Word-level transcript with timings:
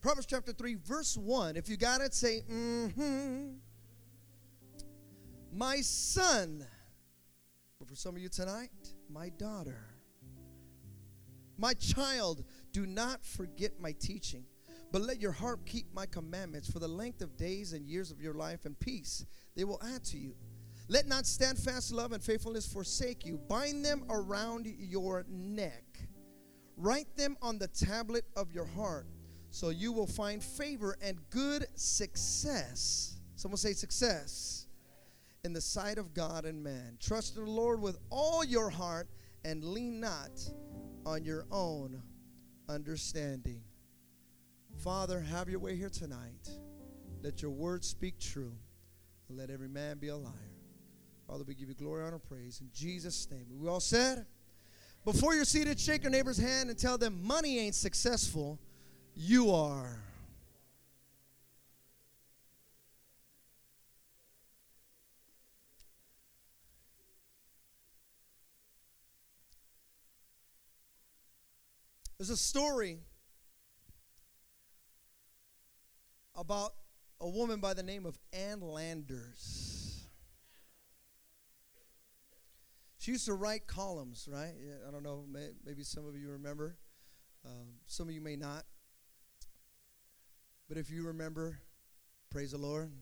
Proverbs 0.00 0.26
chapter 0.26 0.52
3, 0.52 0.76
verse 0.84 1.16
1. 1.16 1.56
If 1.56 1.68
you 1.68 1.76
got 1.76 2.00
it, 2.00 2.14
say, 2.14 2.42
mm 2.50 2.92
hmm. 2.92 3.48
My 5.52 5.80
son. 5.80 6.66
But 7.78 7.88
for 7.88 7.96
some 7.96 8.16
of 8.16 8.22
you 8.22 8.28
tonight, 8.28 8.70
my 9.10 9.28
daughter. 9.30 9.86
My 11.58 11.74
child, 11.74 12.44
do 12.72 12.86
not 12.86 13.22
forget 13.22 13.78
my 13.78 13.92
teaching, 13.92 14.44
but 14.92 15.02
let 15.02 15.20
your 15.20 15.32
heart 15.32 15.66
keep 15.66 15.92
my 15.92 16.06
commandments 16.06 16.70
for 16.70 16.78
the 16.78 16.88
length 16.88 17.20
of 17.20 17.36
days 17.36 17.74
and 17.74 17.86
years 17.86 18.10
of 18.10 18.20
your 18.20 18.32
life 18.32 18.64
and 18.64 18.78
peace 18.78 19.26
they 19.54 19.64
will 19.64 19.80
add 19.94 20.02
to 20.04 20.18
you. 20.18 20.34
Let 20.88 21.06
not 21.06 21.26
steadfast 21.26 21.92
love 21.92 22.12
and 22.12 22.22
faithfulness 22.22 22.66
forsake 22.66 23.26
you. 23.26 23.38
Bind 23.48 23.84
them 23.84 24.04
around 24.08 24.66
your 24.78 25.26
neck. 25.28 25.84
Write 26.76 27.14
them 27.16 27.36
on 27.42 27.58
the 27.58 27.68
tablet 27.68 28.24
of 28.34 28.50
your 28.52 28.64
heart, 28.64 29.06
so 29.50 29.70
you 29.70 29.92
will 29.92 30.06
find 30.06 30.42
favor 30.42 30.96
and 31.02 31.18
good 31.30 31.66
success. 31.74 33.16
Someone 33.36 33.58
say 33.58 33.72
success 33.72 34.66
in 35.44 35.52
the 35.52 35.60
sight 35.60 35.98
of 35.98 36.14
God 36.14 36.44
and 36.44 36.62
man. 36.62 36.96
Trust 37.00 37.36
in 37.36 37.44
the 37.44 37.50
Lord 37.50 37.80
with 37.80 37.98
all 38.10 38.44
your 38.44 38.70
heart 38.70 39.08
and 39.44 39.64
lean 39.64 40.00
not 40.00 40.30
on 41.06 41.24
your 41.24 41.46
own 41.50 42.02
understanding. 42.68 43.62
Father, 44.78 45.20
have 45.20 45.48
your 45.48 45.60
way 45.60 45.76
here 45.76 45.90
tonight. 45.90 46.48
Let 47.22 47.42
your 47.42 47.50
word 47.50 47.84
speak 47.84 48.18
true. 48.18 48.52
And 49.28 49.38
let 49.38 49.50
every 49.50 49.68
man 49.68 49.98
be 49.98 50.08
a 50.08 50.16
liar. 50.16 50.32
Father, 51.26 51.44
we 51.46 51.54
give 51.54 51.68
you 51.68 51.74
glory, 51.74 52.04
honor, 52.04 52.18
praise. 52.18 52.60
In 52.60 52.68
Jesus' 52.74 53.28
name. 53.30 53.46
We 53.58 53.68
all 53.68 53.80
said, 53.80 54.26
before 55.04 55.34
you're 55.34 55.44
seated, 55.44 55.78
shake 55.78 56.02
your 56.02 56.10
neighbor's 56.10 56.36
hand 56.36 56.68
and 56.68 56.78
tell 56.78 56.98
them 56.98 57.20
money 57.22 57.58
ain't 57.58 57.74
successful. 57.74 58.58
You 59.22 59.50
are. 59.50 60.00
There's 72.16 72.30
a 72.30 72.36
story 72.36 73.00
about 76.34 76.72
a 77.20 77.28
woman 77.28 77.60
by 77.60 77.74
the 77.74 77.82
name 77.82 78.06
of 78.06 78.18
Ann 78.32 78.62
Landers. 78.62 80.06
She 82.96 83.10
used 83.12 83.26
to 83.26 83.34
write 83.34 83.66
columns, 83.66 84.26
right? 84.32 84.54
I 84.88 84.90
don't 84.90 85.02
know, 85.02 85.26
maybe 85.62 85.82
some 85.82 86.08
of 86.08 86.16
you 86.16 86.30
remember. 86.30 86.78
Um, 87.44 87.74
some 87.86 88.08
of 88.08 88.14
you 88.14 88.22
may 88.22 88.36
not. 88.36 88.64
But 90.70 90.78
if 90.78 90.88
you 90.88 91.04
remember, 91.08 91.58
praise 92.30 92.52
the 92.52 92.58
Lord, 92.58 92.92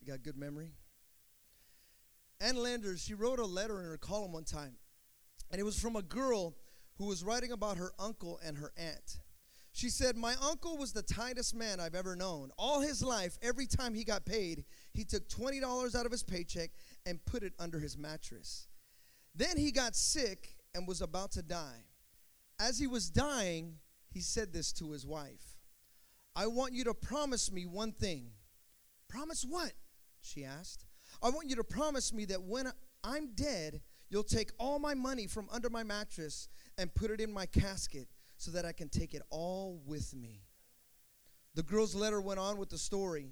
you 0.00 0.06
got 0.06 0.22
good 0.22 0.36
memory. 0.36 0.72
Ann 2.42 2.56
Landers, 2.56 3.02
she 3.02 3.14
wrote 3.14 3.38
a 3.38 3.46
letter 3.46 3.80
in 3.80 3.86
her 3.86 3.96
column 3.96 4.32
one 4.32 4.44
time, 4.44 4.76
and 5.50 5.58
it 5.58 5.64
was 5.64 5.80
from 5.80 5.96
a 5.96 6.02
girl 6.02 6.58
who 6.98 7.06
was 7.06 7.24
writing 7.24 7.52
about 7.52 7.78
her 7.78 7.90
uncle 7.98 8.38
and 8.44 8.58
her 8.58 8.70
aunt. 8.76 9.20
She 9.72 9.88
said, 9.88 10.18
My 10.18 10.34
uncle 10.46 10.76
was 10.76 10.92
the 10.92 11.00
tightest 11.00 11.54
man 11.54 11.80
I've 11.80 11.94
ever 11.94 12.16
known. 12.16 12.50
All 12.58 12.82
his 12.82 13.02
life, 13.02 13.38
every 13.40 13.66
time 13.66 13.94
he 13.94 14.04
got 14.04 14.26
paid, 14.26 14.66
he 14.92 15.02
took 15.02 15.26
$20 15.26 15.94
out 15.94 16.04
of 16.04 16.12
his 16.12 16.22
paycheck 16.22 16.68
and 17.06 17.24
put 17.24 17.42
it 17.42 17.54
under 17.58 17.80
his 17.80 17.96
mattress. 17.96 18.66
Then 19.34 19.56
he 19.56 19.72
got 19.72 19.96
sick 19.96 20.56
and 20.74 20.86
was 20.86 21.00
about 21.00 21.30
to 21.32 21.42
die. 21.42 21.84
As 22.60 22.78
he 22.78 22.86
was 22.86 23.08
dying, 23.08 23.76
he 24.10 24.20
said 24.20 24.52
this 24.52 24.70
to 24.74 24.90
his 24.90 25.06
wife 25.06 25.55
I 26.36 26.46
want 26.46 26.74
you 26.74 26.84
to 26.84 26.94
promise 26.94 27.50
me 27.50 27.64
one 27.64 27.92
thing. 27.92 28.28
Promise 29.08 29.46
what? 29.48 29.72
She 30.20 30.44
asked. 30.44 30.84
I 31.22 31.30
want 31.30 31.48
you 31.48 31.56
to 31.56 31.64
promise 31.64 32.12
me 32.12 32.26
that 32.26 32.42
when 32.42 32.70
I'm 33.02 33.34
dead, 33.34 33.80
you'll 34.10 34.22
take 34.22 34.50
all 34.58 34.78
my 34.78 34.92
money 34.92 35.26
from 35.26 35.48
under 35.50 35.70
my 35.70 35.82
mattress 35.82 36.48
and 36.76 36.94
put 36.94 37.10
it 37.10 37.22
in 37.22 37.32
my 37.32 37.46
casket 37.46 38.08
so 38.36 38.50
that 38.50 38.66
I 38.66 38.72
can 38.72 38.90
take 38.90 39.14
it 39.14 39.22
all 39.30 39.80
with 39.86 40.14
me. 40.14 40.42
The 41.54 41.62
girl's 41.62 41.94
letter 41.94 42.20
went 42.20 42.38
on 42.38 42.58
with 42.58 42.68
the 42.68 42.76
story 42.76 43.30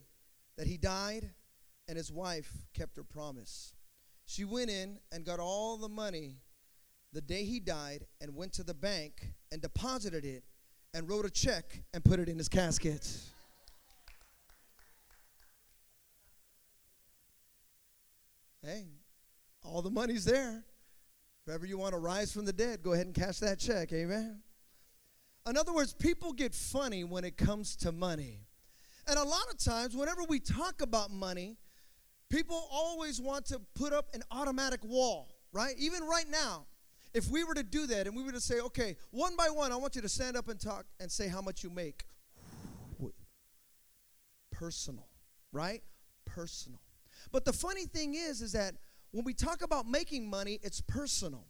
that 0.56 0.66
he 0.66 0.78
died 0.78 1.30
and 1.86 1.98
his 1.98 2.10
wife 2.10 2.50
kept 2.72 2.96
her 2.96 3.04
promise. 3.04 3.74
She 4.24 4.46
went 4.46 4.70
in 4.70 4.98
and 5.12 5.26
got 5.26 5.40
all 5.40 5.76
the 5.76 5.90
money 5.90 6.38
the 7.12 7.20
day 7.20 7.44
he 7.44 7.60
died 7.60 8.06
and 8.22 8.34
went 8.34 8.54
to 8.54 8.62
the 8.62 8.72
bank 8.72 9.34
and 9.52 9.60
deposited 9.60 10.24
it 10.24 10.42
and 10.94 11.10
wrote 11.10 11.26
a 11.26 11.30
check 11.30 11.82
and 11.92 12.04
put 12.04 12.20
it 12.20 12.28
in 12.28 12.38
his 12.38 12.48
casket. 12.48 13.06
Hey, 18.62 18.86
all 19.62 19.82
the 19.82 19.90
money's 19.90 20.24
there. 20.24 20.64
If 21.46 21.52
ever 21.52 21.66
you 21.66 21.76
want 21.76 21.92
to 21.92 21.98
rise 21.98 22.32
from 22.32 22.46
the 22.46 22.52
dead, 22.52 22.82
go 22.82 22.94
ahead 22.94 23.04
and 23.04 23.14
cash 23.14 23.38
that 23.40 23.58
check. 23.58 23.92
Amen. 23.92 24.40
In 25.46 25.58
other 25.58 25.74
words, 25.74 25.92
people 25.92 26.32
get 26.32 26.54
funny 26.54 27.04
when 27.04 27.24
it 27.24 27.36
comes 27.36 27.76
to 27.76 27.92
money. 27.92 28.46
And 29.06 29.18
a 29.18 29.24
lot 29.24 29.44
of 29.50 29.58
times, 29.58 29.94
whenever 29.94 30.22
we 30.26 30.40
talk 30.40 30.80
about 30.80 31.10
money, 31.10 31.58
people 32.30 32.66
always 32.72 33.20
want 33.20 33.44
to 33.46 33.60
put 33.74 33.92
up 33.92 34.06
an 34.14 34.22
automatic 34.30 34.82
wall, 34.82 35.34
right? 35.52 35.74
Even 35.76 36.02
right 36.04 36.24
now, 36.30 36.64
if 37.14 37.30
we 37.30 37.44
were 37.44 37.54
to 37.54 37.62
do 37.62 37.86
that 37.86 38.06
and 38.06 38.16
we 38.16 38.22
were 38.22 38.32
to 38.32 38.40
say, 38.40 38.60
okay, 38.60 38.96
one 39.10 39.36
by 39.36 39.48
one, 39.48 39.72
I 39.72 39.76
want 39.76 39.94
you 39.94 40.02
to 40.02 40.08
stand 40.08 40.36
up 40.36 40.48
and 40.48 40.60
talk 40.60 40.84
and 40.98 41.10
say 41.10 41.28
how 41.28 41.40
much 41.40 41.62
you 41.62 41.70
make. 41.70 42.04
Personal, 44.50 45.08
right? 45.52 45.82
Personal. 46.24 46.80
But 47.32 47.44
the 47.44 47.52
funny 47.52 47.86
thing 47.86 48.14
is, 48.14 48.42
is 48.42 48.52
that 48.52 48.74
when 49.12 49.24
we 49.24 49.32
talk 49.32 49.62
about 49.62 49.88
making 49.88 50.28
money, 50.28 50.58
it's 50.62 50.80
personal. 50.80 51.46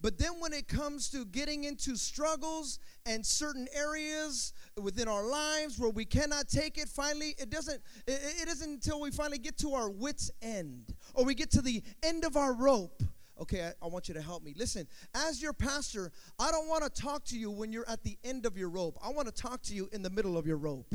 But 0.00 0.18
then 0.18 0.38
when 0.38 0.52
it 0.52 0.68
comes 0.68 1.10
to 1.10 1.24
getting 1.24 1.64
into 1.64 1.96
struggles 1.96 2.78
and 3.04 3.26
certain 3.26 3.66
areas 3.74 4.52
within 4.80 5.08
our 5.08 5.26
lives 5.26 5.78
where 5.78 5.90
we 5.90 6.04
cannot 6.04 6.48
take 6.48 6.78
it, 6.78 6.88
finally, 6.88 7.34
it 7.38 7.50
doesn't, 7.50 7.80
it, 8.06 8.20
it 8.42 8.48
isn't 8.48 8.70
until 8.70 9.00
we 9.00 9.10
finally 9.10 9.38
get 9.38 9.58
to 9.58 9.74
our 9.74 9.90
wits' 9.90 10.30
end 10.40 10.94
or 11.14 11.24
we 11.24 11.34
get 11.34 11.50
to 11.52 11.60
the 11.60 11.82
end 12.04 12.24
of 12.24 12.36
our 12.36 12.54
rope. 12.54 13.02
Okay, 13.40 13.62
I, 13.62 13.72
I 13.84 13.88
want 13.88 14.08
you 14.08 14.14
to 14.14 14.22
help 14.22 14.42
me. 14.42 14.54
Listen, 14.56 14.86
as 15.14 15.40
your 15.40 15.52
pastor, 15.52 16.10
I 16.38 16.50
don't 16.50 16.68
want 16.68 16.82
to 16.82 16.90
talk 16.90 17.24
to 17.26 17.38
you 17.38 17.50
when 17.50 17.72
you're 17.72 17.88
at 17.88 18.02
the 18.02 18.18
end 18.24 18.46
of 18.46 18.58
your 18.58 18.68
rope. 18.68 18.98
I 19.02 19.10
want 19.10 19.28
to 19.28 19.34
talk 19.34 19.62
to 19.62 19.74
you 19.74 19.88
in 19.92 20.02
the 20.02 20.10
middle 20.10 20.36
of 20.36 20.46
your 20.46 20.56
rope. 20.56 20.92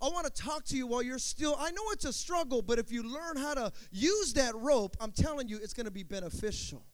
I 0.00 0.08
want 0.08 0.26
to 0.26 0.42
talk 0.42 0.64
to 0.66 0.76
you 0.76 0.86
while 0.86 1.02
you're 1.02 1.18
still. 1.18 1.56
I 1.58 1.70
know 1.70 1.82
it's 1.92 2.04
a 2.04 2.12
struggle, 2.12 2.62
but 2.62 2.78
if 2.78 2.92
you 2.92 3.02
learn 3.02 3.36
how 3.36 3.54
to 3.54 3.72
use 3.90 4.34
that 4.34 4.54
rope, 4.54 4.96
I'm 5.00 5.12
telling 5.12 5.48
you, 5.48 5.58
it's 5.62 5.74
going 5.74 5.86
to 5.86 5.92
be 5.92 6.02
beneficial. 6.02 6.84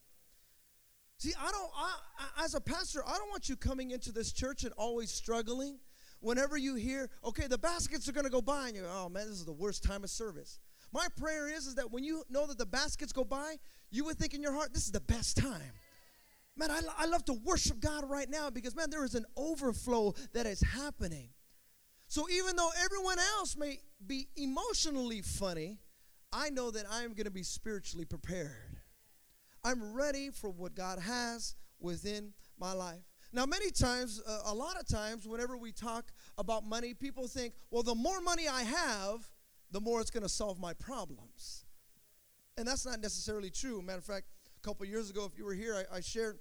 See, 1.17 1.33
I 1.39 1.51
don't, 1.51 1.71
I, 1.75 2.43
as 2.43 2.53
a 2.53 2.61
pastor, 2.61 3.01
I 3.05 3.17
don't 3.17 3.29
want 3.29 3.49
you 3.49 3.55
coming 3.55 3.91
into 3.91 4.11
this 4.11 4.31
church 4.31 4.63
and 4.63 4.73
always 4.77 5.11
struggling. 5.11 5.79
Whenever 6.19 6.57
you 6.57 6.75
hear, 6.75 7.09
okay, 7.23 7.47
the 7.47 7.57
baskets 7.57 8.07
are 8.07 8.13
going 8.13 8.25
to 8.25 8.31
go 8.31 8.41
by, 8.41 8.67
and 8.67 8.77
you're, 8.77 8.87
oh 8.89 9.09
man, 9.09 9.27
this 9.27 9.37
is 9.37 9.45
the 9.45 9.51
worst 9.51 9.83
time 9.83 10.03
of 10.03 10.09
service. 10.09 10.59
My 10.93 11.07
prayer 11.17 11.49
is, 11.49 11.65
is 11.65 11.75
that 11.75 11.91
when 11.91 12.03
you 12.03 12.23
know 12.29 12.45
that 12.45 12.59
the 12.59 12.65
baskets 12.65 13.11
go 13.11 13.23
by, 13.23 13.55
you 13.89 14.05
would 14.05 14.17
think 14.17 14.33
in 14.35 14.41
your 14.41 14.53
heart, 14.53 14.73
this 14.73 14.85
is 14.85 14.91
the 14.91 14.99
best 14.99 15.37
time. 15.37 15.73
Man, 16.55 16.69
I, 16.69 16.81
I 16.99 17.05
love 17.07 17.25
to 17.25 17.33
worship 17.33 17.79
God 17.79 18.07
right 18.07 18.29
now 18.29 18.51
because, 18.51 18.75
man, 18.75 18.91
there 18.91 19.03
is 19.03 19.15
an 19.15 19.25
overflow 19.35 20.13
that 20.33 20.45
is 20.45 20.61
happening. 20.61 21.29
So 22.07 22.29
even 22.29 22.55
though 22.55 22.69
everyone 22.83 23.17
else 23.37 23.57
may 23.57 23.79
be 24.05 24.27
emotionally 24.35 25.21
funny, 25.21 25.79
I 26.31 26.51
know 26.51 26.69
that 26.69 26.85
I 26.91 27.01
am 27.01 27.13
going 27.13 27.25
to 27.25 27.31
be 27.31 27.41
spiritually 27.41 28.05
prepared. 28.05 28.77
I'm 29.63 29.93
ready 29.93 30.29
for 30.29 30.51
what 30.51 30.75
God 30.75 30.99
has 30.99 31.55
within 31.79 32.33
my 32.59 32.73
life. 32.73 33.01
Now, 33.31 33.47
many 33.47 33.71
times, 33.71 34.21
uh, 34.27 34.41
a 34.45 34.53
lot 34.53 34.79
of 34.79 34.87
times, 34.87 35.27
whenever 35.27 35.57
we 35.57 35.71
talk 35.71 36.11
about 36.37 36.63
money, 36.63 36.93
people 36.93 37.27
think, 37.27 37.55
well, 37.71 37.81
the 37.81 37.95
more 37.95 38.21
money 38.21 38.47
I 38.47 38.61
have, 38.61 39.27
the 39.73 39.81
more 39.81 39.99
it's 39.99 40.11
going 40.11 40.23
to 40.23 40.29
solve 40.29 40.59
my 40.59 40.73
problems. 40.73 41.65
And 42.57 42.67
that's 42.67 42.85
not 42.85 43.01
necessarily 43.01 43.49
true. 43.49 43.81
Matter 43.81 43.97
of 43.97 44.05
fact, 44.05 44.27
a 44.55 44.67
couple 44.67 44.85
years 44.85 45.09
ago, 45.09 45.25
if 45.25 45.37
you 45.37 45.43
were 45.43 45.53
here, 45.53 45.85
I, 45.91 45.97
I 45.97 45.99
shared 45.99 46.37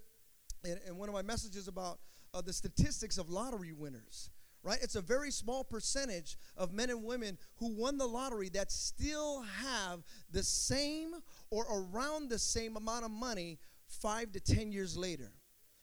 in, 0.64 0.79
in, 0.87 0.96
one 0.99 1.08
of 1.08 1.14
my 1.14 1.23
messages 1.23 1.67
about 1.67 1.99
uh, 2.34 2.43
the 2.43 2.52
statistics 2.52 3.19
of 3.19 3.29
lottery 3.29 3.73
winners 3.73 4.31
right? 4.64 4.79
It's 4.81 4.94
a 4.94 5.00
very 5.00 5.32
small 5.32 5.64
percentage 5.64 6.37
of 6.56 6.73
men 6.73 6.88
and 6.88 7.02
women 7.02 7.37
who 7.56 7.75
won 7.75 7.99
the 7.99 8.06
lottery 8.06 8.49
that 8.50 8.70
still 8.70 9.43
have 9.43 10.05
the 10.31 10.44
same 10.44 11.14
or 11.50 11.67
around 11.69 12.31
the 12.31 12.38
same 12.38 12.76
amount 12.76 13.05
of 13.05 13.11
money 13.11 13.58
five 13.88 14.31
to 14.31 14.38
ten 14.38 14.70
years 14.70 14.96
later. 14.96 15.32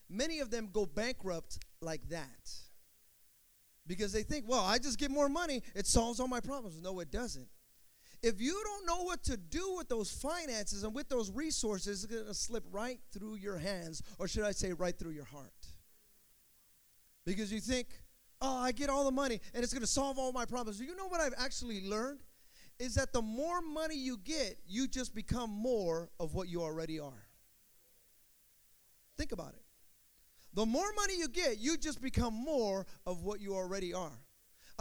Many 0.10 0.40
of 0.40 0.50
them 0.50 0.70
go 0.72 0.86
bankrupt 0.86 1.60
like 1.82 2.08
that 2.08 2.69
because 3.90 4.14
they 4.14 4.22
think, 4.22 4.46
well, 4.48 4.64
I 4.64 4.78
just 4.78 5.00
get 5.00 5.10
more 5.10 5.28
money, 5.28 5.64
it 5.74 5.88
solves 5.88 6.20
all 6.20 6.28
my 6.28 6.40
problems. 6.40 6.80
No, 6.80 7.00
it 7.00 7.12
doesn't. 7.12 7.48
If 8.22 8.40
you 8.40 8.62
don't 8.64 8.86
know 8.86 9.04
what 9.04 9.24
to 9.24 9.36
do 9.36 9.76
with 9.78 9.90
those 9.90 10.12
finances 10.12 10.84
and 10.84 10.94
with 10.94 11.10
those 11.10 11.32
resources, 11.32 12.04
it's 12.04 12.14
going 12.14 12.28
to 12.28 12.34
slip 12.36 12.64
right 12.72 13.00
through 13.12 13.36
your 13.36 13.58
hands, 13.58 14.04
or 14.20 14.28
should 14.28 14.44
I 14.44 14.52
say, 14.52 14.74
right 14.74 14.98
through 14.98 15.12
your 15.12 15.26
heart. 15.26 15.54
Because 17.26 17.52
you 17.52 17.60
think, 17.60 17.88
oh, 18.42 18.58
I 18.58 18.74
get 18.74 18.92
all 18.92 19.06
the 19.06 19.12
money 19.12 19.42
and 19.56 19.64
it's 19.64 19.74
going 19.74 19.82
to 19.82 19.88
solve 19.88 20.20
all 20.20 20.32
my 20.32 20.46
problems. 20.46 20.80
You 20.80 20.96
know 20.96 21.08
what 21.08 21.20
I've 21.20 21.34
actually 21.38 21.82
learned? 21.82 22.20
Is 22.78 22.94
that 22.96 23.12
the 23.12 23.24
more 23.24 23.60
money 23.60 23.96
you 23.96 24.18
get, 24.18 24.60
you 24.68 24.88
just 24.88 25.16
become 25.16 25.50
more 25.50 26.10
of 26.20 26.36
what 26.36 26.48
you 26.48 26.62
already 26.62 27.00
are. 27.00 27.28
Think 29.18 29.32
about 29.32 29.54
it. 29.54 29.64
The 30.54 30.66
more 30.66 30.92
money 30.96 31.18
you 31.18 31.28
get, 31.28 31.60
you 31.60 31.78
just 31.78 32.02
become 32.02 32.34
more 32.34 32.86
of 33.06 33.24
what 33.24 33.40
you 33.40 33.56
already 33.56 33.94
are. 33.94 34.20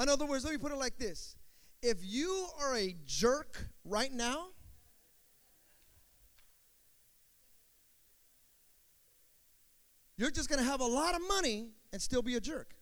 In 0.00 0.08
other 0.08 0.26
words, 0.26 0.44
let 0.44 0.52
me 0.52 0.58
put 0.58 0.72
it 0.72 0.76
like 0.76 0.98
this 0.98 1.36
if 1.82 1.98
you 2.02 2.48
are 2.60 2.76
a 2.76 2.96
jerk 3.04 3.68
right 3.84 4.12
now, 4.12 4.48
you're 10.16 10.30
just 10.30 10.48
going 10.48 10.58
to 10.58 10.64
have 10.64 10.80
a 10.80 10.86
lot 10.86 11.14
of 11.14 11.20
money 11.28 11.68
and 11.92 12.02
still 12.02 12.22
be 12.22 12.34
a 12.34 12.40
jerk. 12.40 12.74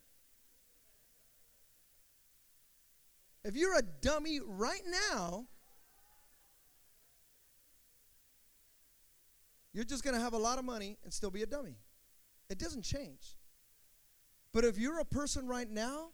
If 3.45 3.55
you're 3.55 3.79
a 3.79 3.83
dummy 3.83 4.41
right 4.45 4.83
now, 5.13 5.47
you're 9.73 9.85
just 9.85 10.03
going 10.03 10.17
to 10.17 10.21
have 10.21 10.33
a 10.33 10.39
lot 10.39 10.59
of 10.59 10.65
money 10.65 10.97
and 11.05 11.13
still 11.13 11.31
be 11.31 11.43
a 11.43 11.47
dummy. 11.47 11.77
It 12.49 12.59
doesn't 12.59 12.83
change. 12.83 13.37
But 14.53 14.65
if 14.65 14.79
you're 14.79 15.01
a 15.01 15.05
person 15.05 15.47
right 15.47 15.71
now 15.71 16.11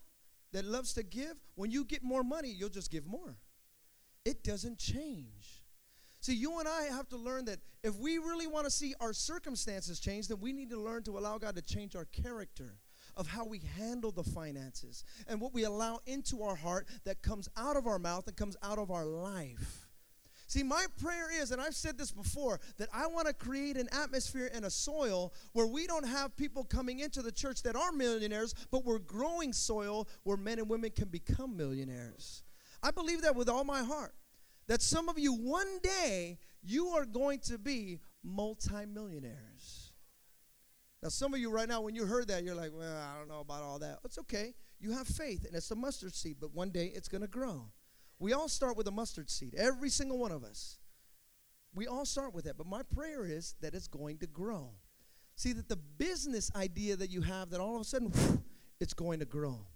that 0.52 0.64
loves 0.64 0.94
to 0.94 1.02
give, 1.02 1.34
when 1.54 1.70
you 1.70 1.84
get 1.84 2.02
more 2.02 2.22
money, 2.24 2.48
you'll 2.48 2.68
just 2.68 2.90
give 2.90 3.06
more. 3.06 3.36
It 4.24 4.42
doesn't 4.42 4.78
change. 4.78 5.62
See, 6.20 6.34
you 6.34 6.58
and 6.60 6.68
I 6.68 6.84
have 6.84 7.08
to 7.08 7.16
learn 7.16 7.46
that 7.46 7.58
if 7.82 7.96
we 7.96 8.18
really 8.18 8.46
want 8.46 8.64
to 8.64 8.70
see 8.70 8.94
our 9.00 9.12
circumstances 9.12 9.98
change, 9.98 10.28
then 10.28 10.40
we 10.40 10.52
need 10.52 10.70
to 10.70 10.78
learn 10.78 11.02
to 11.04 11.18
allow 11.18 11.38
God 11.38 11.56
to 11.56 11.62
change 11.62 11.96
our 11.96 12.04
character 12.04 12.76
of 13.16 13.26
how 13.26 13.44
we 13.44 13.60
handle 13.76 14.12
the 14.12 14.22
finances 14.22 15.04
and 15.28 15.40
what 15.40 15.52
we 15.52 15.64
allow 15.64 15.98
into 16.06 16.42
our 16.42 16.54
heart 16.54 16.86
that 17.04 17.22
comes 17.22 17.48
out 17.56 17.76
of 17.76 17.86
our 17.86 17.98
mouth 17.98 18.26
and 18.28 18.36
comes 18.36 18.56
out 18.62 18.78
of 18.78 18.90
our 18.90 19.04
life. 19.04 19.81
See, 20.52 20.62
my 20.62 20.84
prayer 21.00 21.28
is, 21.32 21.50
and 21.50 21.62
I've 21.62 21.74
said 21.74 21.96
this 21.96 22.12
before, 22.12 22.60
that 22.76 22.90
I 22.92 23.06
want 23.06 23.26
to 23.26 23.32
create 23.32 23.78
an 23.78 23.88
atmosphere 23.90 24.50
and 24.52 24.66
a 24.66 24.70
soil 24.70 25.32
where 25.54 25.66
we 25.66 25.86
don't 25.86 26.06
have 26.06 26.36
people 26.36 26.62
coming 26.62 27.00
into 27.00 27.22
the 27.22 27.32
church 27.32 27.62
that 27.62 27.74
are 27.74 27.90
millionaires, 27.90 28.54
but 28.70 28.84
we're 28.84 28.98
growing 28.98 29.54
soil 29.54 30.06
where 30.24 30.36
men 30.36 30.58
and 30.58 30.68
women 30.68 30.90
can 30.90 31.08
become 31.08 31.56
millionaires. 31.56 32.44
I 32.82 32.90
believe 32.90 33.22
that 33.22 33.34
with 33.34 33.48
all 33.48 33.64
my 33.64 33.82
heart. 33.82 34.14
That 34.66 34.82
some 34.82 35.08
of 35.08 35.18
you, 35.18 35.32
one 35.32 35.78
day, 35.82 36.38
you 36.62 36.88
are 36.88 37.06
going 37.06 37.38
to 37.46 37.56
be 37.56 38.00
multimillionaires. 38.22 39.92
Now, 41.02 41.08
some 41.08 41.32
of 41.32 41.40
you 41.40 41.50
right 41.50 41.66
now, 41.66 41.80
when 41.80 41.94
you 41.94 42.04
heard 42.04 42.28
that, 42.28 42.44
you're 42.44 42.54
like, 42.54 42.72
well, 42.74 42.94
I 42.94 43.16
don't 43.16 43.28
know 43.28 43.40
about 43.40 43.62
all 43.62 43.78
that. 43.78 44.00
It's 44.04 44.18
okay. 44.18 44.52
You 44.78 44.92
have 44.92 45.06
faith, 45.06 45.46
and 45.46 45.56
it's 45.56 45.70
a 45.70 45.76
mustard 45.76 46.14
seed, 46.14 46.36
but 46.38 46.54
one 46.54 46.68
day 46.68 46.92
it's 46.94 47.08
going 47.08 47.22
to 47.22 47.26
grow. 47.26 47.70
We 48.18 48.32
all 48.32 48.48
start 48.48 48.76
with 48.76 48.86
a 48.86 48.90
mustard 48.90 49.30
seed, 49.30 49.54
every 49.56 49.88
single 49.88 50.18
one 50.18 50.32
of 50.32 50.44
us. 50.44 50.78
We 51.74 51.86
all 51.86 52.04
start 52.04 52.34
with 52.34 52.44
that, 52.44 52.56
but 52.56 52.66
my 52.66 52.82
prayer 52.82 53.24
is 53.24 53.54
that 53.60 53.74
it's 53.74 53.88
going 53.88 54.18
to 54.18 54.26
grow. 54.26 54.70
See, 55.36 55.52
that 55.54 55.68
the 55.68 55.76
business 55.76 56.50
idea 56.54 56.96
that 56.96 57.10
you 57.10 57.22
have, 57.22 57.50
that 57.50 57.60
all 57.60 57.76
of 57.76 57.80
a 57.80 57.84
sudden, 57.84 58.08
whew, 58.08 58.42
it's 58.78 58.94
going 58.94 59.20
to 59.20 59.24
grow. 59.24 59.66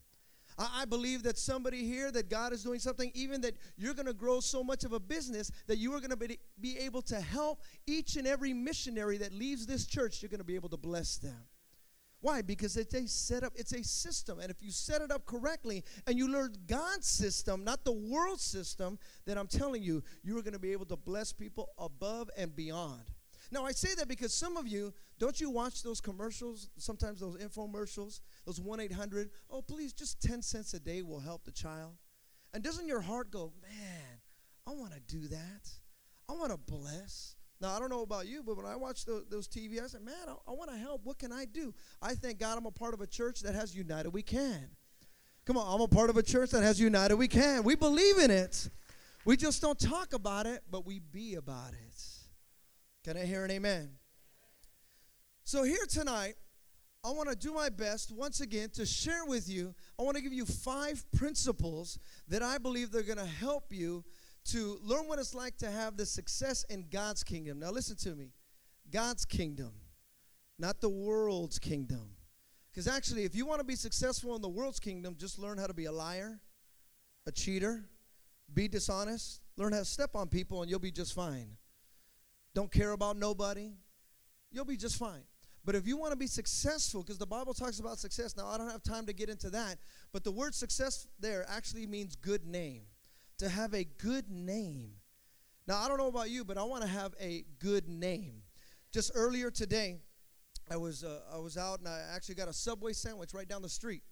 I, 0.59 0.83
I 0.83 0.85
believe 0.85 1.23
that 1.23 1.39
somebody 1.39 1.85
here, 1.85 2.11
that 2.11 2.29
God 2.29 2.53
is 2.53 2.63
doing 2.63 2.79
something, 2.79 3.11
even 3.15 3.41
that 3.41 3.55
you're 3.77 3.95
going 3.95 4.07
to 4.07 4.13
grow 4.13 4.41
so 4.41 4.63
much 4.63 4.85
of 4.85 4.93
a 4.93 5.01
business 5.01 5.51
that 5.67 5.79
you 5.79 5.95
are 5.95 6.01
going 6.01 6.11
to 6.11 6.17
be, 6.17 6.39
be 6.61 6.79
able 6.79 7.03
to 7.03 7.21
help 7.21 7.63
each 7.87 8.17
and 8.17 8.27
every 8.27 8.53
missionary 8.53 9.19
that 9.19 9.33
leaves 9.33 9.67
this 9.67 9.87
church, 9.87 10.23
you're 10.23 10.29
going 10.29 10.39
to 10.39 10.45
be 10.45 10.55
able 10.55 10.69
to 10.69 10.77
bless 10.77 11.17
them. 11.17 11.47
Why? 12.27 12.43
Because 12.43 12.77
it's 12.77 12.93
a 12.93 13.07
setup, 13.07 13.53
it's 13.55 13.71
a 13.71 13.85
system. 13.85 14.41
And 14.41 14.51
if 14.51 14.61
you 14.61 14.73
set 14.73 15.01
it 15.01 15.13
up 15.13 15.27
correctly 15.27 15.85
and 16.09 16.19
you 16.19 16.27
learn 16.27 16.57
God's 16.67 17.07
system, 17.07 17.63
not 17.63 17.85
the 17.85 17.93
world 17.93 18.41
system, 18.41 18.99
then 19.27 19.39
I'm 19.39 19.47
telling 19.47 19.81
you, 19.81 20.03
you 20.25 20.37
are 20.37 20.43
going 20.43 20.53
to 20.53 20.59
be 20.59 20.73
able 20.73 20.87
to 20.87 20.97
bless 20.97 21.33
people 21.33 21.69
above 21.79 22.29
and 22.37 22.57
beyond. 22.57 23.03
Now, 23.53 23.65
I 23.65 23.71
say 23.71 23.95
that 23.95 24.09
because 24.09 24.35
some 24.35 24.57
of 24.57 24.67
you, 24.67 24.93
don't 25.21 25.41
you 25.41 25.51
watch 25.51 25.85
those 25.85 26.01
commercials, 26.01 26.69
sometimes 26.79 27.21
those 27.21 27.37
infomercials, 27.37 28.23
those 28.45 28.61
1 28.61 28.81
800, 28.81 29.31
oh, 29.49 29.63
please, 29.63 29.93
just 29.93 30.21
10 30.21 30.43
cents 30.43 30.75
a 30.75 30.81
day 30.81 31.03
will 31.03 31.21
help 31.21 31.45
the 31.45 31.53
child? 31.53 31.93
And 32.53 32.61
doesn't 32.61 32.89
your 32.89 33.03
heart 33.03 33.31
go, 33.31 33.53
man, 33.63 34.19
I 34.67 34.73
want 34.73 34.93
to 34.95 35.01
do 35.07 35.29
that? 35.29 35.71
I 36.29 36.33
want 36.33 36.51
to 36.51 36.59
bless. 36.59 37.36
Now, 37.61 37.75
I 37.75 37.79
don't 37.79 37.89
know 37.91 38.03
about 38.03 38.27
you, 38.27 38.43
but 38.43 38.57
when 38.57 38.67
I 38.67 38.77
watch 38.77 39.05
the, 39.05 39.25
those 39.31 39.49
TV, 39.49 39.83
I 39.83 39.87
said, 39.87 40.03
man, 40.03 40.15
I, 40.29 40.35
I 40.51 40.53
want 40.53 40.71
to 40.71 40.77
help. 40.77 41.03
What 41.05 41.19
can 41.19 41.33
I 41.33 41.47
do? 41.47 41.75
I 42.03 42.15
thank 42.15 42.39
God 42.39 42.59
I'm 42.59 42.67
a 42.67 42.71
part 42.71 42.93
of 42.93 43.01
a 43.01 43.07
church 43.07 43.41
that 43.41 43.55
has 43.55 43.75
United 43.75 44.11
We 44.11 44.23
Can. 44.23 44.69
Come 45.47 45.57
on, 45.57 45.75
I'm 45.75 45.81
a 45.81 45.89
part 45.89 46.11
of 46.11 46.17
a 46.17 46.23
church 46.23 46.51
that 46.51 46.63
has 46.63 46.79
United 46.79 47.17
We 47.17 47.29
Can. 47.29 47.63
We 47.63 47.75
believe 47.75 48.19
in 48.19 48.31
it. 48.31 48.69
We 49.25 49.37
just 49.37 49.63
don't 49.63 49.79
talk 49.79 50.13
about 50.13 50.47
it, 50.47 50.63
but 50.71 50.85
we 50.87 51.01
be 51.01 51.35
about 51.35 51.73
it. 51.73 52.05
Can 53.05 53.17
I 53.17 53.25
hear 53.25 53.45
an 53.45 53.51
amen? 53.51 53.91
So, 55.45 55.63
here 55.63 55.87
tonight, 55.89 56.35
I 57.05 57.11
want 57.11 57.29
to 57.31 57.37
do 57.37 57.53
my 57.53 57.69
best 57.69 58.11
once 58.11 58.41
again 58.41 58.69
to 58.71 58.85
share 58.85 59.25
with 59.25 59.49
you. 59.49 59.75
I 59.97 60.03
want 60.03 60.17
to 60.17 60.23
give 60.23 60.33
you 60.33 60.45
five 60.45 61.05
principles 61.13 62.01
that 62.27 62.43
I 62.43 62.59
believe 62.59 62.91
they're 62.91 63.05
going 63.05 63.19
to 63.19 63.25
help 63.25 63.73
you 63.73 64.05
to 64.47 64.79
learn 64.83 65.09
what 65.09 65.19
it's 65.19 65.35
like 65.35 65.57
to 65.59 65.71
have 65.71 65.97
the 65.97 66.07
success 66.07 66.65
in 66.69 66.87
God's 66.91 67.25
kingdom. 67.25 67.59
Now, 67.59 67.71
listen 67.71 67.97
to 67.97 68.15
me 68.15 68.33
God's 68.91 69.25
kingdom, 69.25 69.73
not 70.59 70.81
the 70.81 70.89
world's 70.89 71.59
kingdom. 71.59 72.11
Because 72.71 72.87
actually, 72.89 73.25
if 73.25 73.35
you 73.35 73.47
want 73.47 73.61
to 73.61 73.65
be 73.65 73.75
successful 73.75 74.37
in 74.37 74.43
the 74.43 74.49
world's 74.49 74.79
kingdom, 74.79 75.17
just 75.19 75.39
learn 75.39 75.57
how 75.59 75.67
to 75.67 75.75
be 75.75 75.87
a 75.87 75.93
liar, 75.93 76.41
a 77.27 77.33
cheater, 77.33 77.87
be 78.53 78.69
dishonest, 78.69 79.41
learn 79.57 79.73
how 79.73 79.79
to 79.79 79.85
step 79.85 80.11
on 80.15 80.29
people, 80.29 80.61
and 80.61 80.71
you'll 80.71 80.79
be 80.79 80.91
just 80.91 81.15
fine. 81.15 81.57
Don't 82.55 82.71
care 82.71 82.93
about 82.93 83.17
nobody, 83.17 83.73
you'll 84.51 84.65
be 84.65 84.77
just 84.77 84.97
fine. 84.97 85.23
But 85.65 85.75
if 85.75 85.87
you 85.87 85.97
want 85.97 86.13
to 86.13 86.17
be 86.17 86.29
successful, 86.29 87.03
because 87.03 87.19
the 87.19 87.27
Bible 87.27 87.53
talks 87.53 87.81
about 87.81 87.99
success, 87.99 88.37
now 88.37 88.47
I 88.47 88.57
don't 88.57 88.71
have 88.71 88.83
time 88.83 89.07
to 89.07 89.13
get 89.13 89.29
into 89.29 89.51
that, 89.51 89.79
but 90.13 90.23
the 90.23 90.31
word 90.31 90.55
success 90.55 91.09
there 91.19 91.45
actually 91.49 91.87
means 91.87 92.15
good 92.15 92.47
name 92.47 92.83
to 93.39 93.49
have 93.49 93.75
a 93.75 93.85
good 93.85 94.31
name. 94.31 94.93
Now, 95.67 95.79
I 95.79 95.89
don't 95.89 95.99
know 95.99 96.09
about 96.09 96.31
you, 96.31 96.45
but 96.45 96.57
I 96.59 96.63
want 96.63 96.83
to 96.83 96.89
have 96.89 97.15
a 97.21 97.45
good 97.59 97.89
name. 97.89 98.43
Just 98.93 99.11
earlier 99.15 99.51
today, 99.51 99.99
I 100.71 100.77
was 100.77 101.05
uh, 101.05 101.21
I 101.33 101.39
was 101.39 101.57
out 101.57 101.81
and 101.81 101.89
I 101.89 102.03
actually 102.15 102.35
got 102.37 102.49
a 102.49 102.53
Subway 102.53 102.93
sandwich 102.93 103.35
right 103.35 103.49
down 103.49 103.63
the 103.63 103.69
street. 103.69 104.03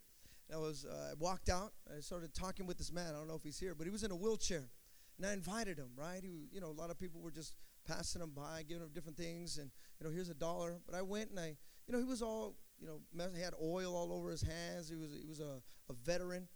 I 0.52 0.58
was 0.58 0.84
uh, 0.84 1.12
I 1.12 1.14
walked 1.18 1.48
out. 1.48 1.72
I 1.88 2.00
started 2.00 2.34
talking 2.34 2.66
with 2.66 2.78
this 2.78 2.92
man. 2.92 3.14
I 3.14 3.18
don't 3.18 3.28
know 3.28 3.34
if 3.34 3.42
he's 3.42 3.58
here, 3.58 3.74
but 3.74 3.86
he 3.86 3.90
was 3.90 4.02
in 4.02 4.10
a 4.10 4.16
wheelchair, 4.16 4.68
and 5.16 5.26
I 5.26 5.32
invited 5.32 5.78
him. 5.78 5.90
Right, 5.96 6.20
he, 6.22 6.48
you 6.52 6.60
know, 6.60 6.68
a 6.68 6.78
lot 6.78 6.90
of 6.90 6.98
people 6.98 7.20
were 7.20 7.30
just 7.30 7.54
passing 7.86 8.22
him 8.22 8.32
by, 8.34 8.64
giving 8.66 8.82
him 8.82 8.90
different 8.92 9.16
things, 9.16 9.58
and 9.58 9.70
you 10.00 10.06
know, 10.06 10.12
here's 10.12 10.28
a 10.28 10.34
dollar. 10.34 10.80
But 10.86 10.94
I 10.94 11.02
went 11.02 11.30
and 11.30 11.40
I, 11.40 11.56
you 11.86 11.92
know, 11.92 11.98
he 11.98 12.04
was 12.04 12.22
all, 12.22 12.56
you 12.78 12.86
know, 12.86 13.00
he 13.34 13.40
had 13.40 13.54
oil 13.62 13.96
all 13.96 14.12
over 14.12 14.30
his 14.30 14.42
hands. 14.42 14.88
He 14.88 14.96
was 14.96 15.10
he 15.18 15.26
was 15.26 15.40
a, 15.40 15.62
a 15.88 15.92
veteran, 16.04 16.48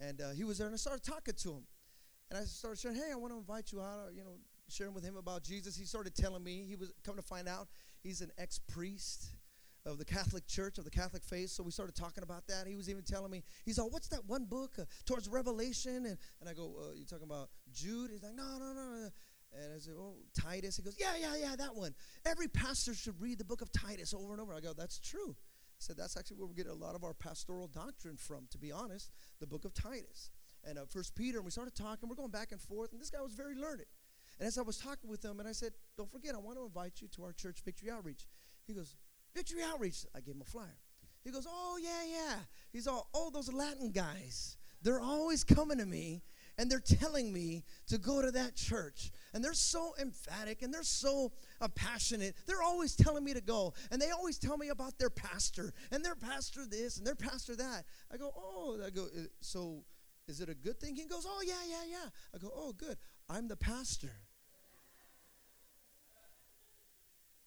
and 0.00 0.20
uh, 0.20 0.30
he 0.30 0.44
was 0.44 0.58
there, 0.58 0.66
and 0.66 0.74
I 0.74 0.78
started 0.78 1.04
talking 1.04 1.34
to 1.34 1.52
him. 1.52 1.64
And 2.34 2.42
I 2.42 2.46
started 2.46 2.80
saying, 2.80 2.96
hey, 2.96 3.12
I 3.12 3.14
want 3.14 3.32
to 3.32 3.38
invite 3.38 3.70
you 3.70 3.80
out, 3.80 4.08
you 4.12 4.24
know, 4.24 4.34
sharing 4.68 4.92
with 4.92 5.04
him 5.04 5.16
about 5.16 5.44
Jesus. 5.44 5.76
He 5.76 5.84
started 5.84 6.16
telling 6.16 6.42
me, 6.42 6.64
he 6.68 6.74
was 6.74 6.92
come 7.04 7.14
to 7.14 7.22
find 7.22 7.46
out 7.46 7.68
he's 8.02 8.22
an 8.22 8.32
ex-priest 8.38 9.26
of 9.86 9.98
the 9.98 10.04
Catholic 10.04 10.44
Church, 10.48 10.78
of 10.78 10.84
the 10.84 10.90
Catholic 10.90 11.22
faith. 11.22 11.50
So 11.50 11.62
we 11.62 11.70
started 11.70 11.94
talking 11.94 12.24
about 12.24 12.44
that. 12.48 12.66
He 12.66 12.74
was 12.74 12.90
even 12.90 13.04
telling 13.04 13.30
me, 13.30 13.44
he's 13.64 13.78
all, 13.78 13.88
what's 13.88 14.08
that 14.08 14.24
one 14.26 14.46
book, 14.46 14.72
uh, 14.80 14.84
Towards 15.04 15.28
Revelation? 15.28 16.06
And, 16.06 16.18
and 16.40 16.48
I 16.50 16.54
go, 16.54 16.74
uh, 16.76 16.94
you 16.96 17.04
talking 17.04 17.28
about 17.28 17.50
Jude? 17.72 18.10
He's 18.10 18.24
like, 18.24 18.34
no, 18.34 18.58
no, 18.58 18.72
no. 18.72 19.08
And 19.52 19.72
I 19.72 19.78
said, 19.78 19.94
oh, 19.96 20.16
Titus. 20.36 20.76
He 20.76 20.82
goes, 20.82 20.96
yeah, 20.98 21.14
yeah, 21.16 21.36
yeah, 21.40 21.54
that 21.54 21.76
one. 21.76 21.94
Every 22.26 22.48
pastor 22.48 22.94
should 22.94 23.20
read 23.20 23.38
the 23.38 23.44
book 23.44 23.62
of 23.62 23.70
Titus 23.70 24.12
over 24.12 24.32
and 24.32 24.40
over. 24.40 24.54
I 24.54 24.58
go, 24.58 24.72
that's 24.72 24.98
true. 24.98 25.36
I 25.38 25.78
said, 25.78 25.96
that's 25.96 26.16
actually 26.16 26.38
where 26.38 26.48
we 26.48 26.56
get 26.56 26.66
a 26.66 26.74
lot 26.74 26.96
of 26.96 27.04
our 27.04 27.14
pastoral 27.14 27.68
doctrine 27.68 28.16
from, 28.16 28.48
to 28.50 28.58
be 28.58 28.72
honest, 28.72 29.12
the 29.38 29.46
book 29.46 29.64
of 29.64 29.72
Titus 29.72 30.30
and 30.66 30.78
uh, 30.78 30.82
First 30.88 31.14
Peter, 31.14 31.38
and 31.38 31.44
we 31.44 31.50
started 31.50 31.74
talking. 31.74 32.08
We're 32.08 32.14
going 32.14 32.30
back 32.30 32.52
and 32.52 32.60
forth, 32.60 32.92
and 32.92 33.00
this 33.00 33.10
guy 33.10 33.20
was 33.20 33.34
very 33.34 33.54
learned. 33.54 33.84
And 34.38 34.46
as 34.46 34.58
I 34.58 34.62
was 34.62 34.78
talking 34.78 35.08
with 35.08 35.24
him, 35.24 35.40
and 35.40 35.48
I 35.48 35.52
said, 35.52 35.72
"Don't 35.96 36.10
forget, 36.10 36.34
I 36.34 36.38
want 36.38 36.58
to 36.58 36.64
invite 36.64 37.00
you 37.00 37.08
to 37.16 37.24
our 37.24 37.32
church 37.32 37.62
Victory 37.64 37.90
Outreach." 37.90 38.26
He 38.66 38.74
goes, 38.74 38.96
"Victory 39.34 39.62
Outreach." 39.62 40.06
I 40.14 40.20
gave 40.20 40.34
him 40.34 40.42
a 40.42 40.50
flyer. 40.50 40.78
He 41.22 41.30
goes, 41.30 41.46
"Oh 41.48 41.78
yeah, 41.82 42.04
yeah." 42.10 42.36
He's 42.72 42.86
all, 42.86 43.08
"Oh, 43.14 43.30
those 43.30 43.52
Latin 43.52 43.90
guys. 43.90 44.56
They're 44.82 45.00
always 45.00 45.44
coming 45.44 45.78
to 45.78 45.86
me." 45.86 46.22
and 46.58 46.70
they're 46.70 46.80
telling 46.80 47.32
me 47.32 47.64
to 47.88 47.98
go 47.98 48.22
to 48.22 48.30
that 48.32 48.54
church. 48.54 49.10
And 49.32 49.42
they're 49.42 49.52
so 49.52 49.94
emphatic 50.00 50.62
and 50.62 50.72
they're 50.72 50.82
so 50.82 51.32
uh, 51.60 51.68
passionate. 51.68 52.34
They're 52.46 52.62
always 52.62 52.94
telling 52.94 53.24
me 53.24 53.34
to 53.34 53.40
go. 53.40 53.74
And 53.90 54.00
they 54.00 54.10
always 54.10 54.38
tell 54.38 54.56
me 54.56 54.68
about 54.68 54.98
their 54.98 55.10
pastor 55.10 55.72
and 55.90 56.04
their 56.04 56.14
pastor 56.14 56.66
this 56.66 56.98
and 56.98 57.06
their 57.06 57.16
pastor 57.16 57.56
that. 57.56 57.84
I 58.12 58.16
go, 58.16 58.32
oh, 58.36 58.78
I 58.84 58.90
go, 58.90 59.04
uh, 59.04 59.22
so 59.40 59.84
is 60.26 60.40
it 60.40 60.48
a 60.48 60.54
good 60.54 60.80
thing? 60.80 60.96
He 60.96 61.06
goes, 61.06 61.26
Oh, 61.28 61.42
yeah, 61.46 61.54
yeah, 61.68 61.84
yeah. 61.90 62.08
I 62.34 62.38
go, 62.38 62.50
Oh, 62.54 62.72
good. 62.72 62.96
I'm 63.28 63.48
the 63.48 63.56
pastor. 63.56 64.12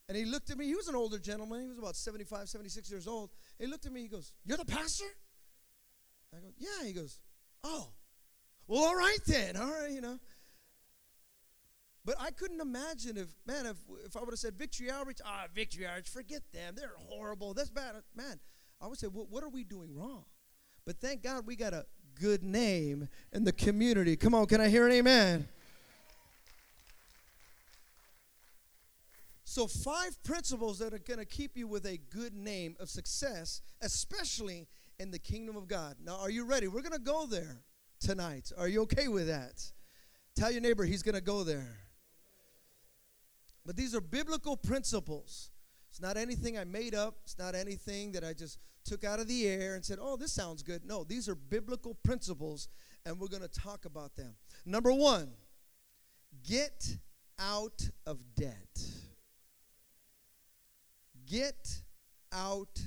And 0.10 0.17
he 0.17 0.24
looked 0.24 0.50
at 0.50 0.57
me. 0.57 0.65
He 0.65 0.75
was 0.75 0.88
an 0.88 0.96
older 0.96 1.19
gentleman. 1.19 1.62
He 1.62 1.67
was 1.67 1.79
about 1.79 1.96
75, 1.96 2.48
76 2.48 2.89
years 2.89 3.07
old. 3.07 3.29
He 3.60 3.67
looked 3.67 3.86
at 3.86 3.91
me. 3.91 4.01
He 4.01 4.07
goes, 4.07 4.34
You're 4.46 4.57
the 4.57 4.65
pastor? 4.65 5.05
I 6.34 6.39
go, 6.39 6.48
Yeah. 6.57 6.86
He 6.86 6.93
goes, 6.93 7.19
Oh, 7.63 7.89
well, 8.67 8.84
all 8.84 8.96
right 8.96 9.19
then. 9.25 9.57
All 9.57 9.69
right, 9.69 9.91
you 9.91 10.01
know. 10.01 10.19
But 12.05 12.15
I 12.22 12.31
couldn't 12.31 12.62
imagine 12.62 13.17
if, 13.17 13.27
man, 13.46 13.65
if, 13.65 13.75
if 14.05 14.15
I 14.15 14.22
would 14.22 14.29
have 14.29 14.39
said 14.39 14.57
Victory 14.57 14.89
Outreach, 14.89 15.19
ah, 15.25 15.48
Victory 15.53 15.86
Outreach, 15.86 16.07
forget 16.07 16.41
them. 16.53 16.74
They're 16.77 16.93
horrible. 16.98 17.53
That's 17.53 17.69
bad. 17.69 17.96
Man, 18.15 18.39
I 18.79 18.88
would 18.88 18.98
say, 18.98 19.07
well, 19.07 19.27
what 19.29 19.43
are 19.43 19.50
we 19.50 19.65
doing 19.65 19.93
wrong? 19.93 20.24
But 20.86 21.01
thank 21.01 21.22
God 21.22 21.46
we 21.46 21.57
got 21.57 21.74
a 21.74 21.86
good 22.19 22.43
name 22.43 23.07
in 23.33 23.43
the 23.43 23.51
community. 23.51 24.15
Come 24.15 24.33
on, 24.33 24.45
can 24.45 24.62
I 24.62 24.69
hear 24.69 24.86
an 24.86 24.93
amen? 24.93 25.47
So, 29.43 29.65
five 29.65 30.21
principles 30.24 30.77
that 30.79 30.93
are 30.93 31.00
going 31.00 31.19
to 31.19 31.25
keep 31.25 31.57
you 31.57 31.67
with 31.67 31.86
a 31.86 31.97
good 31.97 32.36
name 32.36 32.75
of 32.79 32.89
success, 32.89 33.62
especially 33.81 34.67
in 35.00 35.09
the 35.09 35.19
kingdom 35.19 35.55
of 35.55 35.67
God. 35.67 35.95
Now, 36.03 36.17
are 36.19 36.29
you 36.29 36.45
ready? 36.45 36.67
We're 36.67 36.81
going 36.81 36.91
to 36.91 37.00
go 37.00 37.25
there 37.25 37.57
tonight. 38.00 38.51
Are 38.57 38.67
you 38.67 38.81
okay 38.81 39.07
with 39.07 39.27
that? 39.27 39.63
Tell 40.36 40.51
your 40.51 40.62
neighbor 40.62 40.83
he's 40.83 41.01
going 41.01 41.15
to 41.15 41.21
go 41.21 41.43
there. 41.43 41.77
But 43.65 43.75
these 43.75 43.95
are 43.95 44.01
biblical 44.01 44.55
principles. 44.55 45.50
It's 45.89 46.01
not 46.01 46.17
anything 46.17 46.57
I 46.57 46.63
made 46.63 46.93
up, 46.93 47.15
it's 47.24 47.39
not 47.39 47.55
anything 47.55 48.12
that 48.12 48.24
I 48.24 48.33
just 48.33 48.59
took 48.88 49.03
out 49.03 49.20
of 49.20 49.27
the 49.27 49.48
air 49.48 49.75
and 49.75 49.84
said, 49.84 50.00
oh, 50.01 50.15
this 50.15 50.32
sounds 50.32 50.63
good. 50.63 50.86
No, 50.86 51.03
these 51.03 51.27
are 51.27 51.36
biblical 51.36 51.94
principles, 52.03 52.70
and 53.06 53.20
we're 53.20 53.27
going 53.27 53.44
to 53.44 53.48
talk 53.48 53.86
about 53.86 54.15
them. 54.15 54.36
Number 54.65 54.94
one, 54.94 55.32
get 56.48 56.98
out 57.38 57.89
of 58.06 58.20
debt. 58.36 58.82
Get 61.25 61.82
out 62.32 62.79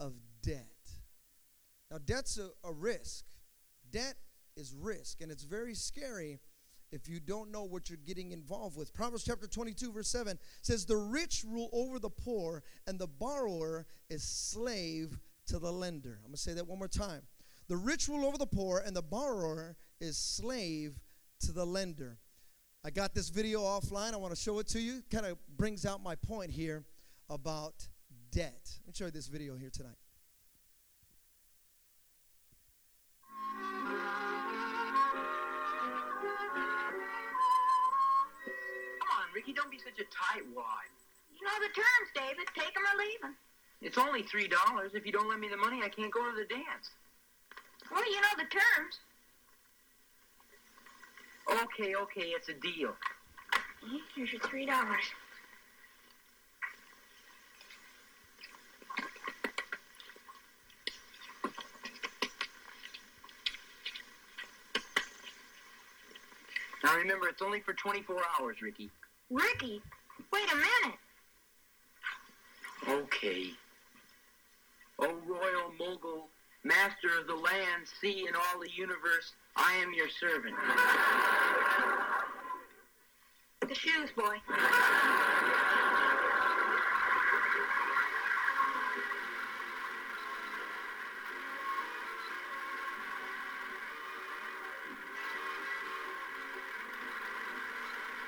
of 0.00 0.14
debt. 0.42 0.66
Now, 1.90 1.98
debt's 2.04 2.38
a, 2.38 2.48
a 2.66 2.72
risk. 2.72 3.24
Debt 3.90 4.14
is 4.56 4.74
risk, 4.74 5.20
and 5.20 5.30
it's 5.30 5.44
very 5.44 5.74
scary 5.74 6.40
if 6.90 7.08
you 7.08 7.20
don't 7.20 7.50
know 7.50 7.64
what 7.64 7.90
you're 7.90 7.98
getting 8.06 8.32
involved 8.32 8.76
with. 8.76 8.94
Proverbs 8.94 9.24
chapter 9.24 9.46
22, 9.46 9.92
verse 9.92 10.08
7 10.08 10.38
says, 10.62 10.86
The 10.86 10.96
rich 10.96 11.44
rule 11.46 11.68
over 11.72 11.98
the 11.98 12.10
poor, 12.10 12.62
and 12.86 12.98
the 12.98 13.06
borrower 13.06 13.86
is 14.08 14.22
slave 14.22 15.18
to 15.46 15.58
the 15.58 15.72
lender. 15.72 16.18
I'm 16.24 16.30
going 16.30 16.34
to 16.34 16.40
say 16.40 16.54
that 16.54 16.66
one 16.66 16.78
more 16.78 16.88
time. 16.88 17.22
The 17.68 17.76
rich 17.76 18.08
rule 18.08 18.26
over 18.26 18.38
the 18.38 18.46
poor, 18.46 18.82
and 18.84 18.94
the 18.94 19.02
borrower 19.02 19.76
is 20.00 20.18
slave 20.18 21.00
to 21.40 21.52
the 21.52 21.64
lender. 21.64 22.18
I 22.84 22.90
got 22.90 23.14
this 23.14 23.30
video 23.30 23.60
offline. 23.60 24.12
I 24.12 24.16
want 24.16 24.34
to 24.34 24.40
show 24.40 24.58
it 24.58 24.68
to 24.68 24.80
you. 24.80 25.02
Kind 25.10 25.24
of 25.24 25.38
brings 25.56 25.86
out 25.86 26.02
my 26.02 26.14
point 26.16 26.50
here 26.50 26.84
about 27.30 27.88
debt. 28.30 28.78
Let 28.80 28.86
me 28.86 28.92
show 28.94 29.06
you 29.06 29.10
this 29.10 29.28
video 29.28 29.56
here 29.56 29.70
tonight. 29.70 29.96
Come 39.00 39.08
on, 39.16 39.26
Ricky, 39.34 39.54
don't 39.54 39.70
be 39.70 39.78
such 39.78 39.98
a 39.98 40.04
tightwad. 40.04 40.92
You 41.32 41.40
know 41.46 41.58
the 41.60 41.72
terms, 41.72 42.10
David. 42.14 42.46
Take 42.54 42.74
them 42.74 42.82
or 42.84 42.98
leave 42.98 43.20
them. 43.22 43.36
It's 43.84 43.98
only 43.98 44.22
three 44.22 44.48
dollars. 44.48 44.92
If 44.94 45.04
you 45.04 45.12
don't 45.12 45.28
lend 45.28 45.42
me 45.42 45.48
the 45.48 45.58
money, 45.58 45.82
I 45.84 45.90
can't 45.90 46.10
go 46.10 46.20
to 46.22 46.34
the 46.34 46.46
dance. 46.46 46.90
Well, 47.92 48.02
you 48.10 48.18
know 48.18 48.28
the 48.38 48.44
terms. 48.44 48.98
Okay, 51.64 51.94
okay, 51.94 52.28
it's 52.28 52.48
a 52.48 52.54
deal. 52.54 52.96
Mm-hmm. 53.84 53.96
Here's 54.16 54.32
your 54.32 54.40
three 54.40 54.64
dollars. 54.64 55.04
Now 66.82 66.96
remember, 66.96 67.28
it's 67.28 67.42
only 67.42 67.60
for 67.60 67.74
24 67.74 68.16
hours, 68.40 68.62
Ricky. 68.62 68.90
Ricky, 69.30 69.82
wait 70.32 70.52
a 70.52 70.56
minute. 70.56 70.98
Okay. 72.88 73.52
O 75.04 75.20
royal 75.28 75.70
mogul, 75.78 76.28
master 76.62 77.08
of 77.20 77.26
the 77.26 77.34
land, 77.34 77.86
sea, 78.00 78.24
and 78.26 78.34
all 78.34 78.58
the 78.58 78.70
universe, 78.74 79.34
I 79.54 79.74
am 79.74 79.92
your 79.92 80.08
servant. 80.08 80.54
The 83.68 83.74
shoes, 83.74 84.10
boy. 84.16 84.36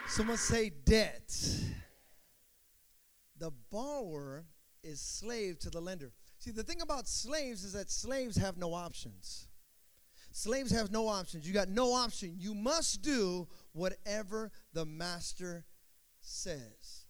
Someone 0.09 0.37
say 0.37 0.73
debt. 0.85 1.35
The 3.39 3.51
borrower 3.71 4.45
is 4.83 5.01
slave 5.01 5.59
to 5.61 5.71
the 5.71 5.81
lender. 5.81 6.13
See, 6.47 6.53
the 6.53 6.63
thing 6.63 6.81
about 6.81 7.09
slaves 7.09 7.65
is 7.65 7.73
that 7.73 7.91
slaves 7.91 8.37
have 8.37 8.57
no 8.57 8.73
options. 8.73 9.49
Slaves 10.31 10.71
have 10.71 10.93
no 10.93 11.09
options. 11.09 11.45
You 11.45 11.53
got 11.53 11.69
no 11.69 11.93
option. 11.93 12.37
You 12.39 12.55
must 12.55 13.03
do 13.03 13.49
whatever 13.73 14.53
the 14.73 14.85
master 14.85 15.65
says. 16.21 17.07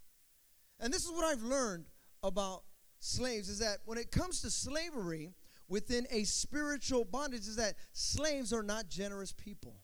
And 0.81 0.91
this 0.91 1.05
is 1.05 1.13
what 1.13 1.27
I've 1.27 1.43
learned 1.43 1.85
about 2.23 2.63
slaves 2.99 3.51
is 3.51 3.59
that 3.59 3.81
when 3.85 3.99
it 3.99 4.11
comes 4.11 4.41
to 4.41 4.51
slavery 4.51 5.35
within 5.69 6.07
a 6.11 6.25
spiritual 6.25 7.05
bondage 7.05 7.41
is 7.41 7.57
that 7.57 7.75
slaves 7.93 8.55
are 8.55 8.63
not 8.63 8.89
generous 8.89 9.35
people. 9.35 9.77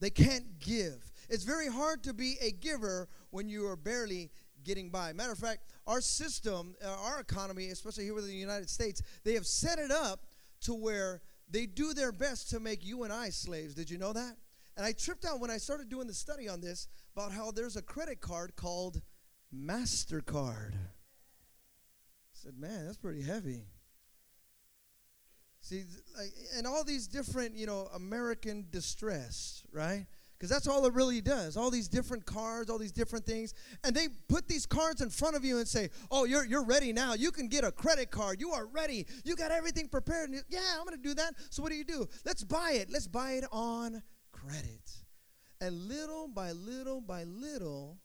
They 0.00 0.10
can't 0.10 0.58
give. 0.58 1.12
It's 1.30 1.44
very 1.44 1.68
hard 1.68 2.02
to 2.04 2.12
be 2.12 2.36
a 2.42 2.50
giver 2.50 3.08
when 3.30 3.48
you 3.48 3.66
are 3.68 3.76
barely 3.76 4.30
getting 4.70 4.88
by. 4.88 5.12
Matter 5.12 5.32
of 5.32 5.38
fact, 5.38 5.64
our 5.88 6.00
system, 6.00 6.76
uh, 6.84 6.96
our 7.02 7.18
economy, 7.18 7.70
especially 7.70 8.04
here 8.04 8.14
within 8.14 8.30
the 8.30 8.36
United 8.36 8.70
States, 8.70 9.02
they 9.24 9.34
have 9.34 9.44
set 9.44 9.80
it 9.80 9.90
up 9.90 10.26
to 10.60 10.74
where 10.74 11.22
they 11.50 11.66
do 11.66 11.92
their 11.92 12.12
best 12.12 12.50
to 12.50 12.60
make 12.60 12.84
you 12.84 13.02
and 13.02 13.12
I 13.12 13.30
slaves. 13.30 13.74
Did 13.74 13.90
you 13.90 13.98
know 13.98 14.12
that? 14.12 14.36
And 14.76 14.86
I 14.86 14.92
tripped 14.92 15.24
out 15.24 15.40
when 15.40 15.50
I 15.50 15.56
started 15.56 15.88
doing 15.88 16.06
the 16.06 16.14
study 16.14 16.48
on 16.48 16.60
this 16.60 16.86
about 17.16 17.32
how 17.32 17.50
there's 17.50 17.74
a 17.74 17.82
credit 17.82 18.20
card 18.20 18.54
called 18.54 19.02
MasterCard. 19.52 20.74
I 20.74 22.34
said, 22.34 22.56
man, 22.56 22.86
that's 22.86 22.96
pretty 22.96 23.22
heavy. 23.22 23.64
See, 25.62 25.82
like, 26.16 26.30
and 26.56 26.64
all 26.64 26.84
these 26.84 27.08
different, 27.08 27.56
you 27.56 27.66
know, 27.66 27.88
American 27.92 28.66
distress, 28.70 29.64
right? 29.72 30.06
Because 30.40 30.48
that's 30.48 30.66
all 30.66 30.86
it 30.86 30.94
really 30.94 31.20
does. 31.20 31.58
All 31.58 31.70
these 31.70 31.86
different 31.86 32.24
cards, 32.24 32.70
all 32.70 32.78
these 32.78 32.92
different 32.92 33.26
things. 33.26 33.52
And 33.84 33.94
they 33.94 34.08
put 34.26 34.48
these 34.48 34.64
cards 34.64 35.02
in 35.02 35.10
front 35.10 35.36
of 35.36 35.44
you 35.44 35.58
and 35.58 35.68
say, 35.68 35.90
Oh, 36.10 36.24
you're, 36.24 36.46
you're 36.46 36.64
ready 36.64 36.94
now. 36.94 37.12
You 37.12 37.30
can 37.30 37.46
get 37.46 37.62
a 37.62 37.70
credit 37.70 38.10
card. 38.10 38.40
You 38.40 38.52
are 38.52 38.64
ready. 38.66 39.06
You 39.22 39.36
got 39.36 39.50
everything 39.50 39.86
prepared. 39.86 40.30
And 40.30 40.42
yeah, 40.48 40.60
I'm 40.78 40.86
going 40.86 40.96
to 40.96 41.02
do 41.02 41.12
that. 41.12 41.34
So 41.50 41.62
what 41.62 41.70
do 41.70 41.76
you 41.76 41.84
do? 41.84 42.08
Let's 42.24 42.42
buy 42.42 42.72
it. 42.76 42.88
Let's 42.90 43.06
buy 43.06 43.32
it 43.32 43.44
on 43.52 44.02
credit. 44.32 44.90
And 45.60 45.88
little 45.88 46.26
by 46.26 46.52
little 46.52 47.02
by 47.02 47.24
little, 47.24 47.98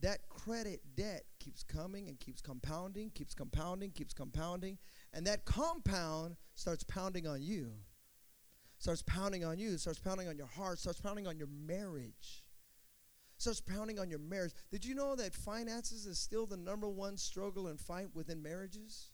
that 0.00 0.28
credit 0.28 0.80
debt 0.96 1.22
keeps 1.38 1.62
coming 1.62 2.08
and 2.08 2.18
keeps 2.18 2.42
compounding, 2.42 3.10
keeps 3.10 3.34
compounding, 3.34 3.92
keeps 3.92 4.12
compounding. 4.12 4.76
And 5.14 5.24
that 5.28 5.44
compound 5.44 6.34
starts 6.56 6.82
pounding 6.82 7.28
on 7.28 7.42
you 7.42 7.74
starts 8.78 9.02
pounding 9.02 9.44
on 9.44 9.58
you, 9.58 9.76
starts 9.76 9.98
pounding 9.98 10.28
on 10.28 10.36
your 10.36 10.46
heart, 10.46 10.78
starts 10.78 11.00
pounding 11.00 11.26
on 11.26 11.36
your 11.36 11.48
marriage, 11.66 12.44
starts 13.36 13.60
pounding 13.60 13.98
on 13.98 14.08
your 14.08 14.18
marriage. 14.18 14.52
Did 14.70 14.84
you 14.84 14.94
know 14.94 15.16
that 15.16 15.34
finances 15.34 16.06
is 16.06 16.18
still 16.18 16.46
the 16.46 16.56
number 16.56 16.88
one 16.88 17.16
struggle 17.16 17.66
and 17.66 17.78
fight 17.78 18.08
within 18.14 18.42
marriages? 18.42 19.10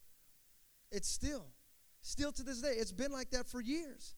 It's 0.90 1.08
still, 1.08 1.46
still 2.02 2.32
to 2.32 2.42
this 2.42 2.60
day. 2.60 2.74
It's 2.76 2.92
been 2.92 3.12
like 3.12 3.30
that 3.30 3.48
for 3.48 3.60
years. 3.60 4.14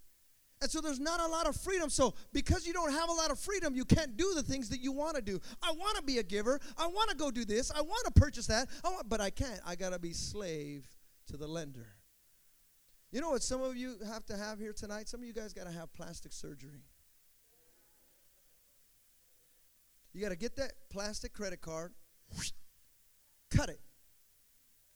And 0.62 0.70
so 0.70 0.80
there's 0.80 1.00
not 1.00 1.20
a 1.20 1.26
lot 1.26 1.46
of 1.46 1.54
freedom. 1.54 1.90
So 1.90 2.14
because 2.32 2.66
you 2.66 2.72
don't 2.72 2.90
have 2.90 3.10
a 3.10 3.12
lot 3.12 3.30
of 3.30 3.38
freedom, 3.38 3.74
you 3.74 3.84
can't 3.84 4.16
do 4.16 4.32
the 4.34 4.42
things 4.42 4.70
that 4.70 4.80
you 4.80 4.90
want 4.90 5.16
to 5.16 5.22
do. 5.22 5.38
I 5.62 5.72
want 5.72 5.96
to 5.96 6.02
be 6.02 6.18
a 6.18 6.22
giver. 6.22 6.60
I 6.78 6.86
want 6.86 7.10
to 7.10 7.16
go 7.16 7.30
do 7.30 7.44
this. 7.44 7.70
I 7.70 7.82
want 7.82 8.06
to 8.06 8.10
purchase 8.12 8.46
that. 8.46 8.68
I 8.82 8.88
want, 8.88 9.08
but 9.08 9.20
I 9.20 9.30
can't. 9.30 9.60
I 9.66 9.76
got 9.76 9.92
to 9.92 9.98
be 9.98 10.12
slave 10.12 10.86
to 11.28 11.36
the 11.36 11.46
lender. 11.46 11.95
You 13.12 13.20
know 13.20 13.30
what 13.30 13.42
some 13.42 13.62
of 13.62 13.76
you 13.76 13.96
have 14.06 14.26
to 14.26 14.36
have 14.36 14.58
here 14.58 14.72
tonight? 14.72 15.08
Some 15.08 15.20
of 15.20 15.26
you 15.26 15.32
guys 15.32 15.52
got 15.52 15.66
to 15.66 15.72
have 15.72 15.92
plastic 15.92 16.32
surgery. 16.32 16.84
You 20.12 20.20
got 20.22 20.30
to 20.30 20.36
get 20.36 20.56
that 20.56 20.72
plastic 20.90 21.32
credit 21.32 21.60
card, 21.60 21.92
cut 23.50 23.68
it. 23.68 23.80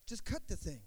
Just 0.06 0.24
cut 0.24 0.48
the 0.48 0.56
thing. 0.56 0.80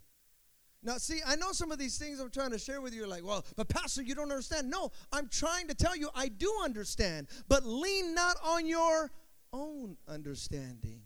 Now, 0.82 0.98
see, 0.98 1.22
I 1.26 1.38
know 1.38 1.54
some 1.54 1.72
of 1.72 1.78
these 1.78 1.98
things 1.98 2.20
I'm 2.20 2.30
trying 2.30 2.52
to 2.52 2.60
share 2.60 2.82
with 2.82 2.94
you 2.94 3.06
are 3.06 3.08
like, 3.08 3.26
well, 3.26 3.46
but 3.56 3.70
Pastor, 3.70 4.02
you 4.02 4.16
don't 4.16 4.32
understand. 4.32 4.70
No, 4.70 4.92
I'm 5.14 5.30
trying 5.30 5.70
to 5.70 5.76
tell 5.76 5.96
you 5.96 6.10
I 6.14 6.28
do 6.28 6.52
understand, 6.62 7.28
but 7.48 7.66
lean 7.66 8.14
not 8.14 8.36
on 8.44 8.66
your 8.66 9.12
own 9.54 9.96
understanding. 10.10 11.04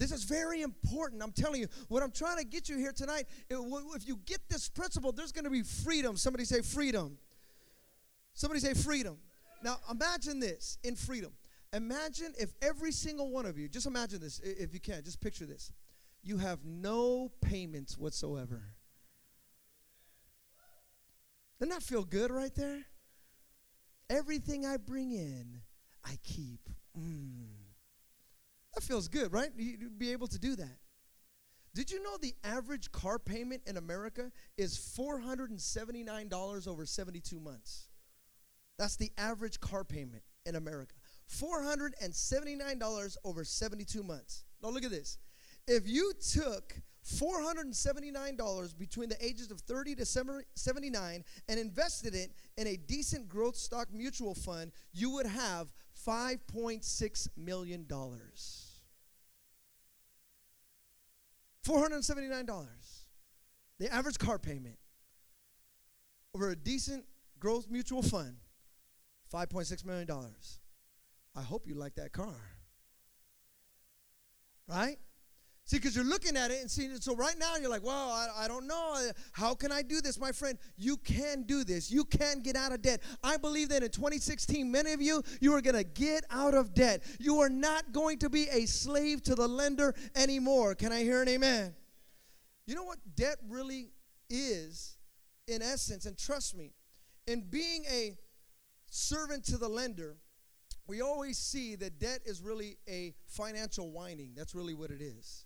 This 0.00 0.12
is 0.12 0.24
very 0.24 0.62
important. 0.62 1.22
I'm 1.22 1.30
telling 1.30 1.60
you, 1.60 1.68
what 1.88 2.02
I'm 2.02 2.10
trying 2.10 2.38
to 2.38 2.44
get 2.44 2.70
you 2.70 2.78
here 2.78 2.90
tonight, 2.90 3.26
if 3.50 4.08
you 4.08 4.18
get 4.24 4.40
this 4.48 4.66
principle, 4.66 5.12
there's 5.12 5.30
going 5.30 5.44
to 5.44 5.50
be 5.50 5.62
freedom. 5.62 6.16
Somebody 6.16 6.46
say 6.46 6.62
freedom. 6.62 7.18
Somebody 8.32 8.60
say 8.60 8.72
freedom. 8.72 9.18
Now, 9.62 9.76
imagine 9.90 10.40
this 10.40 10.78
in 10.82 10.96
freedom. 10.96 11.32
Imagine 11.74 12.32
if 12.38 12.54
every 12.62 12.92
single 12.92 13.30
one 13.30 13.44
of 13.44 13.58
you, 13.58 13.68
just 13.68 13.86
imagine 13.86 14.20
this, 14.20 14.40
if 14.42 14.72
you 14.72 14.80
can, 14.80 15.04
just 15.04 15.20
picture 15.20 15.44
this. 15.44 15.70
You 16.22 16.38
have 16.38 16.64
no 16.64 17.30
payments 17.42 17.98
whatsoever. 17.98 18.62
Doesn't 21.58 21.74
that 21.74 21.82
feel 21.82 22.04
good 22.04 22.30
right 22.30 22.54
there? 22.54 22.86
Everything 24.08 24.64
I 24.64 24.78
bring 24.78 25.12
in, 25.12 25.60
I 26.02 26.16
keep. 26.24 26.70
Mm. 26.98 27.59
That 28.74 28.82
feels 28.82 29.08
good, 29.08 29.32
right? 29.32 29.50
You'd 29.56 29.98
be 29.98 30.12
able 30.12 30.28
to 30.28 30.38
do 30.38 30.56
that. 30.56 30.78
Did 31.74 31.90
you 31.90 32.02
know 32.02 32.16
the 32.20 32.34
average 32.42 32.90
car 32.90 33.18
payment 33.18 33.62
in 33.66 33.76
America 33.76 34.32
is 34.56 34.76
$479 34.98 36.68
over 36.68 36.86
72 36.86 37.40
months? 37.40 37.88
That's 38.78 38.96
the 38.96 39.12
average 39.18 39.60
car 39.60 39.84
payment 39.84 40.22
in 40.46 40.56
America. 40.56 40.94
$479 41.30 43.16
over 43.24 43.44
72 43.44 44.02
months. 44.02 44.44
Now 44.62 44.70
look 44.70 44.84
at 44.84 44.90
this. 44.90 45.18
If 45.68 45.86
you 45.86 46.12
took 46.32 46.74
$479 47.06 48.78
between 48.78 49.08
the 49.08 49.24
ages 49.24 49.50
of 49.50 49.60
30 49.60 49.94
to 49.96 50.04
79 50.04 51.24
and 51.48 51.60
invested 51.60 52.14
it 52.14 52.32
in 52.56 52.66
a 52.66 52.76
decent 52.76 53.28
growth 53.28 53.56
stock 53.56 53.88
mutual 53.92 54.34
fund, 54.34 54.72
you 54.92 55.10
would 55.10 55.26
have 55.26 55.72
$5.6 56.06 57.28
million. 57.36 57.86
$479. 61.66 62.66
The 63.78 63.92
average 63.92 64.18
car 64.18 64.38
payment 64.38 64.78
over 66.34 66.50
a 66.50 66.56
decent 66.56 67.04
growth 67.38 67.68
mutual 67.70 68.02
fund, 68.02 68.36
$5.6 69.32 69.84
million. 69.84 70.08
I 71.36 71.42
hope 71.42 71.66
you 71.66 71.74
like 71.74 71.94
that 71.96 72.12
car. 72.12 72.34
Right? 74.68 74.98
See, 75.70 75.76
because 75.76 75.94
you're 75.94 76.04
looking 76.04 76.36
at 76.36 76.50
it 76.50 76.62
and 76.62 76.68
seeing 76.68 76.90
it. 76.90 77.04
So 77.04 77.14
right 77.14 77.38
now 77.38 77.54
you're 77.54 77.70
like, 77.70 77.84
well, 77.84 78.10
I, 78.10 78.44
I 78.44 78.48
don't 78.48 78.66
know. 78.66 79.08
How 79.30 79.54
can 79.54 79.70
I 79.70 79.82
do 79.82 80.00
this? 80.00 80.18
My 80.18 80.32
friend, 80.32 80.58
you 80.76 80.96
can 80.96 81.44
do 81.44 81.62
this. 81.62 81.92
You 81.92 82.04
can 82.04 82.40
get 82.40 82.56
out 82.56 82.72
of 82.72 82.82
debt. 82.82 83.00
I 83.22 83.36
believe 83.36 83.68
that 83.68 83.84
in 83.84 83.90
2016, 83.90 84.68
many 84.68 84.92
of 84.92 85.00
you, 85.00 85.22
you 85.40 85.54
are 85.54 85.60
going 85.60 85.76
to 85.76 85.84
get 85.84 86.24
out 86.28 86.54
of 86.54 86.74
debt. 86.74 87.04
You 87.20 87.38
are 87.38 87.48
not 87.48 87.92
going 87.92 88.18
to 88.18 88.28
be 88.28 88.48
a 88.50 88.66
slave 88.66 89.22
to 89.22 89.36
the 89.36 89.46
lender 89.46 89.94
anymore. 90.16 90.74
Can 90.74 90.90
I 90.90 91.04
hear 91.04 91.22
an 91.22 91.28
amen? 91.28 91.72
You 92.66 92.74
know 92.74 92.82
what 92.82 92.98
debt 93.14 93.36
really 93.48 93.92
is, 94.28 94.98
in 95.46 95.62
essence, 95.62 96.04
and 96.04 96.18
trust 96.18 96.56
me, 96.56 96.72
in 97.28 97.42
being 97.48 97.84
a 97.88 98.18
servant 98.90 99.44
to 99.44 99.56
the 99.56 99.68
lender, 99.68 100.16
we 100.88 101.00
always 101.00 101.38
see 101.38 101.76
that 101.76 102.00
debt 102.00 102.22
is 102.24 102.42
really 102.42 102.76
a 102.88 103.14
financial 103.28 103.92
whining. 103.92 104.32
That's 104.34 104.56
really 104.56 104.74
what 104.74 104.90
it 104.90 105.00
is. 105.00 105.44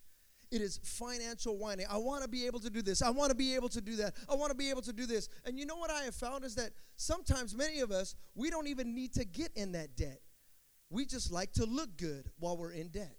It 0.55 0.63
is 0.63 0.79
financial 0.85 1.59
whining. 1.59 1.87
I 1.91 1.97
want 1.97 2.23
to 2.23 2.29
be 2.29 2.47
able 2.47 2.61
to 2.61 2.71
do 2.71 2.81
this. 2.81 3.03
I 3.03 3.11
want 3.11 3.31
to 3.31 3.35
be 3.35 3.57
able 3.57 3.69
to 3.71 3.81
do 3.81 3.97
that. 3.97 4.15
I 4.31 4.37
want 4.37 4.53
to 4.53 4.57
be 4.57 4.71
able 4.71 4.83
to 4.83 4.93
do 4.93 5.05
this. 5.05 5.29
And 5.45 5.59
you 5.59 5.67
know 5.67 5.75
what 5.75 5.91
I 5.91 6.05
have 6.05 6.15
found 6.15 6.45
is 6.45 6.55
that 6.55 6.71
sometimes 6.95 7.57
many 7.57 7.81
of 7.81 7.91
us, 7.91 8.15
we 8.37 8.51
don't 8.51 8.69
even 8.69 8.95
need 8.95 9.13
to 9.15 9.25
get 9.25 9.51
in 9.57 9.73
that 9.73 9.97
debt. 9.97 10.21
We 10.91 11.07
just 11.07 11.33
like 11.33 11.51
to 11.55 11.67
look 11.67 11.97
good 11.97 12.31
while 12.39 12.57
we're 12.57 12.71
in 12.71 12.91
debt. 12.91 13.17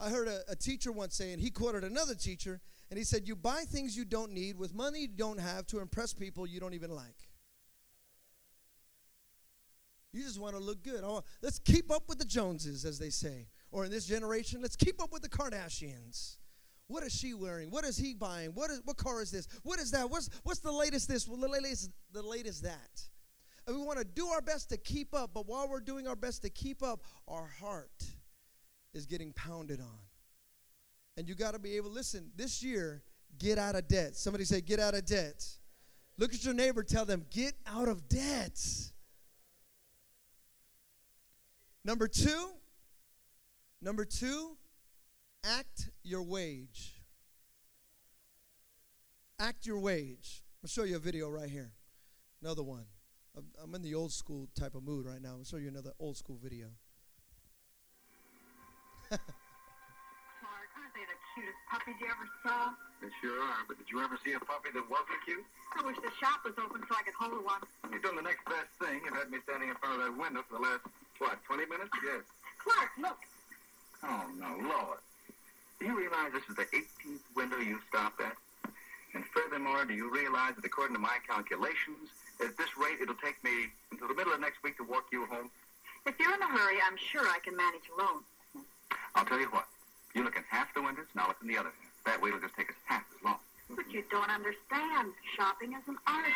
I 0.00 0.08
heard 0.10 0.26
a, 0.26 0.40
a 0.48 0.56
teacher 0.56 0.90
once 0.90 1.14
saying, 1.14 1.38
he 1.38 1.48
quoted 1.48 1.84
another 1.84 2.16
teacher, 2.16 2.60
and 2.90 2.98
he 2.98 3.04
said, 3.04 3.28
You 3.28 3.36
buy 3.36 3.62
things 3.62 3.96
you 3.96 4.04
don't 4.04 4.32
need 4.32 4.58
with 4.58 4.74
money 4.74 5.02
you 5.02 5.08
don't 5.16 5.38
have 5.38 5.64
to 5.68 5.78
impress 5.78 6.12
people 6.12 6.44
you 6.44 6.58
don't 6.58 6.74
even 6.74 6.90
like. 6.90 7.28
You 10.12 10.24
just 10.24 10.40
want 10.40 10.56
to 10.56 10.60
look 10.60 10.82
good. 10.82 11.02
Oh, 11.04 11.22
let's 11.40 11.60
keep 11.60 11.92
up 11.92 12.08
with 12.08 12.18
the 12.18 12.24
Joneses, 12.24 12.84
as 12.84 12.98
they 12.98 13.10
say 13.10 13.46
or 13.70 13.84
in 13.84 13.90
this 13.90 14.06
generation, 14.06 14.60
let's 14.62 14.76
keep 14.76 15.02
up 15.02 15.12
with 15.12 15.22
the 15.22 15.28
Kardashians. 15.28 16.36
What 16.88 17.02
is 17.02 17.12
she 17.12 17.34
wearing? 17.34 17.70
What 17.70 17.84
is 17.84 17.96
he 17.96 18.14
buying? 18.14 18.50
What 18.50 18.70
is 18.70 18.80
what 18.84 18.96
car 18.96 19.20
is 19.20 19.30
this? 19.30 19.48
What 19.64 19.80
is 19.80 19.90
that? 19.90 20.08
What's 20.08 20.30
what's 20.44 20.60
the 20.60 20.70
latest 20.70 21.08
this? 21.08 21.26
Well, 21.26 21.40
the 21.40 21.48
latest 21.48 21.90
the 22.12 22.22
latest 22.22 22.62
that. 22.62 23.02
And 23.66 23.76
we 23.76 23.82
want 23.82 23.98
to 23.98 24.04
do 24.04 24.28
our 24.28 24.40
best 24.40 24.70
to 24.70 24.76
keep 24.76 25.12
up, 25.12 25.30
but 25.34 25.48
while 25.48 25.68
we're 25.68 25.80
doing 25.80 26.06
our 26.06 26.14
best 26.14 26.42
to 26.42 26.50
keep 26.50 26.84
up, 26.84 27.02
our 27.26 27.48
heart 27.60 28.04
is 28.94 29.06
getting 29.06 29.32
pounded 29.32 29.80
on. 29.80 29.98
And 31.16 31.28
you 31.28 31.34
got 31.34 31.54
to 31.54 31.58
be 31.58 31.76
able 31.76 31.90
listen, 31.90 32.30
this 32.36 32.62
year, 32.62 33.02
get 33.38 33.58
out 33.58 33.74
of 33.74 33.88
debt. 33.88 34.14
Somebody 34.14 34.44
say 34.44 34.60
get 34.60 34.78
out 34.78 34.94
of 34.94 35.04
debt. 35.04 35.44
Look 36.18 36.32
at 36.32 36.44
your 36.44 36.54
neighbor, 36.54 36.82
tell 36.82 37.04
them 37.04 37.26
get 37.30 37.54
out 37.66 37.88
of 37.88 38.08
debt. 38.08 38.60
Number 41.84 42.08
2, 42.08 42.48
Number 43.86 44.04
two, 44.04 44.58
act 45.46 45.90
your 46.02 46.24
wage. 46.24 46.98
Act 49.38 49.64
your 49.64 49.78
wage. 49.78 50.42
I'll 50.58 50.66
show 50.66 50.82
you 50.82 50.96
a 50.96 50.98
video 50.98 51.30
right 51.30 51.48
here. 51.48 51.70
Another 52.42 52.64
one. 52.64 52.86
I'm 53.62 53.72
in 53.76 53.82
the 53.82 53.94
old 53.94 54.10
school 54.10 54.48
type 54.58 54.74
of 54.74 54.82
mood 54.82 55.06
right 55.06 55.22
now. 55.22 55.38
I'll 55.38 55.44
show 55.44 55.62
you 55.62 55.68
another 55.68 55.92
old 56.00 56.16
school 56.16 56.34
video. 56.42 56.66
Clark, 59.06 59.22
aren't 60.74 60.90
they 60.98 61.06
the 61.06 61.18
cutest 61.38 61.62
puppies 61.70 61.94
you 62.02 62.10
ever 62.10 62.26
saw? 62.42 62.74
They 62.98 63.06
sure 63.22 63.38
are, 63.38 63.62
but 63.70 63.78
did 63.78 63.86
you 63.86 64.02
ever 64.02 64.18
see 64.26 64.32
a 64.32 64.42
puppy 64.42 64.74
that 64.74 64.82
wasn't 64.90 65.22
cute? 65.22 65.46
I 65.78 65.86
wish 65.86 65.94
the 66.02 66.10
shop 66.18 66.42
was 66.42 66.58
open 66.58 66.82
so 66.90 66.96
I 66.98 67.06
could 67.06 67.14
hold 67.14 67.38
one. 67.38 67.62
You've 67.92 68.02
done 68.02 68.18
the 68.18 68.26
next 68.26 68.50
best 68.50 68.66
thing. 68.82 68.98
You've 69.06 69.14
had 69.14 69.30
me 69.30 69.38
standing 69.46 69.70
in 69.70 69.78
front 69.78 70.02
of 70.02 70.10
that 70.10 70.14
window 70.18 70.42
for 70.50 70.58
the 70.58 70.66
last, 70.74 70.82
what, 71.22 71.38
20 71.46 71.70
minutes? 71.70 71.94
Yes. 72.02 72.26
Clark, 72.58 72.90
look. 72.98 73.22
Oh, 74.02 74.24
no, 74.38 74.68
Lord. 74.68 74.98
Do 75.78 75.86
you 75.86 75.96
realize 75.96 76.32
this 76.32 76.42
is 76.48 76.56
the 76.56 76.64
18th 76.64 77.20
window 77.34 77.58
you've 77.58 77.82
stopped 77.88 78.20
at? 78.20 78.36
And 79.14 79.24
furthermore, 79.26 79.84
do 79.84 79.94
you 79.94 80.12
realize 80.12 80.54
that 80.56 80.64
according 80.64 80.94
to 80.96 81.00
my 81.00 81.18
calculations, 81.26 82.08
at 82.40 82.56
this 82.56 82.68
rate, 82.76 83.00
it'll 83.00 83.14
take 83.16 83.42
me 83.42 83.72
until 83.90 84.08
the 84.08 84.14
middle 84.14 84.32
of 84.32 84.40
next 84.40 84.62
week 84.62 84.76
to 84.76 84.84
walk 84.84 85.06
you 85.12 85.26
home? 85.26 85.50
If 86.06 86.18
you're 86.20 86.34
in 86.34 86.42
a 86.42 86.46
hurry, 86.46 86.76
I'm 86.86 86.96
sure 86.96 87.22
I 87.22 87.38
can 87.42 87.56
manage 87.56 87.88
alone. 87.96 88.22
I'll 89.14 89.24
tell 89.24 89.40
you 89.40 89.48
what. 89.48 89.66
You 90.14 90.24
look 90.24 90.36
in 90.36 90.44
half 90.48 90.72
the 90.74 90.82
windows, 90.82 91.06
and 91.12 91.20
I'll 91.20 91.28
look 91.28 91.38
in 91.42 91.48
the 91.48 91.58
other. 91.58 91.72
That 92.04 92.20
way 92.22 92.28
it'll 92.28 92.40
just 92.40 92.54
take 92.54 92.70
us 92.70 92.76
half 92.84 93.04
as 93.16 93.24
long. 93.24 93.38
But 93.70 93.90
you 93.90 94.04
don't 94.10 94.30
understand. 94.30 95.12
Shopping 95.36 95.72
is 95.72 95.82
an 95.88 95.96
art. 96.06 96.32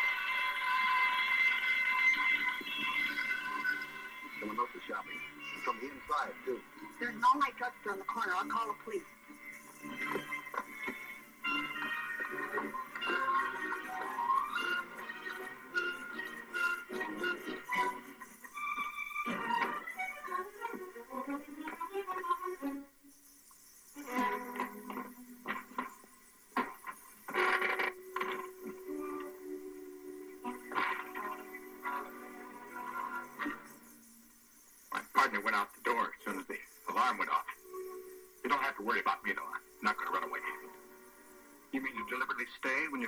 Someone 4.39 4.57
else 4.57 4.69
is 4.75 4.81
shopping. 4.87 5.30
From 5.63 5.77
the 5.77 5.85
inside, 5.85 6.33
too. 6.43 6.59
There's 6.99 7.15
an 7.15 7.21
all-night 7.23 7.55
drugstore 7.57 7.93
in 7.93 7.99
the 7.99 8.05
corner. 8.05 8.33
I'll 8.35 8.45
call 8.45 8.67
the 8.67 8.73
police. 8.83 9.03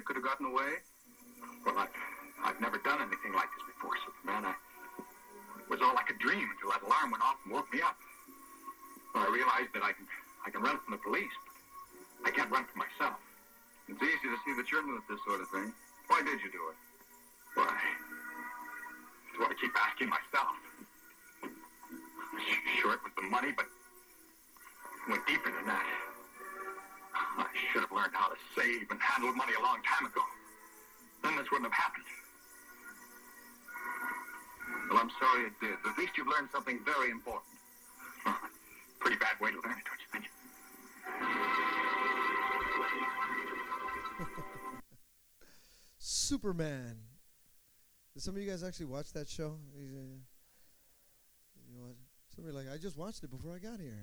Could 0.04 0.16
have 0.16 0.26
gotten 0.26 0.46
away? 0.46 0.84
Well, 1.66 1.80
I, 1.80 1.88
I've 2.44 2.60
never 2.60 2.78
done 2.84 3.00
anything 3.00 3.32
like 3.34 3.48
this 3.56 3.66
before, 3.72 3.96
Superman. 4.04 4.52
I, 4.52 4.54
it 5.64 5.70
was 5.72 5.80
all 5.82 5.96
like 5.96 6.12
a 6.12 6.18
dream 6.20 6.44
until 6.44 6.70
that 6.76 6.84
alarm 6.84 7.12
went 7.12 7.24
off 7.24 7.40
and 7.48 7.56
woke 7.56 7.72
me 7.72 7.80
up. 7.80 7.96
Well, 9.16 9.24
I 9.24 9.32
realized 9.32 9.72
that 9.74 9.84
I 9.84 9.96
can, 9.96 10.06
I 10.46 10.50
can 10.52 10.62
run 10.62 10.78
from 10.84 11.00
the 11.00 11.02
police, 11.02 11.32
but 12.20 12.30
I 12.30 12.36
can't 12.36 12.52
run 12.52 12.68
from 12.68 12.84
myself. 12.84 13.20
It's 13.88 14.02
easy 14.02 14.28
to 14.28 14.40
see 14.44 14.54
that 14.60 14.68
you're 14.72 14.84
at 14.84 15.08
this 15.08 15.20
sort 15.28 15.42
of 15.42 15.48
thing. 15.50 15.72
Why 16.08 16.20
did 16.24 16.40
you 16.44 16.52
do 16.52 16.62
it? 16.72 16.78
Why? 17.56 17.76
That's 19.28 19.40
what 19.40 19.52
I 19.52 19.56
keep 19.60 19.72
asking 19.76 20.10
myself. 20.10 20.56
Sure, 22.80 22.94
it 22.94 23.04
was 23.04 23.14
the 23.16 23.28
money, 23.30 23.52
but 23.56 23.66
it 23.66 25.08
went 25.10 25.26
deeper 25.28 25.52
than 25.52 25.66
that. 25.68 26.13
Should 27.72 27.82
have 27.82 27.92
learned 27.92 28.14
how 28.14 28.30
to 28.30 28.38
save 28.56 28.90
and 28.90 29.00
handle 29.02 29.34
money 29.34 29.54
a 29.58 29.62
long 29.62 29.80
time 29.86 30.06
ago. 30.06 30.22
Then 31.24 31.36
this 31.38 31.50
wouldn't 31.52 31.72
have 31.72 31.78
happened. 31.78 32.06
Well, 34.90 35.00
I'm 35.00 35.12
sorry 35.20 35.48
it 35.48 35.54
did. 35.62 35.78
At 35.86 35.98
least 35.98 36.18
you've 36.18 36.28
learned 36.28 36.50
something 36.52 36.80
very 36.86 37.10
important. 37.10 37.54
Pretty 39.00 39.18
bad 39.18 39.40
way 39.42 39.52
to 39.52 39.58
learn 39.58 39.78
it, 39.78 39.86
don't 39.86 40.02
you 40.02 40.10
think? 40.12 40.26
Superman. 45.98 46.98
Did 48.14 48.22
some 48.22 48.36
of 48.36 48.42
you 48.42 48.50
guys 48.50 48.64
actually 48.64 48.86
watch 48.88 49.14
that 49.14 49.28
show? 49.28 49.58
You 49.76 49.88
uh, 49.98 50.20
know 51.76 51.96
Somebody 52.36 52.56
like, 52.56 52.74
I 52.74 52.78
just 52.78 52.98
watched 52.98 53.24
it 53.24 53.30
before 53.30 53.56
I 53.56 53.60
got 53.60 53.80
here. 53.80 53.94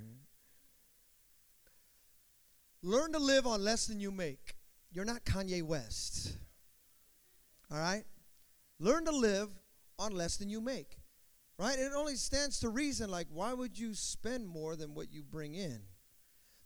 Learn 2.82 3.12
to 3.12 3.18
live 3.18 3.46
on 3.46 3.62
less 3.62 3.86
than 3.86 4.00
you 4.00 4.10
make. 4.10 4.54
You're 4.92 5.04
not 5.04 5.24
Kanye 5.24 5.62
West. 5.62 6.36
All 7.70 7.78
right? 7.78 8.04
Learn 8.78 9.04
to 9.04 9.12
live 9.12 9.48
on 9.98 10.12
less 10.12 10.36
than 10.36 10.48
you 10.48 10.60
make. 10.60 10.96
Right? 11.58 11.78
It 11.78 11.92
only 11.94 12.16
stands 12.16 12.58
to 12.60 12.70
reason 12.70 13.10
like, 13.10 13.26
why 13.30 13.52
would 13.52 13.78
you 13.78 13.94
spend 13.94 14.48
more 14.48 14.76
than 14.76 14.94
what 14.94 15.12
you 15.12 15.22
bring 15.22 15.54
in? 15.54 15.80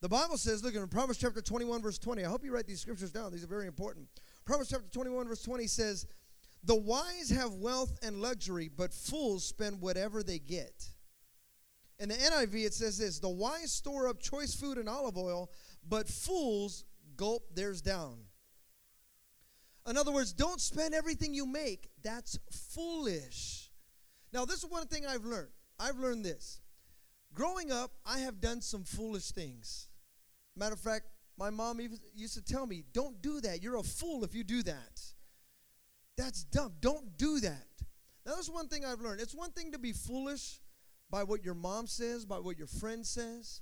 The 0.01 0.09
Bible 0.09 0.37
says, 0.37 0.63
look 0.63 0.75
in 0.75 0.87
Proverbs 0.87 1.19
chapter 1.19 1.41
21, 1.41 1.83
verse 1.83 1.99
20. 1.99 2.25
I 2.25 2.29
hope 2.29 2.45
you 2.45 2.53
write 2.53 2.67
these 2.67 2.81
scriptures 2.81 3.11
down. 3.11 3.33
These 3.33 3.43
are 3.43 3.49
very 3.49 3.67
important. 3.67 4.07
Proverbs 4.45 4.71
chapter 4.71 4.89
21, 4.91 5.27
verse 5.27 5.43
20 5.43 5.67
says, 5.67 6.07
The 6.63 6.75
wise 6.75 7.31
have 7.31 7.55
wealth 7.55 7.99
and 8.03 8.21
luxury, 8.21 8.71
but 8.75 8.93
fools 8.93 9.45
spend 9.45 9.81
whatever 9.81 10.23
they 10.23 10.39
get. 10.39 10.91
In 11.99 12.09
the 12.09 12.17
NIV, 12.17 12.67
it 12.67 12.75
says 12.75 12.99
this 12.99 13.19
The 13.19 13.29
wise 13.29 13.73
store 13.73 14.09
up 14.09 14.21
choice 14.21 14.55
food 14.55 14.79
and 14.79 14.89
olive 14.89 15.17
oil, 15.17 15.51
but 15.89 16.09
fools 16.09 16.85
gulp 17.17 17.55
theirs 17.55 17.81
down. 17.81 18.17
In 19.87 19.97
other 19.97 20.13
words, 20.13 20.33
don't 20.33 20.61
spend 20.61 20.95
everything 20.95 21.35
you 21.35 21.47
make. 21.47 21.91
That's 22.03 22.39
foolish. 22.75 23.71
Now, 24.33 24.45
this 24.45 24.65
is 24.65 24.71
one 24.71 24.87
thing 24.87 25.07
I've 25.07 25.25
learned. 25.25 25.51
I've 25.79 25.99
learned 25.99 26.25
this. 26.25 26.61
Growing 27.35 27.71
up, 27.71 27.91
I 28.07 28.21
have 28.21 28.41
done 28.41 28.61
some 28.61 28.85
foolish 28.85 29.31
things. 29.31 29.89
Matter 30.57 30.75
of 30.75 30.81
fact, 30.81 31.07
my 31.37 31.51
mom 31.51 31.81
even 31.81 31.99
used 32.15 32.35
to 32.35 32.43
tell 32.43 32.67
me, 32.67 32.85
don't 32.93 33.21
do 33.21 33.41
that. 33.41 33.63
You're 33.63 33.77
a 33.77 33.83
fool 33.83 34.25
if 34.25 34.35
you 34.35 34.45
do 34.45 34.63
that. 34.63 35.01
That's 36.17 36.45
dumb. 36.45 36.73
Don't 36.81 37.19
do 37.19 37.41
that. 37.41 37.67
Now, 38.25 38.37
that's 38.37 38.49
one 38.49 38.69
thing 38.69 38.85
I've 38.85 39.01
learned. 39.01 39.21
It's 39.21 39.35
one 39.35 39.51
thing 39.51 39.73
to 39.73 39.79
be 39.79 39.93
foolish 39.93 40.61
by 41.11 41.25
what 41.25 41.45
your 41.45 41.55
mom 41.55 41.87
says, 41.87 42.25
by 42.25 42.39
what 42.39 42.57
your 42.57 42.69
friend 42.69 43.05
says, 43.05 43.61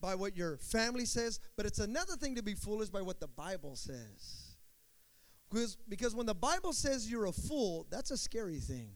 by 0.00 0.14
what 0.14 0.36
your 0.36 0.56
family 0.58 1.04
says, 1.04 1.40
but 1.56 1.66
it's 1.66 1.78
another 1.78 2.16
thing 2.16 2.34
to 2.36 2.42
be 2.42 2.54
foolish 2.54 2.88
by 2.88 3.02
what 3.02 3.20
the 3.20 3.28
Bible 3.28 3.76
says. 3.76 4.56
Because, 5.50 5.76
because 5.88 6.14
when 6.14 6.26
the 6.26 6.34
Bible 6.34 6.72
says 6.72 7.10
you're 7.10 7.26
a 7.26 7.32
fool, 7.32 7.86
that's 7.90 8.10
a 8.10 8.16
scary 8.16 8.60
thing. 8.60 8.90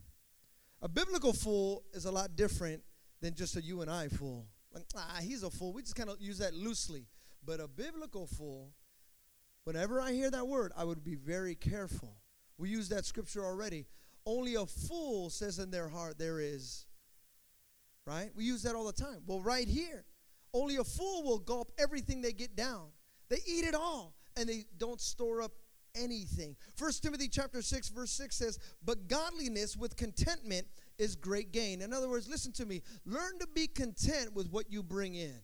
A 0.81 0.87
biblical 0.87 1.33
fool 1.33 1.83
is 1.93 2.05
a 2.05 2.11
lot 2.11 2.35
different 2.35 2.81
than 3.21 3.33
just 3.33 3.55
a 3.55 3.61
you 3.61 3.81
and 3.81 3.89
I 3.89 4.07
fool. 4.07 4.47
Like, 4.71 4.85
ah, 4.95 5.19
he's 5.21 5.43
a 5.43 5.49
fool. 5.49 5.73
We 5.73 5.81
just 5.81 5.95
kind 5.95 6.09
of 6.09 6.19
use 6.19 6.39
that 6.39 6.53
loosely. 6.53 7.07
But 7.45 7.59
a 7.59 7.67
biblical 7.67 8.27
fool, 8.27 8.71
whenever 9.63 10.01
I 10.01 10.13
hear 10.13 10.31
that 10.31 10.47
word, 10.47 10.71
I 10.75 10.83
would 10.83 11.03
be 11.03 11.15
very 11.15 11.55
careful. 11.55 12.17
We 12.57 12.69
use 12.69 12.89
that 12.89 13.05
scripture 13.05 13.45
already. 13.45 13.85
Only 14.25 14.55
a 14.55 14.65
fool 14.65 15.29
says 15.29 15.59
in 15.59 15.71
their 15.71 15.87
heart 15.87 16.17
there 16.17 16.39
is. 16.39 16.85
Right? 18.07 18.29
We 18.35 18.43
use 18.43 18.63
that 18.63 18.75
all 18.75 18.85
the 18.85 18.93
time. 18.93 19.23
Well, 19.25 19.41
right 19.41 19.67
here, 19.67 20.05
only 20.55 20.77
a 20.77 20.83
fool 20.83 21.23
will 21.23 21.39
gulp 21.39 21.71
everything 21.77 22.21
they 22.21 22.31
get 22.31 22.55
down. 22.55 22.87
They 23.29 23.39
eat 23.45 23.65
it 23.65 23.75
all 23.75 24.15
and 24.37 24.47
they 24.47 24.65
don't 24.77 25.01
store 25.01 25.41
up 25.41 25.51
anything. 25.93 26.55
First 26.75 27.03
Timothy 27.03 27.27
chapter 27.27 27.61
6 27.61 27.89
verse 27.89 28.11
6 28.11 28.35
says, 28.35 28.59
"But 28.83 29.07
godliness 29.07 29.75
with 29.75 29.95
contentment 29.95 30.67
is 30.97 31.15
great 31.15 31.51
gain." 31.51 31.81
In 31.81 31.93
other 31.93 32.09
words, 32.09 32.27
listen 32.27 32.51
to 32.53 32.65
me. 32.65 32.81
Learn 33.05 33.37
to 33.39 33.47
be 33.47 33.67
content 33.67 34.33
with 34.33 34.49
what 34.49 34.71
you 34.71 34.81
bring 34.81 35.15
in. 35.15 35.41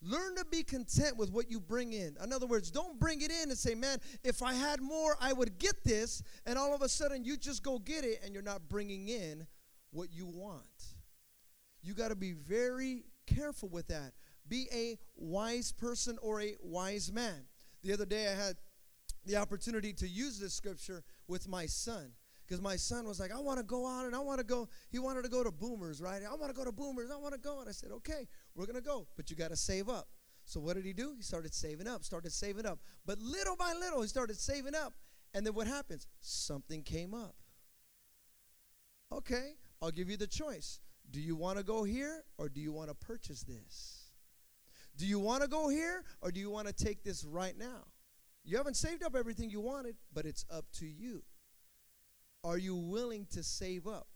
Learn 0.00 0.36
to 0.36 0.44
be 0.44 0.62
content 0.62 1.16
with 1.16 1.30
what 1.30 1.50
you 1.50 1.60
bring 1.60 1.92
in. 1.92 2.16
In 2.22 2.32
other 2.32 2.46
words, 2.46 2.70
don't 2.70 3.00
bring 3.00 3.20
it 3.20 3.32
in 3.32 3.50
and 3.50 3.58
say, 3.58 3.74
man, 3.74 4.00
if 4.22 4.42
I 4.42 4.54
had 4.54 4.80
more, 4.80 5.16
I 5.20 5.32
would 5.32 5.58
get 5.58 5.82
this. 5.82 6.22
And 6.46 6.56
all 6.56 6.72
of 6.72 6.82
a 6.82 6.88
sudden, 6.88 7.24
you 7.24 7.36
just 7.36 7.64
go 7.64 7.80
get 7.80 8.04
it 8.04 8.20
and 8.22 8.32
you're 8.32 8.42
not 8.42 8.68
bringing 8.68 9.08
in 9.08 9.48
what 9.90 10.12
you 10.12 10.26
want. 10.26 10.94
You 11.82 11.94
got 11.94 12.08
to 12.08 12.16
be 12.16 12.32
very 12.32 13.06
careful 13.36 13.68
with 13.68 13.88
that. 13.88 14.12
Be 14.48 14.68
a 14.72 14.98
wise 15.16 15.72
person 15.72 16.18
or 16.22 16.40
a 16.40 16.56
wise 16.62 17.12
man. 17.12 17.44
The 17.82 17.92
other 17.92 18.06
day, 18.06 18.28
I 18.28 18.34
had 18.34 18.56
the 19.26 19.36
opportunity 19.36 19.92
to 19.94 20.08
use 20.08 20.38
this 20.38 20.54
scripture 20.54 21.04
with 21.26 21.48
my 21.48 21.66
son 21.66 22.12
because 22.46 22.62
my 22.62 22.76
son 22.76 23.06
was 23.06 23.20
like, 23.20 23.30
I 23.30 23.38
want 23.38 23.58
to 23.58 23.64
go 23.64 23.86
out 23.86 24.06
and 24.06 24.16
I 24.16 24.20
want 24.20 24.38
to 24.38 24.44
go. 24.44 24.68
He 24.90 24.98
wanted 24.98 25.22
to 25.22 25.28
go 25.28 25.44
to 25.44 25.50
Boomers, 25.50 26.00
right? 26.00 26.22
I 26.24 26.34
want 26.34 26.50
to 26.50 26.56
go 26.56 26.64
to 26.64 26.72
Boomers. 26.72 27.10
I 27.10 27.16
want 27.16 27.34
to 27.34 27.40
go. 27.40 27.60
And 27.60 27.68
I 27.68 27.72
said, 27.72 27.90
okay, 27.92 28.26
we're 28.54 28.64
going 28.64 28.76
to 28.76 28.82
go, 28.82 29.06
but 29.16 29.30
you 29.30 29.36
got 29.36 29.50
to 29.50 29.56
save 29.56 29.88
up. 29.88 30.08
So 30.46 30.58
what 30.58 30.76
did 30.76 30.86
he 30.86 30.94
do? 30.94 31.12
He 31.14 31.22
started 31.22 31.52
saving 31.52 31.86
up, 31.86 32.04
started 32.04 32.32
saving 32.32 32.64
up. 32.64 32.78
But 33.04 33.20
little 33.20 33.54
by 33.54 33.74
little, 33.74 34.00
he 34.00 34.08
started 34.08 34.38
saving 34.38 34.74
up. 34.74 34.94
And 35.34 35.44
then 35.44 35.52
what 35.52 35.66
happens? 35.66 36.06
Something 36.20 36.82
came 36.82 37.12
up. 37.12 37.34
Okay, 39.12 39.52
I'll 39.82 39.90
give 39.90 40.08
you 40.08 40.16
the 40.16 40.26
choice. 40.26 40.80
Do 41.10 41.20
you 41.20 41.36
want 41.36 41.58
to 41.58 41.64
go 41.64 41.84
here 41.84 42.24
or 42.36 42.48
do 42.48 42.60
you 42.60 42.72
want 42.72 42.88
to 42.90 42.94
purchase 42.94 43.42
this? 43.42 44.10
Do 44.96 45.06
you 45.06 45.18
want 45.18 45.42
to 45.42 45.48
go 45.48 45.68
here 45.68 46.04
or 46.20 46.30
do 46.30 46.40
you 46.40 46.50
want 46.50 46.66
to 46.66 46.72
take 46.72 47.04
this 47.04 47.24
right 47.24 47.56
now? 47.56 47.86
You 48.44 48.56
haven't 48.56 48.76
saved 48.76 49.02
up 49.02 49.14
everything 49.14 49.50
you 49.50 49.60
wanted, 49.60 49.96
but 50.12 50.26
it's 50.26 50.44
up 50.50 50.66
to 50.78 50.86
you. 50.86 51.22
Are 52.44 52.58
you 52.58 52.74
willing 52.74 53.26
to 53.32 53.42
save 53.42 53.86
up? 53.86 54.08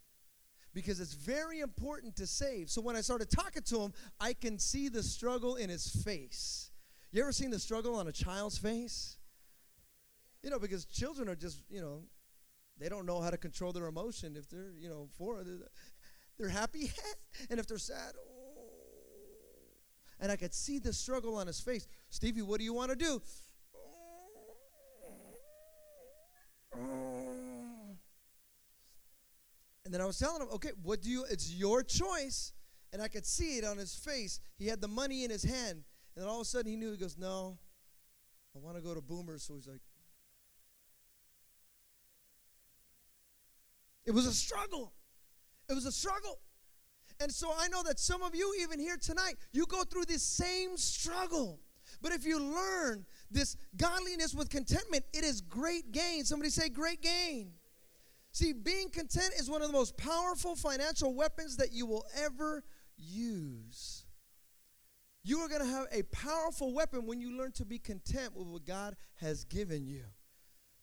Because 0.74 1.00
it's 1.00 1.12
very 1.12 1.60
important 1.60 2.16
to 2.16 2.26
save. 2.26 2.70
So 2.70 2.80
when 2.80 2.96
I 2.96 3.02
started 3.02 3.30
talking 3.30 3.62
to 3.64 3.80
him, 3.80 3.92
I 4.18 4.32
can 4.32 4.58
see 4.58 4.88
the 4.88 5.02
struggle 5.02 5.56
in 5.56 5.68
his 5.68 5.86
face. 6.04 6.70
You 7.10 7.22
ever 7.22 7.32
seen 7.32 7.50
the 7.50 7.58
struggle 7.58 7.94
on 7.94 8.08
a 8.08 8.12
child's 8.12 8.56
face? 8.56 9.18
You 10.42 10.50
know, 10.50 10.58
because 10.58 10.86
children 10.86 11.28
are 11.28 11.36
just, 11.36 11.58
you 11.70 11.80
know, 11.80 12.04
they 12.78 12.88
don't 12.88 13.04
know 13.04 13.20
how 13.20 13.30
to 13.30 13.36
control 13.36 13.72
their 13.72 13.86
emotion. 13.86 14.34
If 14.34 14.48
they're, 14.48 14.72
you 14.78 14.88
know, 14.88 15.08
four, 15.18 15.44
they're, 16.42 16.50
happy, 16.50 16.90
and 17.50 17.60
if 17.60 17.66
they're 17.66 17.78
sad, 17.78 18.12
oh. 18.18 18.32
And 20.18 20.30
I 20.30 20.36
could 20.36 20.54
see 20.54 20.78
the 20.78 20.92
struggle 20.92 21.36
on 21.36 21.46
his 21.46 21.60
face. 21.60 21.86
Stevie, 22.10 22.42
what 22.42 22.58
do 22.58 22.64
you 22.64 22.72
want 22.72 22.90
to 22.90 22.96
do? 22.96 23.20
And 29.84 29.92
then 29.92 30.00
I 30.00 30.04
was 30.04 30.18
telling 30.18 30.40
him, 30.40 30.48
okay, 30.54 30.70
what 30.82 31.02
do 31.02 31.10
you, 31.10 31.24
it's 31.30 31.52
your 31.52 31.82
choice. 31.82 32.52
And 32.92 33.02
I 33.02 33.08
could 33.08 33.26
see 33.26 33.58
it 33.58 33.64
on 33.64 33.78
his 33.78 33.94
face. 33.94 34.40
He 34.58 34.66
had 34.66 34.80
the 34.80 34.88
money 34.88 35.24
in 35.24 35.30
his 35.30 35.42
hand. 35.42 35.82
And 36.14 36.24
then 36.24 36.28
all 36.28 36.36
of 36.36 36.42
a 36.42 36.44
sudden 36.44 36.70
he 36.70 36.76
knew, 36.76 36.92
he 36.92 36.96
goes, 36.96 37.18
no, 37.18 37.58
I 38.54 38.58
want 38.58 38.76
to 38.76 38.82
go 38.82 38.94
to 38.94 39.00
Boomers. 39.00 39.42
So 39.42 39.54
he's 39.54 39.66
like, 39.66 39.80
it 44.04 44.12
was 44.12 44.26
a 44.26 44.32
struggle. 44.32 44.92
It 45.72 45.74
was 45.74 45.86
a 45.86 45.92
struggle. 45.92 46.38
And 47.18 47.32
so 47.32 47.50
I 47.58 47.68
know 47.68 47.82
that 47.84 47.98
some 47.98 48.22
of 48.22 48.34
you, 48.34 48.54
even 48.60 48.78
here 48.78 48.98
tonight, 48.98 49.36
you 49.52 49.64
go 49.66 49.84
through 49.84 50.04
this 50.04 50.22
same 50.22 50.76
struggle. 50.76 51.60
But 52.02 52.12
if 52.12 52.26
you 52.26 52.38
learn 52.38 53.06
this 53.30 53.56
godliness 53.76 54.34
with 54.34 54.50
contentment, 54.50 55.04
it 55.14 55.24
is 55.24 55.40
great 55.40 55.90
gain. 55.90 56.24
Somebody 56.24 56.50
say, 56.50 56.68
great 56.68 57.00
gain. 57.00 57.52
See, 58.32 58.52
being 58.52 58.90
content 58.90 59.32
is 59.38 59.48
one 59.48 59.62
of 59.62 59.68
the 59.68 59.72
most 59.72 59.96
powerful 59.96 60.56
financial 60.56 61.14
weapons 61.14 61.56
that 61.56 61.72
you 61.72 61.86
will 61.86 62.04
ever 62.22 62.64
use. 62.98 64.04
You 65.24 65.38
are 65.38 65.48
going 65.48 65.62
to 65.62 65.68
have 65.68 65.86
a 65.90 66.02
powerful 66.02 66.74
weapon 66.74 67.06
when 67.06 67.20
you 67.20 67.36
learn 67.36 67.52
to 67.52 67.64
be 67.64 67.78
content 67.78 68.36
with 68.36 68.46
what 68.46 68.66
God 68.66 68.96
has 69.20 69.44
given 69.44 69.86
you. 69.86 70.04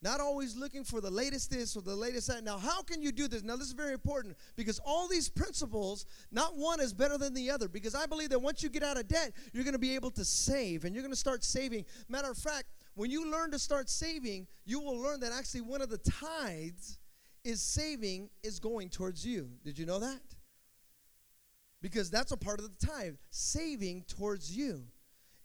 Not 0.02 0.22
always 0.22 0.56
looking 0.56 0.86
for 0.86 1.02
the 1.02 1.10
latest 1.10 1.52
this 1.52 1.76
or 1.76 1.82
the 1.82 1.96
latest 1.96 2.28
that. 2.30 2.44
Now, 2.44 2.58
how 2.58 2.82
can 2.82 3.02
you 3.02 3.12
do 3.12 3.28
this? 3.28 3.44
Now, 3.44 3.58
this 3.58 3.68
is 3.68 3.74
very 3.74 3.92
important 3.92 4.38
because 4.56 4.80
all 4.86 5.10
these 5.10 5.28
principles, 5.28 6.06
not 6.32 6.56
one 6.56 6.80
is 6.80 6.94
better 6.94 7.18
than 7.18 7.34
the 7.34 7.52
other. 7.52 7.68
Because 7.68 7.96
I 7.96 8.06
believe 8.06 8.30
that 8.30 8.40
once 8.40 8.64
you 8.64 8.70
get 8.70 8.82
out 8.82 8.98
of 8.98 9.10
debt, 9.10 9.34
you're 9.52 9.66
going 9.66 9.74
to 9.74 9.80
be 9.80 9.96
able 9.96 10.12
to 10.12 10.24
save 10.24 10.86
and 10.86 10.96
you're 10.96 11.04
going 11.04 11.12
to 11.12 11.20
start 11.20 11.44
saving. 11.44 11.84
Matter 12.08 12.32
of 12.32 12.38
fact, 12.38 12.68
when 12.96 13.12
you 13.12 13.30
learn 13.30 13.52
to 13.52 13.60
start 13.60 13.90
saving, 13.90 14.48
you 14.66 14.80
will 14.80 14.98
learn 14.98 15.20
that 15.20 15.34
actually 15.34 15.62
one 15.62 15.82
of 15.82 15.90
the 15.90 15.98
tithes 15.98 16.98
is 17.44 17.62
saving 17.62 18.30
is 18.42 18.60
going 18.60 18.90
towards 18.90 19.26
you. 19.26 19.50
Did 19.66 19.78
you 19.78 19.86
know 19.86 20.00
that? 20.00 20.22
Because 21.82 22.10
that's 22.10 22.32
a 22.32 22.38
part 22.38 22.60
of 22.60 22.66
the 22.66 22.88
tithe, 22.88 23.16
saving 23.32 24.04
towards 24.08 24.56
you. 24.56 24.84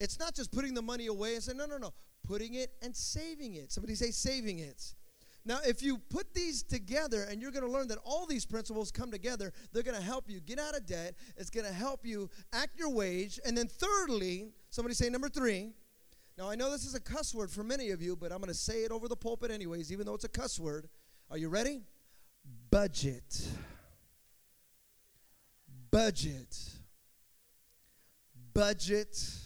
It's 0.01 0.19
not 0.19 0.35
just 0.35 0.53
putting 0.53 0.75
the 0.75 0.83
money 0.83 1.07
away 1.07 1.35
and 1.35 1.43
saying, 1.43 1.59
no, 1.59 1.67
no, 1.67 1.79
no, 1.79 1.93
putting 2.27 2.55
it 2.55 2.73
and 2.83 2.95
saving 2.95 3.55
it. 3.55 3.73
Somebody 3.73 3.95
say 3.95 4.11
saving 4.11 4.59
it. 4.59 4.95
Now, 5.47 5.59
if 5.67 5.83
you 5.83 5.99
put 5.99 6.33
these 6.33 6.63
together 6.63 7.27
and 7.31 7.43
you're 7.43 7.51
going 7.51 7.67
to 7.67 7.71
learn 7.71 7.89
that 7.89 7.99
all 8.03 8.25
these 8.25 8.47
principles 8.47 8.91
come 8.91 9.11
together, 9.11 9.53
they're 9.73 9.83
going 9.83 9.97
to 9.97 10.03
help 10.03 10.31
you 10.31 10.41
get 10.41 10.59
out 10.59 10.75
of 10.75 10.87
debt. 10.87 11.15
It's 11.37 11.51
going 11.51 11.67
to 11.67 11.73
help 11.73 12.07
you 12.07 12.31
act 12.55 12.79
your 12.79 12.89
wage. 12.89 13.39
And 13.45 13.57
then, 13.57 13.69
thirdly, 13.69 14.49
somebody 14.71 14.95
say 14.95 15.11
number 15.11 15.29
three. 15.29 15.73
Now, 16.39 16.49
I 16.49 16.55
know 16.55 16.71
this 16.71 16.87
is 16.87 16.95
a 16.95 17.01
cuss 17.01 17.35
word 17.35 17.51
for 17.51 17.63
many 17.63 17.91
of 17.91 18.01
you, 18.01 18.17
but 18.17 18.33
I'm 18.33 18.39
going 18.39 18.49
to 18.49 18.55
say 18.55 18.85
it 18.85 18.91
over 18.91 19.07
the 19.07 19.17
pulpit 19.17 19.51
anyways, 19.51 19.93
even 19.93 20.07
though 20.07 20.15
it's 20.15 20.25
a 20.25 20.29
cuss 20.29 20.59
word. 20.59 20.89
Are 21.31 21.37
you 21.37 21.51
ready? 21.51 21.83
Budget. 22.71 23.47
Budget. 25.91 26.59
Budget. 28.55 29.44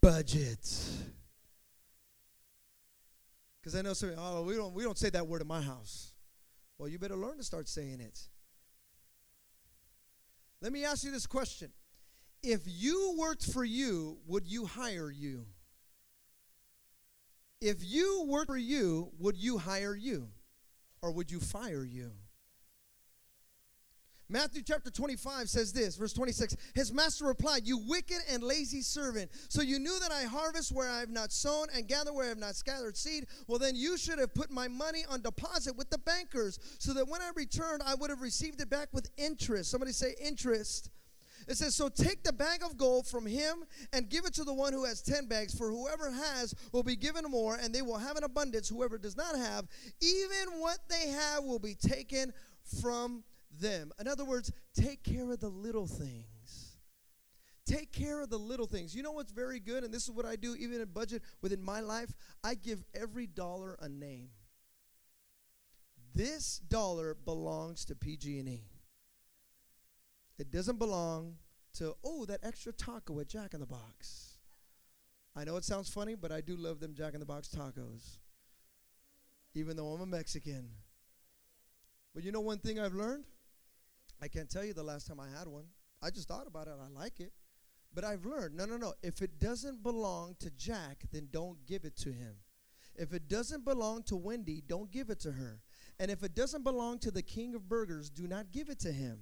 Budget. 0.00 0.66
Because 3.60 3.74
I 3.74 3.82
know 3.82 3.92
some, 3.92 4.12
oh, 4.16 4.42
we 4.42 4.54
don't, 4.54 4.72
we 4.72 4.82
don't 4.82 4.98
say 4.98 5.10
that 5.10 5.26
word 5.26 5.42
in 5.42 5.46
my 5.46 5.60
house. 5.60 6.12
Well, 6.78 6.88
you 6.88 6.98
better 6.98 7.16
learn 7.16 7.36
to 7.36 7.44
start 7.44 7.68
saying 7.68 8.00
it. 8.00 8.18
Let 10.62 10.72
me 10.72 10.84
ask 10.84 11.04
you 11.04 11.10
this 11.10 11.26
question. 11.26 11.70
If 12.42 12.62
you 12.64 13.16
worked 13.18 13.52
for 13.52 13.64
you, 13.64 14.18
would 14.26 14.46
you 14.46 14.64
hire 14.64 15.10
you? 15.10 15.46
If 17.60 17.78
you 17.80 18.24
worked 18.26 18.46
for 18.46 18.56
you, 18.56 19.10
would 19.18 19.36
you 19.36 19.58
hire 19.58 19.94
you? 19.94 20.28
Or 21.02 21.12
would 21.12 21.30
you 21.30 21.40
fire 21.40 21.84
you? 21.84 22.12
Matthew 24.30 24.62
chapter 24.62 24.90
25 24.90 25.50
says 25.50 25.72
this, 25.72 25.96
verse 25.96 26.12
26 26.12 26.56
His 26.74 26.92
master 26.92 27.26
replied, 27.26 27.66
You 27.66 27.78
wicked 27.78 28.18
and 28.30 28.44
lazy 28.44 28.80
servant. 28.80 29.28
So 29.48 29.60
you 29.60 29.80
knew 29.80 29.98
that 29.98 30.12
I 30.12 30.22
harvest 30.22 30.70
where 30.70 30.88
I 30.88 31.00
have 31.00 31.10
not 31.10 31.32
sown 31.32 31.66
and 31.74 31.88
gather 31.88 32.12
where 32.12 32.26
I 32.26 32.28
have 32.28 32.38
not 32.38 32.54
scattered 32.54 32.96
seed. 32.96 33.26
Well, 33.48 33.58
then 33.58 33.74
you 33.74 33.98
should 33.98 34.20
have 34.20 34.32
put 34.32 34.50
my 34.50 34.68
money 34.68 35.04
on 35.08 35.20
deposit 35.20 35.76
with 35.76 35.90
the 35.90 35.98
bankers, 35.98 36.60
so 36.78 36.94
that 36.94 37.08
when 37.08 37.20
I 37.20 37.30
returned, 37.34 37.82
I 37.84 37.96
would 37.96 38.10
have 38.10 38.20
received 38.20 38.60
it 38.60 38.70
back 38.70 38.88
with 38.92 39.10
interest. 39.16 39.70
Somebody 39.70 39.90
say 39.90 40.14
interest. 40.20 40.90
It 41.48 41.56
says, 41.56 41.74
So 41.74 41.88
take 41.88 42.22
the 42.22 42.32
bag 42.32 42.62
of 42.62 42.76
gold 42.76 43.08
from 43.08 43.26
him 43.26 43.64
and 43.92 44.08
give 44.08 44.26
it 44.26 44.34
to 44.34 44.44
the 44.44 44.54
one 44.54 44.72
who 44.72 44.84
has 44.84 45.02
10 45.02 45.26
bags, 45.26 45.58
for 45.58 45.70
whoever 45.70 46.08
has 46.12 46.54
will 46.70 46.84
be 46.84 46.94
given 46.94 47.24
more, 47.24 47.56
and 47.60 47.74
they 47.74 47.82
will 47.82 47.98
have 47.98 48.16
an 48.16 48.22
abundance. 48.22 48.68
Whoever 48.68 48.96
does 48.96 49.16
not 49.16 49.36
have, 49.36 49.66
even 50.00 50.60
what 50.60 50.78
they 50.88 51.08
have 51.08 51.42
will 51.42 51.58
be 51.58 51.74
taken 51.74 52.32
from 52.80 53.24
them. 53.60 53.92
In 54.00 54.08
other 54.08 54.24
words, 54.24 54.52
take 54.74 55.02
care 55.02 55.30
of 55.30 55.40
the 55.40 55.48
little 55.48 55.86
things. 55.86 56.76
Take 57.66 57.92
care 57.92 58.20
of 58.20 58.30
the 58.30 58.38
little 58.38 58.66
things. 58.66 58.96
You 58.96 59.02
know 59.02 59.12
what's 59.12 59.30
very 59.30 59.60
good, 59.60 59.84
and 59.84 59.94
this 59.94 60.04
is 60.04 60.10
what 60.10 60.26
I 60.26 60.34
do 60.34 60.56
even 60.56 60.80
in 60.80 60.88
budget 60.88 61.22
within 61.40 61.62
my 61.62 61.80
life? 61.80 62.12
I 62.42 62.54
give 62.54 62.82
every 62.94 63.26
dollar 63.26 63.76
a 63.80 63.88
name. 63.88 64.30
This 66.14 66.58
dollar 66.58 67.14
belongs 67.14 67.84
to 67.84 67.94
PG&E. 67.94 68.64
It 70.38 70.50
doesn't 70.50 70.78
belong 70.78 71.36
to, 71.74 71.94
oh, 72.02 72.24
that 72.24 72.40
extra 72.42 72.72
taco 72.72 73.20
at 73.20 73.28
Jack 73.28 73.54
in 73.54 73.60
the 73.60 73.66
Box. 73.66 74.38
I 75.36 75.44
know 75.44 75.56
it 75.56 75.64
sounds 75.64 75.88
funny, 75.88 76.16
but 76.16 76.32
I 76.32 76.40
do 76.40 76.56
love 76.56 76.80
them 76.80 76.94
Jack 76.94 77.14
in 77.14 77.20
the 77.20 77.26
Box 77.26 77.48
tacos. 77.48 78.18
Even 79.54 79.76
though 79.76 79.88
I'm 79.88 80.00
a 80.00 80.06
Mexican. 80.06 80.70
But 82.14 82.24
you 82.24 82.32
know 82.32 82.40
one 82.40 82.58
thing 82.58 82.80
I've 82.80 82.94
learned? 82.94 83.24
I 84.22 84.28
can't 84.28 84.50
tell 84.50 84.64
you 84.64 84.74
the 84.74 84.82
last 84.82 85.06
time 85.06 85.20
I 85.20 85.28
had 85.38 85.48
one. 85.48 85.64
I 86.02 86.10
just 86.10 86.28
thought 86.28 86.46
about 86.46 86.66
it. 86.66 86.74
I 86.80 86.88
like 86.88 87.20
it. 87.20 87.32
But 87.92 88.04
I've 88.04 88.24
learned 88.24 88.56
no, 88.56 88.66
no, 88.66 88.76
no. 88.76 88.94
If 89.02 89.20
it 89.20 89.38
doesn't 89.38 89.82
belong 89.82 90.36
to 90.40 90.50
Jack, 90.50 91.04
then 91.12 91.28
don't 91.32 91.58
give 91.66 91.84
it 91.84 91.96
to 91.98 92.10
him. 92.10 92.36
If 92.94 93.12
it 93.12 93.28
doesn't 93.28 93.64
belong 93.64 94.02
to 94.04 94.16
Wendy, 94.16 94.62
don't 94.66 94.90
give 94.90 95.10
it 95.10 95.20
to 95.20 95.32
her. 95.32 95.60
And 95.98 96.10
if 96.10 96.22
it 96.22 96.34
doesn't 96.34 96.64
belong 96.64 96.98
to 97.00 97.10
the 97.10 97.22
king 97.22 97.54
of 97.54 97.68
burgers, 97.68 98.10
do 98.10 98.26
not 98.26 98.52
give 98.52 98.68
it 98.68 98.78
to 98.80 98.92
him. 98.92 99.18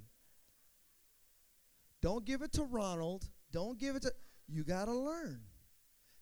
Don't 2.01 2.25
give 2.25 2.43
it 2.43 2.53
to 2.53 2.65
Ronald. 2.65 3.25
Don't 3.53 3.79
give 3.79 3.97
it 3.97 4.03
to. 4.03 4.13
You 4.49 4.65
got 4.65 4.87
to 4.87 4.95
learn. 4.95 5.41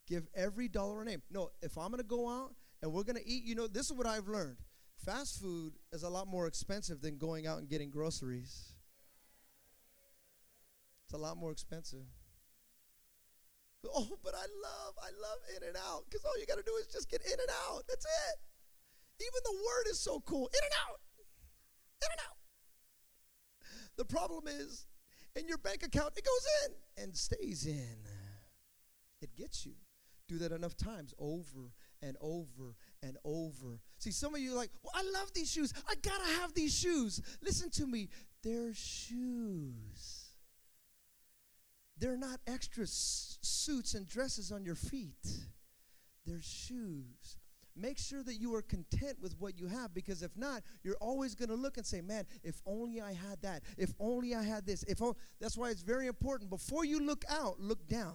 Give 0.06 0.26
every 0.34 0.68
dollar 0.68 1.02
a 1.02 1.04
name. 1.04 1.22
No, 1.30 1.50
if 1.62 1.76
I'm 1.76 1.88
going 1.88 1.98
to 1.98 2.04
go 2.04 2.28
out 2.28 2.54
and 2.82 2.92
we're 2.92 3.02
going 3.02 3.16
to 3.16 3.28
eat, 3.28 3.44
you 3.44 3.54
know, 3.54 3.66
this 3.66 3.86
is 3.86 3.92
what 3.92 4.06
I've 4.06 4.28
learned. 4.28 4.56
Fast 5.04 5.40
food 5.40 5.74
is 5.92 6.02
a 6.02 6.08
lot 6.08 6.26
more 6.26 6.46
expensive 6.46 7.00
than 7.00 7.18
going 7.18 7.46
out 7.46 7.58
and 7.58 7.68
getting 7.68 7.90
groceries. 7.90 8.72
It's 11.04 11.14
a 11.14 11.18
lot 11.18 11.36
more 11.36 11.52
expensive. 11.52 12.06
Oh, 13.94 14.08
but 14.24 14.34
I 14.34 14.46
love, 14.62 14.94
I 15.00 15.10
love 15.22 15.38
In 15.56 15.68
and 15.68 15.76
Out 15.76 16.04
because 16.08 16.24
all 16.24 16.36
you 16.40 16.46
got 16.46 16.56
to 16.56 16.64
do 16.64 16.74
is 16.80 16.86
just 16.86 17.08
get 17.08 17.20
in 17.24 17.32
and 17.32 17.50
out. 17.68 17.84
That's 17.88 18.04
it. 18.04 18.38
Even 19.20 19.40
the 19.44 19.52
word 19.52 19.90
is 19.90 20.00
so 20.00 20.20
cool. 20.20 20.50
In 20.52 20.60
and 20.64 20.74
out. 20.88 21.00
In 22.02 22.08
and 22.10 22.20
out. 22.28 22.36
The 23.96 24.04
problem 24.04 24.44
is, 24.48 24.86
in 25.36 25.46
your 25.46 25.58
bank 25.58 25.82
account, 25.84 26.14
it 26.16 26.24
goes 26.24 26.46
in 26.64 27.04
and 27.04 27.16
stays 27.16 27.66
in. 27.66 27.98
It 29.22 29.36
gets 29.36 29.64
you. 29.64 29.74
Do 30.28 30.38
that 30.38 30.52
enough 30.52 30.76
times 30.76 31.14
over 31.18 31.70
and 32.02 32.16
over 32.20 32.74
and 33.02 33.16
over. 33.24 33.80
See, 33.98 34.10
some 34.10 34.34
of 34.34 34.40
you 34.40 34.54
like, 34.54 34.70
well, 34.82 34.92
I 34.94 35.02
love 35.18 35.32
these 35.32 35.50
shoes. 35.50 35.72
I 35.88 35.94
gotta 36.02 36.26
have 36.40 36.54
these 36.54 36.76
shoes. 36.76 37.20
Listen 37.42 37.70
to 37.70 37.86
me. 37.86 38.08
They're 38.42 38.74
shoes. 38.74 40.26
They're 41.98 42.16
not 42.18 42.40
extra 42.46 42.84
s- 42.84 43.38
suits 43.40 43.94
and 43.94 44.06
dresses 44.06 44.52
on 44.52 44.64
your 44.64 44.74
feet. 44.74 45.26
They're 46.26 46.42
shoes. 46.42 47.38
Make 47.74 47.98
sure 47.98 48.22
that 48.22 48.36
you 48.36 48.54
are 48.54 48.62
content 48.62 49.18
with 49.20 49.34
what 49.38 49.58
you 49.58 49.66
have 49.66 49.92
because 49.92 50.22
if 50.22 50.36
not, 50.36 50.62
you're 50.82 50.96
always 50.96 51.34
going 51.34 51.50
to 51.50 51.54
look 51.54 51.76
and 51.76 51.86
say, 51.86 52.00
"Man, 52.00 52.26
if 52.42 52.62
only 52.66 53.00
I 53.00 53.12
had 53.12 53.42
that. 53.42 53.62
If 53.76 53.92
only 54.00 54.34
I 54.34 54.42
had 54.42 54.64
this." 54.66 54.82
If 54.84 55.02
o-. 55.02 55.16
that's 55.40 55.58
why 55.58 55.70
it's 55.70 55.82
very 55.82 56.06
important 56.06 56.48
before 56.48 56.84
you 56.84 57.00
look 57.00 57.24
out, 57.28 57.60
look 57.60 57.86
down. 57.86 58.14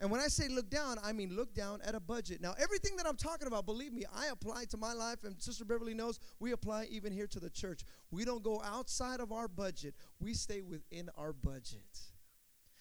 And 0.00 0.10
when 0.10 0.20
I 0.20 0.28
say 0.28 0.48
look 0.48 0.70
down, 0.70 0.96
I 1.04 1.12
mean 1.12 1.36
look 1.36 1.54
down 1.54 1.80
at 1.84 1.94
a 1.94 2.00
budget. 2.00 2.40
Now, 2.40 2.54
everything 2.58 2.96
that 2.96 3.06
I'm 3.06 3.16
talking 3.16 3.46
about, 3.46 3.66
believe 3.66 3.92
me, 3.92 4.04
I 4.14 4.28
apply 4.28 4.64
to 4.70 4.78
my 4.78 4.94
life, 4.94 5.24
and 5.24 5.40
Sister 5.40 5.64
Beverly 5.66 5.92
knows 5.92 6.18
we 6.38 6.52
apply 6.52 6.86
even 6.90 7.12
here 7.12 7.26
to 7.26 7.38
the 7.38 7.50
church. 7.50 7.82
We 8.10 8.24
don't 8.24 8.42
go 8.42 8.62
outside 8.64 9.20
of 9.20 9.30
our 9.30 9.46
budget, 9.46 9.94
we 10.18 10.32
stay 10.32 10.62
within 10.62 11.10
our 11.18 11.34
budget. 11.34 12.00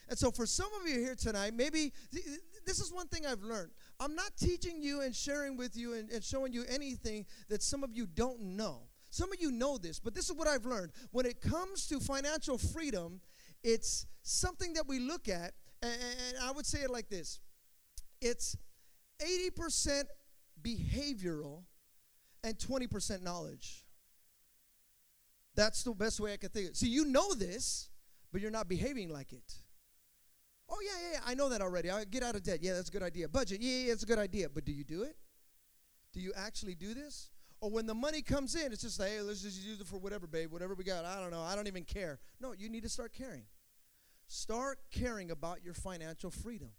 And 0.07 0.17
so, 0.17 0.31
for 0.31 0.45
some 0.45 0.69
of 0.81 0.87
you 0.87 0.99
here 0.99 1.13
tonight, 1.13 1.53
maybe 1.53 1.93
this 2.65 2.79
is 2.79 2.91
one 2.91 3.07
thing 3.09 3.25
I've 3.25 3.43
learned. 3.43 3.71
I'm 3.99 4.15
not 4.15 4.31
teaching 4.37 4.81
you 4.81 5.01
and 5.01 5.13
sharing 5.13 5.57
with 5.57 5.75
you 5.75 5.93
and, 5.93 6.09
and 6.09 6.23
showing 6.23 6.53
you 6.53 6.63
anything 6.69 7.25
that 7.49 7.61
some 7.61 7.83
of 7.83 7.91
you 7.93 8.07
don't 8.07 8.41
know. 8.41 8.83
Some 9.11 9.31
of 9.31 9.41
you 9.41 9.51
know 9.51 9.77
this, 9.77 9.99
but 9.99 10.15
this 10.15 10.29
is 10.29 10.35
what 10.35 10.47
I've 10.47 10.65
learned. 10.65 10.93
When 11.11 11.25
it 11.25 11.41
comes 11.41 11.85
to 11.87 11.99
financial 11.99 12.57
freedom, 12.57 13.21
it's 13.63 14.07
something 14.21 14.73
that 14.73 14.87
we 14.87 14.99
look 14.99 15.27
at 15.27 15.53
and, 15.81 15.93
I 16.41 16.51
would 16.51 16.65
say 16.65 16.79
it 16.81 16.89
like 16.89 17.09
this 17.09 17.39
it's 18.21 18.55
80% 19.21 20.03
behavioral 20.61 21.63
and 22.43 22.57
20% 22.57 23.21
knowledge. 23.21 23.85
That's 25.55 25.83
the 25.83 25.91
best 25.91 26.19
way 26.19 26.33
I 26.33 26.37
can 26.37 26.49
think 26.49 26.65
of 26.65 26.69
it. 26.71 26.77
See, 26.77 26.87
you 26.87 27.05
know 27.05 27.33
this, 27.33 27.89
but 28.31 28.41
you're 28.41 28.51
not 28.51 28.69
behaving 28.69 29.09
like 29.09 29.33
it. 29.33 29.53
Oh, 30.69 30.77
yeah, 30.83 30.91
yeah, 31.01 31.11
yeah, 31.13 31.19
I 31.25 31.33
know 31.33 31.49
that 31.49 31.61
already. 31.61 31.89
I 31.89 32.05
get 32.05 32.23
out 32.23 32.35
of 32.35 32.43
debt. 32.43 32.59
Yeah, 32.61 32.73
that's 32.73 32.89
a 32.89 32.91
good 32.91 33.03
idea. 33.03 33.27
Budget. 33.27 33.59
Yeah, 33.61 33.87
yeah, 33.87 33.93
it's 33.93 34.03
a 34.03 34.05
good 34.05 34.19
idea. 34.19 34.49
But 34.49 34.65
do 34.65 34.71
you 34.71 34.83
do 34.83 35.03
it? 35.03 35.17
Do 36.13 36.19
you 36.19 36.31
actually 36.35 36.75
do 36.75 36.93
this? 36.93 37.31
Or 37.61 37.69
when 37.69 37.85
the 37.85 37.93
money 37.93 38.21
comes 38.21 38.55
in, 38.55 38.71
it's 38.71 38.83
just 38.83 38.99
like, 38.99 39.09
hey, 39.09 39.21
let's 39.21 39.41
just 39.41 39.61
use 39.61 39.81
it 39.81 39.87
for 39.87 39.97
whatever, 39.97 40.27
babe, 40.27 40.51
whatever 40.51 40.75
we 40.75 40.83
got. 40.83 41.03
I 41.05 41.19
don't 41.19 41.31
know. 41.31 41.41
I 41.41 41.55
don't 41.55 41.67
even 41.67 41.83
care. 41.83 42.19
No, 42.39 42.53
you 42.53 42.69
need 42.69 42.83
to 42.83 42.89
start 42.89 43.11
caring. 43.13 43.43
Start 44.29 44.77
caring 44.91 45.31
about 45.31 45.63
your 45.63 45.73
financial 45.73 46.29
freedom. 46.29 46.69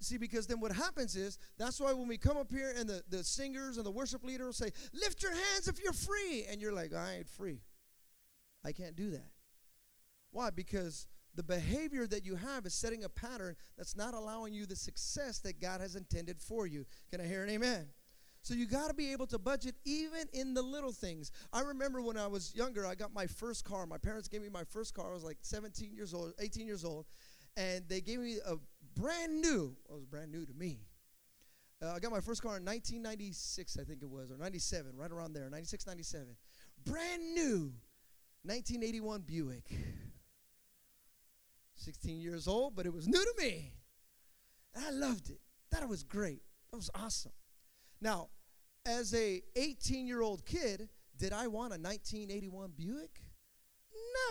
See, 0.00 0.16
because 0.16 0.46
then 0.46 0.60
what 0.60 0.70
happens 0.70 1.16
is 1.16 1.38
that's 1.58 1.80
why 1.80 1.92
when 1.92 2.06
we 2.06 2.16
come 2.16 2.36
up 2.36 2.52
here 2.52 2.72
and 2.78 2.88
the, 2.88 3.02
the 3.08 3.24
singers 3.24 3.78
and 3.78 3.84
the 3.84 3.90
worship 3.90 4.22
leader 4.22 4.46
will 4.46 4.52
say, 4.52 4.70
Lift 4.94 5.22
your 5.22 5.32
hands 5.32 5.66
if 5.66 5.82
you're 5.82 5.92
free. 5.92 6.46
And 6.48 6.60
you're 6.60 6.72
like, 6.72 6.94
I 6.94 7.16
ain't 7.16 7.28
free. 7.28 7.62
I 8.64 8.70
can't 8.70 8.94
do 8.94 9.10
that. 9.10 9.30
Why? 10.30 10.50
Because 10.50 11.08
the 11.34 11.42
behavior 11.42 12.06
that 12.06 12.24
you 12.24 12.36
have 12.36 12.64
is 12.64 12.74
setting 12.74 13.02
a 13.02 13.08
pattern 13.08 13.56
that's 13.76 13.96
not 13.96 14.14
allowing 14.14 14.54
you 14.54 14.64
the 14.64 14.76
success 14.76 15.40
that 15.40 15.60
God 15.60 15.80
has 15.80 15.96
intended 15.96 16.40
for 16.40 16.66
you. 16.66 16.86
Can 17.10 17.20
I 17.20 17.26
hear 17.26 17.42
an 17.42 17.50
amen? 17.50 17.88
So 18.42 18.54
you 18.54 18.66
got 18.66 18.88
to 18.88 18.94
be 18.94 19.12
able 19.12 19.26
to 19.28 19.38
budget 19.38 19.76
even 19.84 20.26
in 20.32 20.52
the 20.52 20.62
little 20.62 20.90
things. 20.90 21.30
I 21.52 21.60
remember 21.60 22.02
when 22.02 22.16
I 22.18 22.26
was 22.26 22.52
younger, 22.54 22.84
I 22.84 22.96
got 22.96 23.14
my 23.14 23.26
first 23.26 23.64
car. 23.64 23.86
My 23.86 23.98
parents 23.98 24.26
gave 24.26 24.42
me 24.42 24.48
my 24.48 24.64
first 24.64 24.94
car. 24.94 25.10
I 25.10 25.14
was 25.14 25.22
like 25.22 25.38
17 25.42 25.94
years 25.94 26.12
old, 26.12 26.34
18 26.40 26.66
years 26.66 26.84
old, 26.84 27.06
and 27.56 27.84
they 27.88 28.00
gave 28.00 28.18
me 28.18 28.38
a 28.44 28.56
brand 29.00 29.40
new. 29.40 29.76
Well, 29.86 29.96
it 29.96 30.00
was 30.00 30.06
brand 30.06 30.32
new 30.32 30.44
to 30.44 30.52
me. 30.54 30.80
Uh, 31.80 31.92
I 31.92 32.00
got 32.00 32.10
my 32.10 32.20
first 32.20 32.42
car 32.42 32.56
in 32.56 32.64
1996, 32.64 33.78
I 33.80 33.84
think 33.84 34.02
it 34.02 34.10
was, 34.10 34.30
or 34.30 34.36
97, 34.36 34.96
right 34.96 35.10
around 35.10 35.32
there, 35.34 35.48
96, 35.48 35.86
97. 35.86 36.26
Brand 36.84 37.34
new 37.34 37.72
1981 38.44 39.20
Buick. 39.22 39.64
16 41.76 42.20
years 42.20 42.46
old, 42.46 42.74
but 42.74 42.86
it 42.86 42.92
was 42.92 43.06
new 43.06 43.20
to 43.20 43.34
me. 43.38 43.72
And 44.74 44.84
I 44.84 44.90
loved 44.90 45.30
it. 45.30 45.40
It 45.72 45.88
was 45.88 46.04
great. 46.04 46.42
That 46.70 46.76
was 46.76 46.90
awesome. 46.94 47.32
Now, 48.02 48.30
as 48.84 49.14
a 49.14 49.40
18 49.54 50.08
year 50.08 50.22
old 50.22 50.44
kid, 50.44 50.88
did 51.16 51.32
I 51.32 51.46
want 51.46 51.72
a 51.72 51.78
1981 51.78 52.72
Buick? 52.76 53.22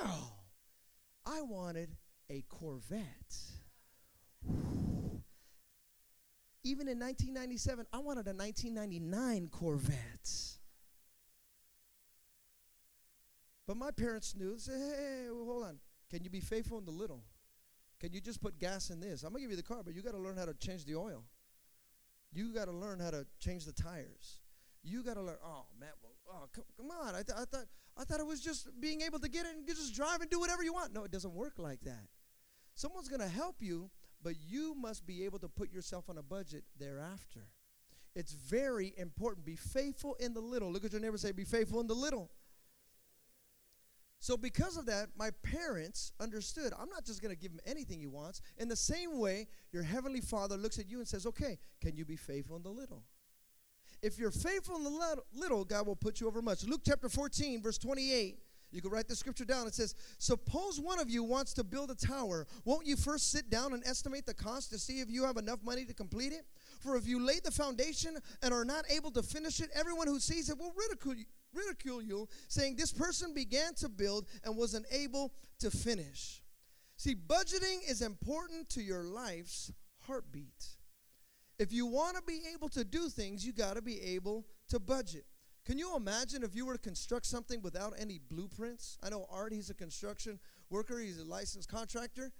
No. 0.01 0.11
I 1.25 1.41
wanted 1.41 1.95
a 2.29 2.43
Corvette. 2.49 3.05
Even 6.63 6.87
in 6.87 6.99
1997, 6.99 7.85
I 7.93 7.99
wanted 7.99 8.27
a 8.27 8.33
1999 8.33 9.47
Corvette. 9.47 10.57
But 13.65 13.77
my 13.77 13.91
parents 13.91 14.35
knew, 14.35 14.53
they 14.53 14.59
said, 14.59 14.79
hey, 14.79 15.27
well, 15.31 15.45
hold 15.45 15.63
on. 15.63 15.79
Can 16.09 16.25
you 16.25 16.29
be 16.29 16.41
faithful 16.41 16.77
in 16.77 16.85
the 16.85 16.91
little? 16.91 17.23
Can 18.01 18.11
you 18.11 18.19
just 18.19 18.41
put 18.41 18.59
gas 18.59 18.89
in 18.89 18.99
this? 18.99 19.23
I'm 19.23 19.31
going 19.31 19.41
to 19.41 19.47
give 19.47 19.51
you 19.51 19.57
the 19.57 19.63
car, 19.63 19.81
but 19.83 19.95
you 19.95 20.01
got 20.01 20.11
to 20.11 20.19
learn 20.19 20.35
how 20.35 20.45
to 20.45 20.53
change 20.55 20.83
the 20.85 20.95
oil. 20.95 21.23
You 22.33 22.53
got 22.53 22.65
to 22.65 22.71
learn 22.71 22.99
how 22.99 23.11
to 23.11 23.25
change 23.39 23.65
the 23.65 23.73
tires. 23.73 24.39
You 24.83 25.03
got 25.03 25.15
to 25.15 25.21
learn. 25.21 25.37
Oh 25.43 25.65
man, 25.79 25.89
well, 26.01 26.13
oh 26.29 26.47
come, 26.53 26.63
come 26.77 26.89
on. 26.91 27.13
I, 27.15 27.23
th- 27.23 27.37
I 27.37 27.45
thought 27.45 27.65
I 27.97 28.03
thought 28.03 28.19
it 28.19 28.25
was 28.25 28.39
just 28.39 28.69
being 28.79 29.01
able 29.01 29.19
to 29.19 29.29
get 29.29 29.45
in 29.45 29.57
and 29.57 29.67
just 29.67 29.93
drive 29.93 30.21
and 30.21 30.29
do 30.29 30.39
whatever 30.39 30.63
you 30.63 30.73
want. 30.73 30.93
No, 30.93 31.03
it 31.03 31.11
doesn't 31.11 31.33
work 31.33 31.53
like 31.57 31.81
that. 31.81 32.07
Someone's 32.75 33.09
going 33.09 33.21
to 33.21 33.27
help 33.27 33.57
you, 33.59 33.91
but 34.23 34.33
you 34.39 34.73
must 34.75 35.05
be 35.05 35.25
able 35.25 35.39
to 35.39 35.49
put 35.49 35.71
yourself 35.71 36.09
on 36.09 36.17
a 36.17 36.23
budget 36.23 36.63
thereafter. 36.79 37.49
It's 38.15 38.33
very 38.33 38.93
important. 38.97 39.45
Be 39.45 39.55
faithful 39.55 40.15
in 40.19 40.33
the 40.33 40.39
little. 40.39 40.71
Look 40.71 40.85
at 40.85 40.91
your 40.91 41.01
neighbor 41.01 41.17
say, 41.17 41.31
Be 41.31 41.43
faithful 41.43 41.79
in 41.79 41.87
the 41.87 41.93
little. 41.93 42.31
So, 44.21 44.37
because 44.37 44.77
of 44.77 44.85
that, 44.85 45.07
my 45.17 45.31
parents 45.41 46.13
understood 46.19 46.73
I'm 46.79 46.89
not 46.89 47.03
just 47.03 47.23
going 47.23 47.35
to 47.35 47.41
give 47.41 47.51
him 47.51 47.59
anything 47.65 47.99
he 47.99 48.05
wants. 48.05 48.39
In 48.59 48.67
the 48.67 48.75
same 48.75 49.17
way, 49.17 49.47
your 49.71 49.81
heavenly 49.81 50.21
father 50.21 50.57
looks 50.57 50.77
at 50.77 50.87
you 50.87 50.99
and 50.99 51.07
says, 51.07 51.25
Okay, 51.25 51.57
can 51.81 51.95
you 51.95 52.05
be 52.05 52.15
faithful 52.15 52.55
in 52.55 52.61
the 52.61 52.69
little? 52.69 53.01
If 54.03 54.19
you're 54.19 54.29
faithful 54.29 54.77
in 54.77 54.83
the 54.83 55.17
little, 55.33 55.65
God 55.65 55.87
will 55.87 55.95
put 55.95 56.21
you 56.21 56.27
over 56.27 56.39
much. 56.39 56.63
Luke 56.63 56.81
chapter 56.85 57.09
14, 57.09 57.63
verse 57.63 57.79
28. 57.79 58.37
You 58.71 58.81
can 58.81 58.91
write 58.91 59.07
the 59.07 59.15
scripture 59.15 59.43
down. 59.43 59.65
It 59.65 59.73
says, 59.73 59.95
Suppose 60.19 60.79
one 60.79 60.99
of 60.99 61.09
you 61.09 61.23
wants 61.23 61.53
to 61.55 61.63
build 61.63 61.89
a 61.89 61.95
tower. 61.95 62.45
Won't 62.63 62.85
you 62.85 62.95
first 62.95 63.31
sit 63.31 63.49
down 63.49 63.73
and 63.73 63.83
estimate 63.87 64.27
the 64.27 64.35
cost 64.35 64.69
to 64.69 64.77
see 64.77 65.01
if 65.01 65.09
you 65.09 65.25
have 65.25 65.37
enough 65.37 65.63
money 65.63 65.83
to 65.85 65.95
complete 65.95 66.31
it? 66.31 66.45
For 66.79 66.95
if 66.95 67.07
you 67.07 67.25
lay 67.25 67.39
the 67.43 67.51
foundation 67.51 68.17
and 68.43 68.53
are 68.53 68.65
not 68.65 68.85
able 68.89 69.09
to 69.11 69.23
finish 69.23 69.61
it, 69.61 69.71
everyone 69.73 70.07
who 70.07 70.19
sees 70.19 70.49
it 70.49 70.59
will 70.59 70.73
ridicule 70.77 71.15
you, 71.15 71.25
ridicule 71.53 72.01
you, 72.01 72.27
saying, 72.47 72.75
This 72.75 72.91
person 72.91 73.33
began 73.33 73.73
to 73.75 73.89
build 73.89 74.27
and 74.43 74.57
was 74.57 74.73
unable 74.73 75.33
to 75.59 75.71
finish. 75.71 76.41
See, 76.97 77.15
budgeting 77.15 77.79
is 77.89 78.01
important 78.01 78.69
to 78.69 78.81
your 78.81 79.03
life's 79.03 79.71
heartbeat. 80.05 80.77
If 81.57 81.71
you 81.71 81.85
want 81.85 82.15
to 82.15 82.23
be 82.23 82.41
able 82.53 82.69
to 82.69 82.83
do 82.83 83.09
things, 83.09 83.45
you 83.45 83.53
got 83.53 83.75
to 83.75 83.81
be 83.81 84.01
able 84.01 84.45
to 84.69 84.79
budget. 84.79 85.25
Can 85.65 85.77
you 85.77 85.95
imagine 85.95 86.43
if 86.43 86.55
you 86.55 86.65
were 86.65 86.73
to 86.73 86.79
construct 86.79 87.25
something 87.25 87.61
without 87.61 87.93
any 87.99 88.19
blueprints? 88.29 88.97
I 89.03 89.09
know 89.09 89.27
Art, 89.31 89.53
he's 89.53 89.69
a 89.69 89.75
construction 89.75 90.39
worker, 90.69 90.99
he's 90.99 91.19
a 91.19 91.25
licensed 91.25 91.69
contractor. 91.69 92.31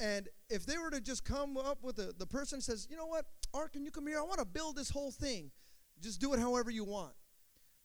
And 0.00 0.28
if 0.48 0.64
they 0.64 0.78
were 0.78 0.90
to 0.90 1.00
just 1.00 1.24
come 1.24 1.56
up 1.56 1.78
with 1.82 1.96
the, 1.96 2.14
the 2.18 2.26
person 2.26 2.60
says, 2.60 2.88
you 2.90 2.96
know 2.96 3.06
what, 3.06 3.26
Art, 3.52 3.72
can 3.72 3.84
you 3.84 3.90
come 3.90 4.06
here? 4.06 4.18
I 4.18 4.22
want 4.22 4.38
to 4.38 4.46
build 4.46 4.76
this 4.76 4.88
whole 4.88 5.10
thing. 5.10 5.50
Just 6.00 6.20
do 6.20 6.32
it 6.32 6.40
however 6.40 6.70
you 6.70 6.84
want. 6.84 7.12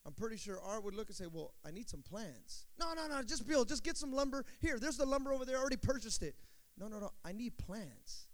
I'm 0.07 0.13
pretty 0.13 0.37
sure 0.37 0.57
Art 0.61 0.85
would 0.85 0.95
look 0.95 1.09
and 1.09 1.15
say, 1.17 1.25
Well, 1.31 1.53
I 1.65 1.71
need 1.71 1.89
some 1.89 2.01
plans. 2.01 2.65
No, 2.79 2.93
no, 2.93 3.07
no, 3.07 3.21
just 3.23 3.45
build. 3.45 3.67
Just 3.67 3.83
get 3.83 3.97
some 3.97 4.13
lumber. 4.13 4.45
Here, 4.61 4.79
there's 4.79 4.95
the 4.95 5.05
lumber 5.05 5.33
over 5.33 5.43
there. 5.43 5.57
I 5.57 5.59
already 5.59 5.75
purchased 5.75 6.23
it. 6.23 6.33
No, 6.79 6.87
no, 6.87 6.99
no. 6.99 7.11
I 7.25 7.33
need 7.33 7.57
plans. 7.57 8.29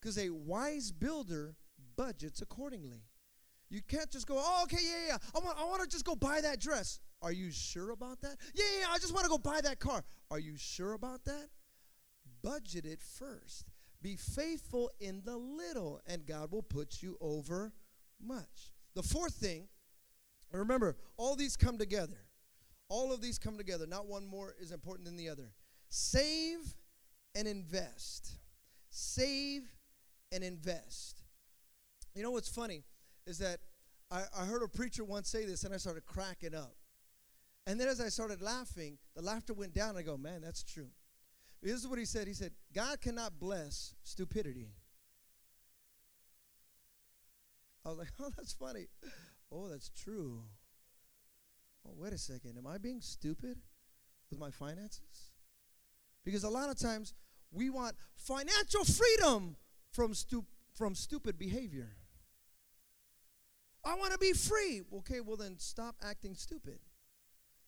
Because 0.00 0.16
a 0.16 0.30
wise 0.30 0.92
builder 0.92 1.56
budgets 1.96 2.40
accordingly. 2.40 3.02
You 3.68 3.80
can't 3.82 4.10
just 4.10 4.26
go, 4.26 4.36
oh, 4.38 4.60
okay, 4.64 4.78
yeah, 4.82 5.06
yeah. 5.08 5.16
I 5.34 5.38
want, 5.44 5.58
I 5.58 5.64
want 5.64 5.82
to 5.82 5.88
just 5.88 6.04
go 6.04 6.14
buy 6.14 6.40
that 6.42 6.60
dress. 6.60 7.00
Are 7.20 7.32
you 7.32 7.50
sure 7.50 7.90
about 7.90 8.20
that? 8.20 8.36
Yeah, 8.54 8.64
yeah, 8.80 8.86
I 8.90 8.98
just 8.98 9.14
want 9.14 9.24
to 9.24 9.30
go 9.30 9.38
buy 9.38 9.60
that 9.62 9.80
car. 9.80 10.04
Are 10.30 10.38
you 10.38 10.54
sure 10.56 10.92
about 10.92 11.24
that? 11.24 11.48
Budget 12.42 12.84
it 12.84 13.00
first. 13.00 13.64
Be 14.02 14.16
faithful 14.16 14.90
in 15.00 15.22
the 15.24 15.36
little, 15.36 16.00
and 16.06 16.26
God 16.26 16.52
will 16.52 16.62
put 16.62 17.02
you 17.02 17.16
over 17.20 17.72
much. 18.20 18.72
The 18.94 19.02
fourth 19.02 19.34
thing 19.34 19.68
remember, 20.58 20.96
all 21.16 21.36
these 21.36 21.56
come 21.56 21.78
together. 21.78 22.18
All 22.88 23.12
of 23.12 23.20
these 23.20 23.38
come 23.38 23.56
together. 23.56 23.86
Not 23.86 24.06
one 24.06 24.26
more 24.26 24.54
is 24.60 24.72
important 24.72 25.06
than 25.06 25.16
the 25.16 25.28
other. 25.28 25.52
Save 25.88 26.74
and 27.34 27.48
invest. 27.48 28.32
Save 28.90 29.62
and 30.30 30.44
invest. 30.44 31.22
You 32.14 32.22
know 32.22 32.30
what's 32.30 32.48
funny 32.48 32.84
is 33.26 33.38
that 33.38 33.60
I, 34.10 34.22
I 34.36 34.44
heard 34.44 34.62
a 34.62 34.68
preacher 34.68 35.04
once 35.04 35.28
say 35.28 35.46
this 35.46 35.64
and 35.64 35.72
I 35.72 35.78
started 35.78 36.04
cracking 36.04 36.54
up. 36.54 36.74
And 37.66 37.80
then 37.80 37.88
as 37.88 38.00
I 38.00 38.08
started 38.08 38.42
laughing, 38.42 38.98
the 39.14 39.22
laughter 39.22 39.54
went 39.54 39.72
down. 39.72 39.96
I 39.96 40.02
go, 40.02 40.16
man, 40.16 40.42
that's 40.42 40.62
true. 40.62 40.88
This 41.62 41.74
is 41.74 41.86
what 41.86 41.98
he 41.98 42.04
said. 42.04 42.26
He 42.26 42.34
said, 42.34 42.52
God 42.74 43.00
cannot 43.00 43.38
bless 43.38 43.94
stupidity. 44.02 44.72
I 47.84 47.90
was 47.90 47.98
like, 47.98 48.08
oh, 48.20 48.30
that's 48.36 48.52
funny. 48.52 48.88
Oh, 49.52 49.68
that's 49.68 49.90
true. 49.90 50.40
Oh, 51.86 51.92
wait 51.96 52.12
a 52.12 52.18
second. 52.18 52.56
Am 52.56 52.66
I 52.66 52.78
being 52.78 53.00
stupid 53.00 53.58
with 54.30 54.38
my 54.38 54.50
finances? 54.50 55.32
Because 56.24 56.44
a 56.44 56.48
lot 56.48 56.70
of 56.70 56.78
times 56.78 57.12
we 57.50 57.68
want 57.68 57.96
financial 58.16 58.84
freedom 58.84 59.56
from, 59.92 60.14
stu- 60.14 60.46
from 60.74 60.94
stupid 60.94 61.38
behavior. 61.38 61.90
I 63.84 63.96
want 63.96 64.12
to 64.12 64.18
be 64.18 64.32
free. 64.32 64.82
Okay, 64.98 65.20
well, 65.20 65.36
then 65.36 65.58
stop 65.58 65.96
acting 66.02 66.34
stupid. 66.34 66.78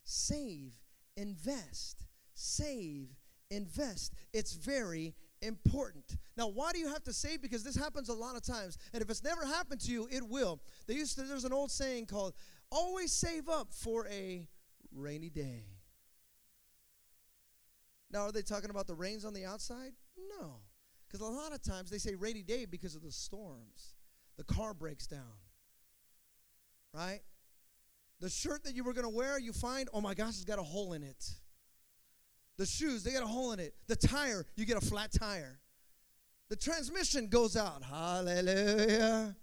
Save, 0.05 0.75
invest, 1.17 2.05
save, 2.35 3.09
invest. 3.51 4.15
It's 4.33 4.55
very 4.55 5.15
important. 5.45 6.17
Now, 6.37 6.49
why 6.49 6.73
do 6.73 6.79
you 6.79 6.89
have 6.89 7.03
to 7.05 7.13
save? 7.13 7.43
Because 7.43 7.63
this 7.63 7.77
happens 7.77 8.09
a 8.09 8.15
lot 8.15 8.37
of 8.37 8.43
times. 8.43 8.79
And 8.93 9.03
if 9.03 9.11
it's 9.11 9.23
never 9.23 9.45
happened 9.45 9.81
to 9.83 9.93
you, 9.93 10.09
it 10.11 10.23
will. 10.23 10.61
They 10.87 10.95
used 10.95 11.17
to, 11.17 11.23
there's 11.23 11.45
an 11.45 11.53
old 11.53 11.71
saying 11.71 12.07
called, 12.07 12.35
always 12.71 13.13
save 13.13 13.49
up 13.49 13.69
for 13.73 14.07
a 14.09 14.49
rainy 14.93 15.31
day. 15.31 15.67
Now, 18.11 18.21
are 18.21 18.33
they 18.33 18.43
talking 18.43 18.71
about 18.71 18.87
the 18.87 18.95
rains 18.95 19.25
on 19.25 19.35
the 19.35 19.45
outside? 19.45 19.93
No. 20.41 20.57
Because 21.07 21.21
a 21.21 21.31
lot 21.31 21.53
of 21.53 21.63
times 21.63 21.91
they 21.91 21.99
say 21.99 22.15
rainy 22.15 22.43
day 22.43 22.65
because 22.65 22.95
of 22.95 23.03
the 23.03 23.13
storms. 23.13 23.95
The 24.37 24.45
car 24.45 24.75
breaks 24.75 25.07
down. 25.07 25.39
Right? 26.93 27.21
The 28.21 28.31
shirt 28.31 28.65
that 28.65 28.75
you 28.75 28.85
were 28.85 28.93
going 28.93 29.05
to 29.05 29.15
wear, 29.15 29.39
you 29.39 29.53
find, 29.53 29.89
oh 29.93 30.01
my 30.01 30.15
gosh, 30.15 30.31
it's 30.31 30.45
got 30.45 30.59
a 30.59 30.63
hole 30.63 30.93
in 30.93 31.03
it. 31.03 31.25
The 32.57 32.67
shoes, 32.67 33.03
they 33.03 33.13
got 33.13 33.23
a 33.23 33.27
hole 33.27 33.53
in 33.53 33.61
it. 33.61 33.75
The 33.89 33.97
tire, 33.97 34.47
you 34.57 34.65
get 34.65 34.77
a 34.77 34.81
flat 34.81 35.13
tire. 35.13 35.59
The 36.51 36.57
transmission 36.57 37.29
goes 37.29 37.57
out. 37.57 37.83
Hallelujah. 37.83 39.35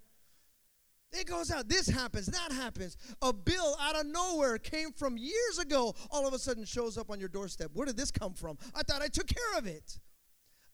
It 1.12 1.28
goes 1.28 1.52
out. 1.52 1.67
This 1.67 1.88
happens. 1.88 2.28
That 2.28 2.54
happens. 2.54 2.95
A 3.21 3.34
bill 3.34 3.76
out 3.82 4.00
of 4.00 4.06
nowhere 4.06 4.58
came 4.58 4.93
from 4.93 5.17
years 5.17 5.60
ago, 5.60 5.93
all 6.10 6.26
of 6.26 6.34
a 6.34 6.39
sudden 6.39 6.63
shows 6.63 6.97
up 6.97 7.10
on 7.10 7.19
your 7.19 7.28
doorstep. 7.28 7.71
Where 7.74 7.86
did 7.86 7.97
this 7.97 8.12
come 8.12 8.34
from? 8.34 8.58
I 8.74 8.84
thought 8.84 9.02
I 9.02 9.08
took 9.08 9.28
care 9.28 9.58
of 9.58 9.67
it. 9.67 10.00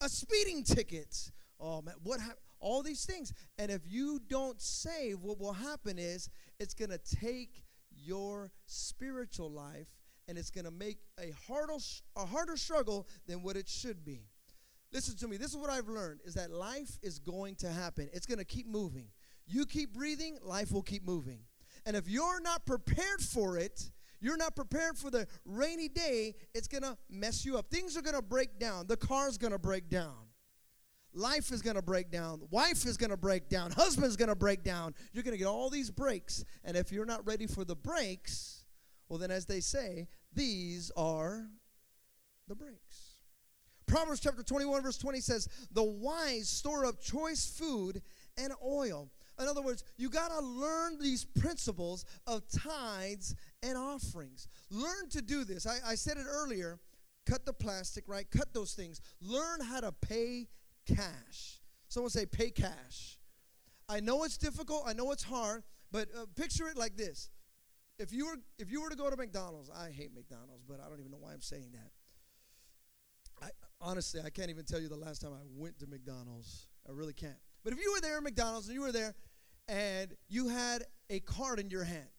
A 0.01 0.09
speeding 0.09 0.63
ticket. 0.63 1.31
Oh, 1.59 1.81
man. 1.81 1.95
What 2.03 2.19
happened? 2.19 2.39
All 2.59 2.83
these 2.83 3.05
things. 3.05 3.33
And 3.57 3.71
if 3.71 3.81
you 3.87 4.19
don't 4.29 4.61
save, 4.61 5.19
what 5.21 5.39
will 5.39 5.53
happen 5.53 5.97
is 5.97 6.29
it's 6.59 6.75
going 6.75 6.91
to 6.91 6.99
take 6.99 7.63
your 7.89 8.51
spiritual 8.67 9.49
life 9.49 9.96
and 10.27 10.37
it's 10.37 10.51
going 10.51 10.65
to 10.65 10.71
make 10.71 10.99
a 11.19 11.33
harder, 11.47 11.77
a 12.15 12.25
harder 12.25 12.57
struggle 12.57 13.07
than 13.27 13.41
what 13.41 13.55
it 13.55 13.67
should 13.67 14.03
be. 14.03 14.25
Listen 14.93 15.15
to 15.17 15.27
me. 15.27 15.37
This 15.37 15.51
is 15.51 15.57
what 15.57 15.69
I've 15.69 15.89
learned 15.89 16.21
is 16.25 16.33
that 16.35 16.51
life 16.51 16.97
is 17.01 17.19
going 17.19 17.55
to 17.55 17.69
happen. 17.69 18.09
It's 18.13 18.25
going 18.25 18.39
to 18.39 18.45
keep 18.45 18.67
moving. 18.67 19.07
You 19.45 19.65
keep 19.65 19.93
breathing, 19.93 20.37
life 20.41 20.71
will 20.71 20.81
keep 20.81 21.05
moving. 21.05 21.39
And 21.85 21.95
if 21.95 22.09
you're 22.09 22.41
not 22.41 22.65
prepared 22.65 23.21
for 23.21 23.57
it, 23.57 23.91
you're 24.19 24.37
not 24.37 24.55
prepared 24.55 24.97
for 24.97 25.11
the 25.11 25.27
rainy 25.45 25.87
day, 25.87 26.35
it's 26.53 26.67
going 26.67 26.83
to 26.83 26.97
mess 27.09 27.45
you 27.45 27.57
up. 27.57 27.69
Things 27.69 27.95
are 27.95 28.01
going 28.01 28.15
to 28.15 28.21
break 28.21 28.59
down. 28.59 28.87
The 28.87 28.97
car's 28.97 29.37
going 29.37 29.53
to 29.53 29.59
break 29.59 29.89
down. 29.89 30.15
Life 31.13 31.51
is 31.51 31.61
going 31.61 31.75
to 31.75 31.81
break 31.81 32.11
down. 32.11 32.41
Wife 32.51 32.85
is 32.85 32.97
going 32.97 33.09
to 33.09 33.17
break 33.17 33.49
down. 33.49 33.71
Husband's 33.71 34.15
going 34.15 34.29
to 34.29 34.35
break 34.35 34.63
down. 34.63 34.93
You're 35.13 35.23
going 35.23 35.33
to 35.33 35.37
get 35.37 35.47
all 35.47 35.69
these 35.69 35.89
breaks. 35.89 36.43
And 36.63 36.75
if 36.75 36.91
you're 36.91 37.05
not 37.05 37.25
ready 37.25 37.47
for 37.47 37.63
the 37.63 37.75
breaks, 37.75 38.56
well, 39.09 39.19
then, 39.19 39.31
as 39.31 39.45
they 39.45 39.59
say, 39.59 40.07
these 40.33 40.91
are 40.97 41.47
the 42.47 42.55
breaks. 42.55 43.15
Proverbs 43.85 44.19
chapter 44.19 44.43
21, 44.43 44.83
verse 44.83 44.97
20 44.97 45.21
says, 45.21 45.47
The 45.71 45.83
wise 45.83 46.49
store 46.49 46.85
up 46.85 46.99
choice 47.01 47.45
food 47.57 48.01
and 48.37 48.51
oil. 48.63 49.09
In 49.39 49.47
other 49.47 49.61
words, 49.61 49.83
you 49.97 50.09
got 50.09 50.29
to 50.29 50.39
learn 50.39 50.97
these 50.99 51.23
principles 51.23 52.05
of 52.25 52.43
tithes 52.49 53.35
and 53.63 53.77
offerings. 53.77 54.47
Learn 54.69 55.09
to 55.11 55.21
do 55.21 55.43
this. 55.43 55.65
I, 55.65 55.77
I 55.85 55.95
said 55.95 56.17
it 56.17 56.25
earlier 56.27 56.79
cut 57.27 57.45
the 57.45 57.53
plastic, 57.53 58.07
right? 58.07 58.25
Cut 58.31 58.53
those 58.53 58.73
things. 58.73 59.01
Learn 59.21 59.61
how 59.61 59.81
to 59.81 59.91
pay 59.91 60.47
cash. 60.87 61.59
Someone 61.89 62.09
say, 62.09 62.25
pay 62.25 62.49
cash. 62.49 63.19
I 63.89 63.99
know 63.99 64.23
it's 64.23 64.37
difficult, 64.37 64.83
I 64.85 64.93
know 64.93 65.11
it's 65.11 65.23
hard, 65.23 65.63
but 65.91 66.07
uh, 66.17 66.25
picture 66.35 66.67
it 66.67 66.77
like 66.77 66.97
this 66.97 67.29
if 67.99 68.13
you 68.13 68.25
were 68.27 68.37
if 68.57 68.71
you 68.71 68.81
were 68.81 68.89
to 68.89 68.95
go 68.95 69.09
to 69.09 69.15
McDonald's, 69.15 69.69
I 69.69 69.89
hate 69.89 70.13
McDonald's, 70.13 70.63
but 70.67 70.79
I 70.79 70.89
don't 70.89 70.99
even 70.99 71.11
know 71.11 71.17
why 71.19 71.33
I'm 71.33 71.41
saying 71.41 71.71
that. 71.73 71.91
I 73.45 73.49
honestly 73.81 74.21
I 74.23 74.29
can't 74.29 74.49
even 74.49 74.65
tell 74.65 74.79
you 74.79 74.87
the 74.87 74.95
last 74.95 75.21
time 75.21 75.31
I 75.33 75.43
went 75.55 75.79
to 75.79 75.87
McDonald's. 75.87 76.67
I 76.87 76.91
really 76.91 77.13
can't. 77.13 77.37
But 77.63 77.73
if 77.73 77.79
you 77.79 77.91
were 77.93 78.01
there 78.01 78.17
at 78.17 78.23
McDonald's 78.23 78.67
and 78.67 78.75
you 78.75 78.81
were 78.81 78.91
there 78.91 79.13
and 79.67 80.15
you 80.29 80.47
had 80.47 80.83
a 81.09 81.19
card 81.19 81.59
in 81.59 81.69
your 81.69 81.83
hand, 81.83 81.99
and 81.99 82.16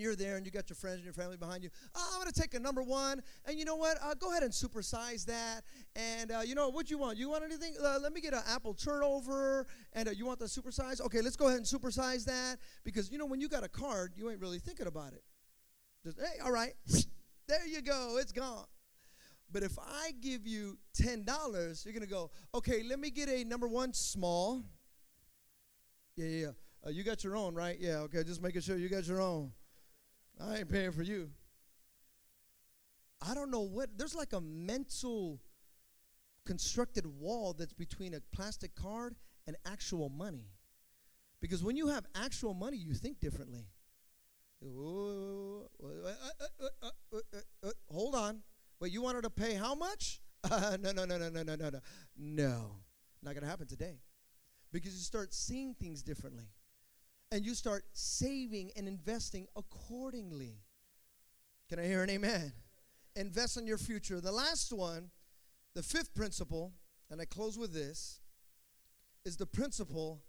you're 0.00 0.16
there 0.16 0.36
and 0.36 0.44
you 0.44 0.52
got 0.52 0.68
your 0.68 0.76
friends 0.76 0.96
and 0.96 1.04
your 1.04 1.12
family 1.12 1.36
behind 1.36 1.62
you. 1.62 1.70
Oh, 1.94 2.10
I'm 2.14 2.20
going 2.20 2.32
to 2.32 2.40
take 2.40 2.54
a 2.54 2.58
number 2.58 2.82
one. 2.82 3.22
And 3.46 3.58
you 3.58 3.64
know 3.64 3.76
what? 3.76 3.98
Uh, 4.02 4.14
go 4.14 4.30
ahead 4.30 4.42
and 4.42 4.52
supersize 4.52 5.24
that. 5.26 5.62
And 5.96 6.32
uh, 6.32 6.40
you 6.40 6.54
know, 6.54 6.68
what 6.68 6.90
you 6.90 6.98
want? 6.98 7.18
You 7.18 7.30
want 7.30 7.44
anything? 7.44 7.74
Uh, 7.82 7.98
let 8.02 8.12
me 8.12 8.20
get 8.20 8.34
an 8.34 8.42
apple 8.48 8.74
turnover. 8.74 9.66
And 9.92 10.08
uh, 10.08 10.12
you 10.12 10.26
want 10.26 10.38
the 10.38 10.46
supersize? 10.46 11.00
Okay, 11.00 11.20
let's 11.20 11.36
go 11.36 11.46
ahead 11.46 11.58
and 11.58 11.66
supersize 11.66 12.24
that. 12.24 12.58
Because, 12.84 13.10
you 13.10 13.18
know, 13.18 13.26
when 13.26 13.40
you 13.40 13.48
got 13.48 13.64
a 13.64 13.68
card, 13.68 14.12
you 14.16 14.30
ain't 14.30 14.40
really 14.40 14.58
thinking 14.58 14.86
about 14.86 15.12
it. 15.12 15.22
Just, 16.04 16.18
hey, 16.18 16.40
all 16.44 16.52
right. 16.52 16.74
there 17.48 17.66
you 17.66 17.82
go. 17.82 18.16
It's 18.18 18.32
gone. 18.32 18.66
But 19.52 19.62
if 19.62 19.78
I 19.78 20.10
give 20.20 20.46
you 20.46 20.78
$10, 21.00 21.84
you're 21.84 21.92
going 21.92 22.04
to 22.04 22.12
go, 22.12 22.30
okay, 22.54 22.82
let 22.82 22.98
me 22.98 23.10
get 23.10 23.28
a 23.28 23.44
number 23.44 23.68
one 23.68 23.92
small. 23.92 24.64
Yeah, 26.16 26.26
yeah, 26.26 26.40
yeah. 26.46 26.50
Uh, 26.86 26.90
you 26.90 27.02
got 27.02 27.24
your 27.24 27.36
own, 27.36 27.54
right? 27.54 27.76
Yeah, 27.80 27.98
okay, 27.98 28.24
just 28.24 28.42
making 28.42 28.60
sure 28.60 28.76
you 28.76 28.88
got 28.88 29.06
your 29.06 29.20
own. 29.20 29.52
I 30.40 30.58
ain't 30.58 30.70
paying 30.70 30.92
for 30.92 31.02
you. 31.02 31.30
I 33.26 33.34
don't 33.34 33.50
know 33.50 33.62
what, 33.62 33.96
there's 33.96 34.14
like 34.14 34.32
a 34.32 34.40
mental 34.40 35.40
constructed 36.44 37.06
wall 37.06 37.54
that's 37.54 37.72
between 37.72 38.14
a 38.14 38.20
plastic 38.34 38.74
card 38.74 39.14
and 39.46 39.56
actual 39.64 40.08
money. 40.08 40.48
Because 41.40 41.62
when 41.62 41.76
you 41.76 41.88
have 41.88 42.06
actual 42.14 42.54
money, 42.54 42.76
you 42.76 42.94
think 42.94 43.20
differently. 43.20 43.66
Hold 47.90 48.14
on. 48.14 48.42
Wait, 48.80 48.92
you 48.92 49.02
wanted 49.02 49.22
to 49.22 49.30
pay 49.30 49.54
how 49.54 49.74
much? 49.74 50.20
no, 50.50 50.92
no, 50.92 51.04
no, 51.04 51.16
no, 51.18 51.28
no, 51.28 51.42
no, 51.42 51.54
no, 51.54 51.70
no. 51.70 51.80
No. 52.16 52.76
Not 53.22 53.34
going 53.34 53.44
to 53.44 53.48
happen 53.48 53.66
today. 53.66 54.00
Because 54.72 54.94
you 54.94 55.00
start 55.00 55.32
seeing 55.32 55.74
things 55.74 56.02
differently 56.02 56.48
and 57.34 57.44
you 57.44 57.52
start 57.52 57.84
saving 57.92 58.70
and 58.76 58.86
investing 58.86 59.48
accordingly. 59.56 60.60
Can 61.68 61.80
I 61.80 61.84
hear 61.84 62.04
an 62.04 62.10
amen? 62.10 62.52
Invest 63.16 63.56
in 63.56 63.66
your 63.66 63.76
future. 63.76 64.20
The 64.20 64.30
last 64.30 64.72
one, 64.72 65.10
the 65.74 65.82
fifth 65.82 66.14
principle, 66.14 66.72
and 67.10 67.20
I 67.20 67.24
close 67.24 67.58
with 67.58 67.74
this, 67.74 68.20
is 69.24 69.36
the 69.36 69.46
principle 69.46 70.22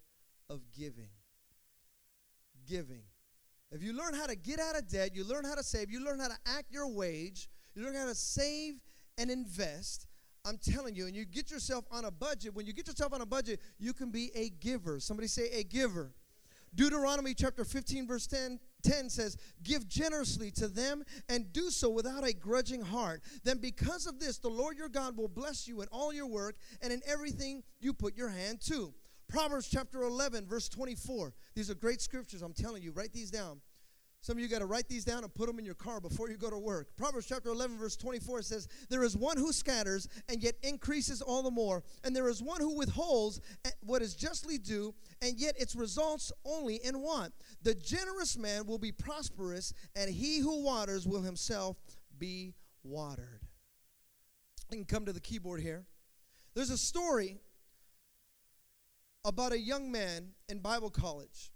of 0.50 0.62
giving. 0.76 1.10
Giving. 2.68 3.04
If 3.72 3.84
you 3.84 3.94
learn 3.94 4.16
how 4.16 4.26
to 4.26 4.36
get 4.36 4.60
out 4.60 4.76
of 4.76 4.88
debt, 4.88 5.14
you 5.14 5.26
learn 5.26 5.46
how 5.46 5.54
to 5.54 5.64
save, 5.64 5.92
you 5.92 6.04
learn 6.04 6.20
how 6.20 6.30
to 6.30 6.38
act 6.48 6.72
your 6.72 6.88
wage, 6.88 7.50
you 7.76 7.84
learn 7.84 7.94
how 7.94 8.08
to 8.08 8.16
save 8.16 8.82
and 9.20 9.30
invest, 9.30 10.08
I'm 10.44 10.58
telling 10.58 10.96
you, 10.96 11.06
and 11.06 11.16
you 11.16 11.26
get 11.26 11.52
yourself 11.52 11.86
on 11.92 12.06
a 12.06 12.12
budget, 12.12 12.56
when 12.56 12.66
you 12.66 12.74
get 12.74 12.88
yourself 12.88 13.14
on 13.14 13.22
a 13.22 13.28
budget, 13.28 13.60
you 13.78 13.94
can 13.94 14.10
be 14.10 14.32
a 14.34 14.50
giver. 14.50 15.00
Somebody 15.00 15.28
say 15.28 15.50
a 15.52 15.64
giver. 15.64 16.16
Deuteronomy 16.74 17.34
chapter 17.34 17.64
15, 17.64 18.08
verse 18.08 18.28
10, 18.28 18.60
10 18.84 19.10
says, 19.10 19.38
Give 19.64 19.88
generously 19.88 20.52
to 20.52 20.68
them 20.68 21.04
and 21.30 21.52
do 21.54 21.70
so 21.70 21.90
without 21.90 22.26
a 22.26 22.34
grudging 22.34 22.82
heart. 22.82 23.22
Then, 23.44 23.60
because 23.60 24.08
of 24.08 24.20
this, 24.20 24.38
the 24.38 24.50
Lord 24.50 24.78
your 24.78 24.90
God 24.90 25.16
will 25.16 25.28
bless 25.28 25.68
you 25.68 25.82
in 25.82 25.88
all 25.90 26.14
your 26.14 26.28
work 26.28 26.56
and 26.82 26.92
in 26.92 27.02
everything 27.06 27.64
you 27.80 27.94
put 27.94 28.18
your 28.18 28.30
hand 28.30 28.62
to. 28.68 28.94
Proverbs 29.28 29.68
chapter 29.70 30.04
11, 30.04 30.46
verse 30.46 30.70
24. 30.70 31.34
These 31.56 31.70
are 31.70 31.76
great 31.76 32.02
scriptures. 32.02 32.42
I'm 32.42 32.54
telling 32.54 32.84
you, 32.84 32.92
write 32.92 33.14
these 33.14 33.32
down. 33.32 33.62
Some 34.26 34.38
of 34.38 34.42
you 34.42 34.50
got 34.50 34.58
to 34.58 34.66
write 34.66 34.88
these 34.88 35.06
down 35.06 35.24
and 35.24 35.32
put 35.32 35.46
them 35.46 35.60
in 35.60 35.66
your 35.66 35.76
car 35.76 36.02
before 36.02 36.32
you 36.32 36.36
go 36.36 36.50
to 36.50 36.58
work. 36.58 36.88
Proverbs 36.98 37.28
chapter 37.28 37.50
11, 37.50 37.78
verse 37.78 37.96
24 37.96 38.42
says, 38.42 38.68
There 38.90 39.04
is 39.04 39.16
one 39.16 39.38
who 39.38 39.54
scatters 39.54 40.08
and 40.28 40.42
yet 40.42 40.56
increases 40.64 41.22
all 41.22 41.44
the 41.44 41.52
more, 41.52 41.84
and 42.04 42.16
there 42.16 42.28
is 42.28 42.42
one 42.42 42.60
who 42.60 42.76
withholds 42.76 43.40
what 43.82 44.02
is 44.02 44.16
justly 44.16 44.58
due, 44.58 44.96
and 45.22 45.40
yet 45.40 45.54
its 45.60 45.76
results 45.76 46.32
only 46.44 46.78
in 46.78 47.02
want. 47.02 47.36
The 47.62 47.76
generous 47.76 48.36
man 48.36 48.66
will 48.66 48.80
be 48.80 48.92
prosperous, 48.92 49.76
and 49.96 50.10
he 50.10 50.40
who 50.40 50.64
waters 50.64 51.08
will 51.08 51.22
himself 51.22 51.78
be 52.18 52.56
watered. 52.84 53.44
I 54.72 54.74
can 54.74 54.86
come 54.86 55.06
to 55.06 55.14
the 55.14 55.20
keyboard 55.20 55.62
here. 55.62 55.86
There's 56.56 56.72
a 56.72 56.80
story 56.80 57.38
about 59.24 59.52
a 59.52 59.60
young 59.60 59.92
man 59.92 60.30
in 60.50 60.62
Bible 60.62 60.90
college. 60.90 61.52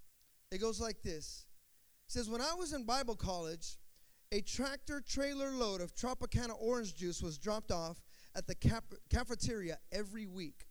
It 0.51 0.61
goes 0.61 0.79
like 0.79 1.01
this 1.01 1.47
says, 2.11 2.29
When 2.29 2.41
I 2.41 2.53
was 2.55 2.73
in 2.73 2.83
Bible 2.85 3.15
college, 3.15 3.77
a 4.31 4.41
tractor 4.41 5.01
trailer 5.01 5.51
load 5.51 5.81
of 5.81 5.95
Tropicana 5.95 6.55
orange 6.59 6.95
juice 6.95 7.21
was 7.21 7.37
dropped 7.37 7.71
off 7.71 7.97
at 8.35 8.47
the 8.47 8.55
cap- 8.55 8.93
cafeteria 9.09 9.77
every 9.91 10.25
week. 10.25 10.65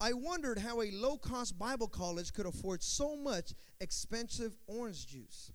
I 0.00 0.12
wondered 0.12 0.58
how 0.58 0.82
a 0.82 0.90
low 0.90 1.16
cost 1.16 1.58
Bible 1.58 1.88
college 1.88 2.32
could 2.32 2.46
afford 2.46 2.82
so 2.82 3.16
much 3.16 3.54
expensive 3.80 4.56
orange 4.66 5.06
juice. 5.06 5.52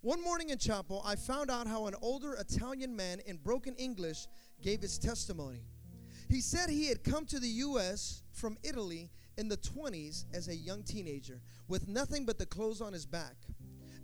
One 0.00 0.22
morning 0.22 0.48
in 0.48 0.58
chapel, 0.58 1.02
I 1.04 1.16
found 1.16 1.50
out 1.50 1.66
how 1.66 1.86
an 1.86 1.94
older 2.00 2.34
Italian 2.34 2.96
man 2.96 3.20
in 3.26 3.36
broken 3.36 3.74
English 3.74 4.26
gave 4.62 4.80
his 4.80 4.98
testimony. 4.98 5.60
He 6.30 6.40
said 6.40 6.70
he 6.70 6.86
had 6.86 7.04
come 7.04 7.26
to 7.26 7.40
the 7.40 7.48
U.S. 7.48 8.22
from 8.32 8.56
Italy 8.62 9.10
in 9.36 9.48
the 9.48 9.56
20s 9.58 10.24
as 10.32 10.48
a 10.48 10.54
young 10.54 10.84
teenager 10.84 11.42
with 11.68 11.88
nothing 11.88 12.24
but 12.24 12.38
the 12.38 12.46
clothes 12.46 12.80
on 12.80 12.92
his 12.92 13.04
back. 13.04 13.34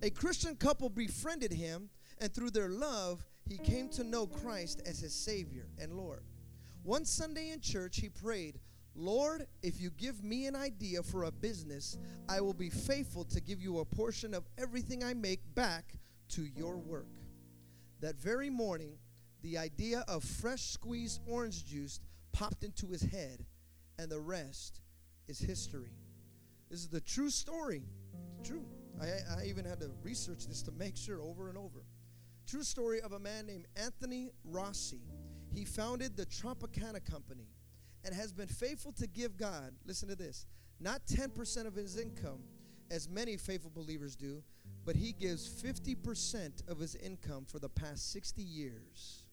A 0.03 0.09
Christian 0.11 0.55
couple 0.55 0.89
befriended 0.89 1.51
him, 1.51 1.89
and 2.19 2.33
through 2.33 2.51
their 2.51 2.69
love, 2.69 3.25
he 3.47 3.57
came 3.57 3.89
to 3.89 4.03
know 4.03 4.27
Christ 4.27 4.81
as 4.85 4.99
his 4.99 5.13
Savior 5.13 5.67
and 5.79 5.93
Lord. 5.93 6.23
One 6.83 7.03
Sunday 7.03 7.49
in 7.49 7.61
church, 7.61 7.97
he 7.97 8.09
prayed, 8.09 8.59
Lord, 8.95 9.47
if 9.61 9.79
you 9.79 9.91
give 9.91 10.23
me 10.23 10.47
an 10.47 10.55
idea 10.55 11.03
for 11.03 11.23
a 11.23 11.31
business, 11.31 11.97
I 12.27 12.41
will 12.41 12.53
be 12.53 12.69
faithful 12.69 13.23
to 13.25 13.41
give 13.41 13.61
you 13.61 13.79
a 13.79 13.85
portion 13.85 14.33
of 14.33 14.47
everything 14.57 15.03
I 15.03 15.13
make 15.13 15.41
back 15.55 15.93
to 16.29 16.43
your 16.43 16.77
work. 16.77 17.07
That 17.99 18.15
very 18.15 18.49
morning, 18.49 18.97
the 19.41 19.57
idea 19.57 20.03
of 20.07 20.23
fresh 20.23 20.63
squeezed 20.63 21.21
orange 21.27 21.65
juice 21.65 21.99
popped 22.31 22.63
into 22.63 22.87
his 22.87 23.01
head, 23.01 23.45
and 23.97 24.11
the 24.11 24.19
rest 24.19 24.81
is 25.27 25.39
history. 25.39 25.93
This 26.69 26.79
is 26.79 26.89
the 26.89 27.01
true 27.01 27.29
story. 27.29 27.83
It's 28.39 28.49
true. 28.49 28.65
I, 29.01 29.41
I 29.41 29.45
even 29.45 29.65
had 29.65 29.79
to 29.81 29.91
research 30.03 30.47
this 30.47 30.61
to 30.63 30.71
make 30.71 30.97
sure 30.97 31.21
over 31.21 31.49
and 31.49 31.57
over. 31.57 31.85
True 32.47 32.63
story 32.63 33.01
of 33.01 33.11
a 33.11 33.19
man 33.19 33.45
named 33.45 33.67
Anthony 33.75 34.29
Rossi. 34.45 35.01
He 35.53 35.65
founded 35.65 36.15
the 36.15 36.25
Tropicana 36.25 37.03
Company 37.03 37.47
and 38.05 38.13
has 38.13 38.31
been 38.31 38.47
faithful 38.47 38.91
to 38.93 39.07
give 39.07 39.37
God, 39.37 39.73
listen 39.85 40.07
to 40.09 40.15
this, 40.15 40.45
not 40.79 41.05
10% 41.07 41.65
of 41.65 41.75
his 41.75 41.97
income, 41.97 42.43
as 42.89 43.09
many 43.09 43.35
faithful 43.35 43.71
believers 43.73 44.15
do, 44.15 44.41
but 44.85 44.95
he 44.95 45.11
gives 45.11 45.49
50% 45.61 46.69
of 46.69 46.79
his 46.79 46.95
income 46.95 47.45
for 47.45 47.59
the 47.59 47.69
past 47.69 48.11
60 48.13 48.41
years. 48.41 49.25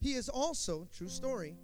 He 0.00 0.14
is 0.14 0.28
also, 0.28 0.88
true 0.94 1.08
story, 1.08 1.56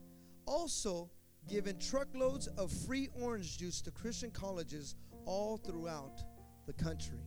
also 0.46 1.10
given 1.48 1.78
truckloads 1.78 2.46
of 2.46 2.70
free 2.70 3.08
orange 3.20 3.58
juice 3.58 3.82
to 3.82 3.90
Christian 3.90 4.30
colleges 4.30 4.94
all 5.26 5.58
throughout 5.58 6.22
the 6.68 6.84
country. 6.84 7.18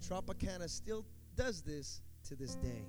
Tropicana 0.00 0.70
still 0.70 1.04
does 1.34 1.60
this 1.60 2.00
to 2.28 2.36
this 2.36 2.54
day. 2.54 2.84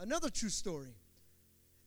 Another 0.00 0.28
true 0.28 0.48
story. 0.48 0.96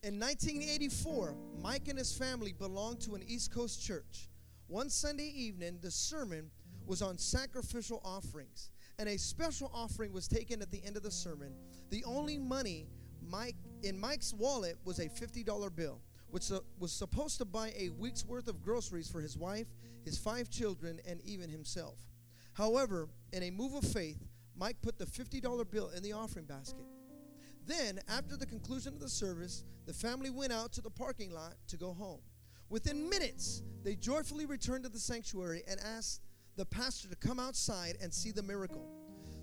In 0.03 0.19
1984, 0.19 1.35
Mike 1.61 1.89
and 1.89 1.97
his 1.97 2.17
family 2.17 2.53
belonged 2.53 3.01
to 3.01 3.15
an 3.15 3.23
East 3.27 3.53
Coast 3.53 3.85
church. 3.85 4.29
One 4.67 4.89
Sunday 4.89 5.31
evening, 5.35 5.79
the 5.81 5.91
sermon 5.91 6.49
was 6.87 7.01
on 7.01 7.17
sacrificial 7.17 8.01
offerings, 8.05 8.69
and 8.97 9.09
a 9.09 9.17
special 9.17 9.69
offering 9.73 10.13
was 10.13 10.29
taken 10.29 10.61
at 10.61 10.71
the 10.71 10.81
end 10.85 10.95
of 10.95 11.03
the 11.03 11.11
sermon. 11.11 11.53
The 11.89 12.05
only 12.05 12.37
money 12.37 12.87
Mike 13.21 13.57
in 13.83 13.99
Mike's 13.99 14.33
wallet 14.33 14.77
was 14.85 14.99
a 14.99 15.09
$50 15.09 15.75
bill 15.75 15.99
which 16.31 16.49
was 16.79 16.91
supposed 16.91 17.37
to 17.37 17.45
buy 17.45 17.73
a 17.77 17.89
week's 17.89 18.25
worth 18.25 18.47
of 18.47 18.63
groceries 18.63 19.09
for 19.09 19.19
his 19.21 19.37
wife, 19.37 19.67
his 20.03 20.17
five 20.17 20.49
children, 20.49 20.99
and 21.07 21.21
even 21.21 21.49
himself. 21.49 21.97
However, 22.53 23.09
in 23.33 23.43
a 23.43 23.51
move 23.51 23.73
of 23.75 23.83
faith, 23.83 24.17
Mike 24.55 24.81
put 24.81 24.97
the 24.97 25.05
$50 25.05 25.69
bill 25.71 25.89
in 25.95 26.03
the 26.03 26.13
offering 26.13 26.45
basket. 26.45 26.85
Then, 27.65 27.99
after 28.09 28.35
the 28.35 28.45
conclusion 28.45 28.93
of 28.93 28.99
the 28.99 29.09
service, 29.09 29.63
the 29.85 29.93
family 29.93 30.29
went 30.29 30.51
out 30.51 30.73
to 30.73 30.81
the 30.81 30.89
parking 30.89 31.31
lot 31.31 31.55
to 31.67 31.77
go 31.77 31.93
home. 31.93 32.21
Within 32.69 33.09
minutes, 33.09 33.61
they 33.83 33.95
joyfully 33.95 34.45
returned 34.45 34.83
to 34.83 34.89
the 34.89 34.99
sanctuary 34.99 35.63
and 35.67 35.79
asked 35.79 36.21
the 36.55 36.65
pastor 36.65 37.09
to 37.09 37.15
come 37.15 37.39
outside 37.39 37.97
and 38.01 38.13
see 38.13 38.31
the 38.31 38.43
miracle. 38.43 38.87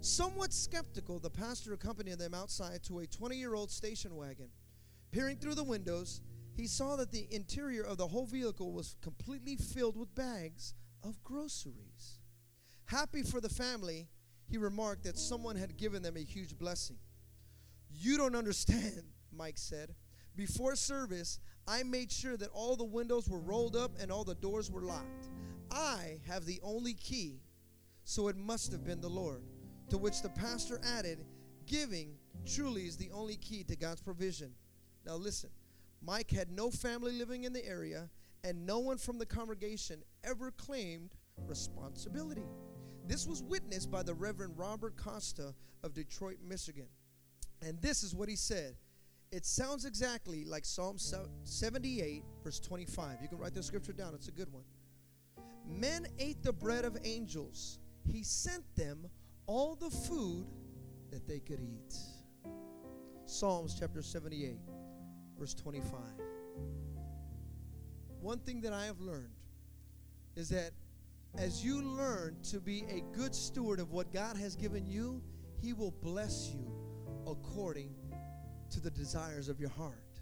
Somewhat 0.01 0.53
skeptical, 0.53 1.19
the 1.19 1.31
pastor 1.31 1.73
accompanied 1.73 2.19
them 2.19 2.35
outside 2.35 2.83
to 2.85 3.01
a 3.01 3.07
20 3.07 3.37
year 3.37 3.55
old 3.55 3.71
station 3.71 4.15
wagon. 4.17 4.49
Peering 5.11 5.37
through 5.37 5.55
the 5.55 5.65
windows, 5.65 6.21
he 6.59 6.67
saw 6.67 6.97
that 6.97 7.13
the 7.13 7.29
interior 7.31 7.85
of 7.85 7.99
the 7.99 8.09
whole 8.09 8.27
vehicle 8.27 8.73
was 8.73 8.97
completely 9.01 9.55
filled 9.55 9.97
with 9.97 10.13
bags 10.17 10.75
of 11.05 11.23
groceries. 11.23 12.19
Happy 12.87 13.23
for 13.23 13.41
the 13.41 13.49
family, 13.49 14.09
he 14.51 14.59
remarked 14.59 15.05
that 15.05 15.17
someone 15.17 15.55
had 15.55 15.77
given 15.77 16.03
them 16.03 16.17
a 16.17 16.25
huge 16.25 16.59
blessing. 16.59 16.97
You 17.89 18.17
don't 18.17 18.35
understand, 18.35 19.05
Mike 19.33 19.57
said. 19.57 19.95
Before 20.35 20.75
service, 20.75 21.39
I 21.69 21.85
made 21.85 22.11
sure 22.11 22.37
that 22.37 22.51
all 22.53 22.75
the 22.75 22.85
windows 22.85 23.29
were 23.29 23.39
rolled 23.39 23.77
up 23.77 23.93
and 24.01 24.11
all 24.11 24.25
the 24.25 24.35
doors 24.35 24.69
were 24.69 24.83
locked. 24.83 25.29
I 25.71 26.19
have 26.27 26.45
the 26.45 26.59
only 26.65 26.95
key, 26.95 27.41
so 28.03 28.27
it 28.27 28.37
must 28.37 28.73
have 28.73 28.85
been 28.85 29.01
the 29.01 29.09
Lord. 29.09 29.45
To 29.91 29.99
which 29.99 30.23
the 30.23 30.31
pastor 30.31 30.81
added, 30.85 31.25
Giving 31.67 32.17
truly 32.47 32.87
is 32.87 32.97
the 32.97 33.13
only 33.13 33.37
key 33.37 33.63
to 33.65 33.77
God's 33.77 34.01
provision. 34.01 34.55
Now, 35.07 35.15
listen, 35.15 35.51
Mike 36.01 36.31
had 36.31 36.51
no 36.51 36.71
family 36.71 37.13
living 37.13 37.45
in 37.45 37.53
the 37.53 37.65
area, 37.67 38.09
and 38.45 38.65
no 38.65 38.79
one 38.79 38.99
from 38.99 39.19
the 39.19 39.27
congregation 39.27 40.03
ever 40.25 40.51
claimed 40.53 41.11
responsibility. 41.47 42.47
This 43.07 43.27
was 43.27 43.43
witnessed 43.43 43.91
by 43.91 44.03
the 44.03 44.15
Reverend 44.15 44.57
Robert 44.57 44.97
Costa 44.97 45.55
of 45.83 45.95
Detroit, 45.95 46.39
Michigan. 46.47 46.87
And 47.63 47.81
this 47.81 48.03
is 48.03 48.15
what 48.15 48.29
he 48.29 48.37
said. 48.37 48.77
It 49.31 49.45
sounds 49.45 49.85
exactly 49.85 50.45
like 50.45 50.65
Psalm 50.65 50.97
78, 50.99 52.25
verse 52.43 52.61
25. 52.61 53.19
You 53.21 53.29
can 53.29 53.39
write 53.39 53.55
the 53.55 53.63
scripture 53.63 53.93
down, 53.93 54.15
it's 54.15 54.29
a 54.29 54.33
good 54.33 54.53
one. 54.53 54.65
Men 55.67 56.07
ate 56.19 56.43
the 56.43 56.53
bread 56.53 56.85
of 56.85 56.97
angels, 57.05 57.79
he 58.11 58.23
sent 58.23 58.65
them 58.75 59.07
all 59.47 59.75
the 59.75 59.91
food 59.91 60.47
that 61.11 61.27
they 61.27 61.41
could 61.41 61.61
eat. 61.61 61.95
Psalms 63.27 63.77
chapter 63.79 64.01
78, 64.01 64.59
verse 65.39 65.55
25. 65.55 66.01
One 68.21 68.39
thing 68.41 68.61
that 68.63 68.73
I 68.73 68.87
have 68.87 69.01
learned 69.01 69.31
is 70.35 70.49
that 70.49 70.73
as 71.37 71.65
you 71.65 71.83
learn 71.83 72.37
to 72.51 72.59
be 72.59 72.85
a 72.89 73.03
good 73.17 73.35
steward 73.35 73.79
of 73.79 73.93
what 73.93 74.13
God 74.13 74.37
has 74.37 74.57
given 74.57 74.87
you, 74.87 75.23
He 75.61 75.73
will 75.73 75.93
bless 76.03 76.51
you 76.53 76.73
according 77.27 77.95
to 78.71 78.81
the 78.81 78.91
desires 78.91 79.49
of 79.49 79.61
your 79.61 79.71
heart. 79.71 80.21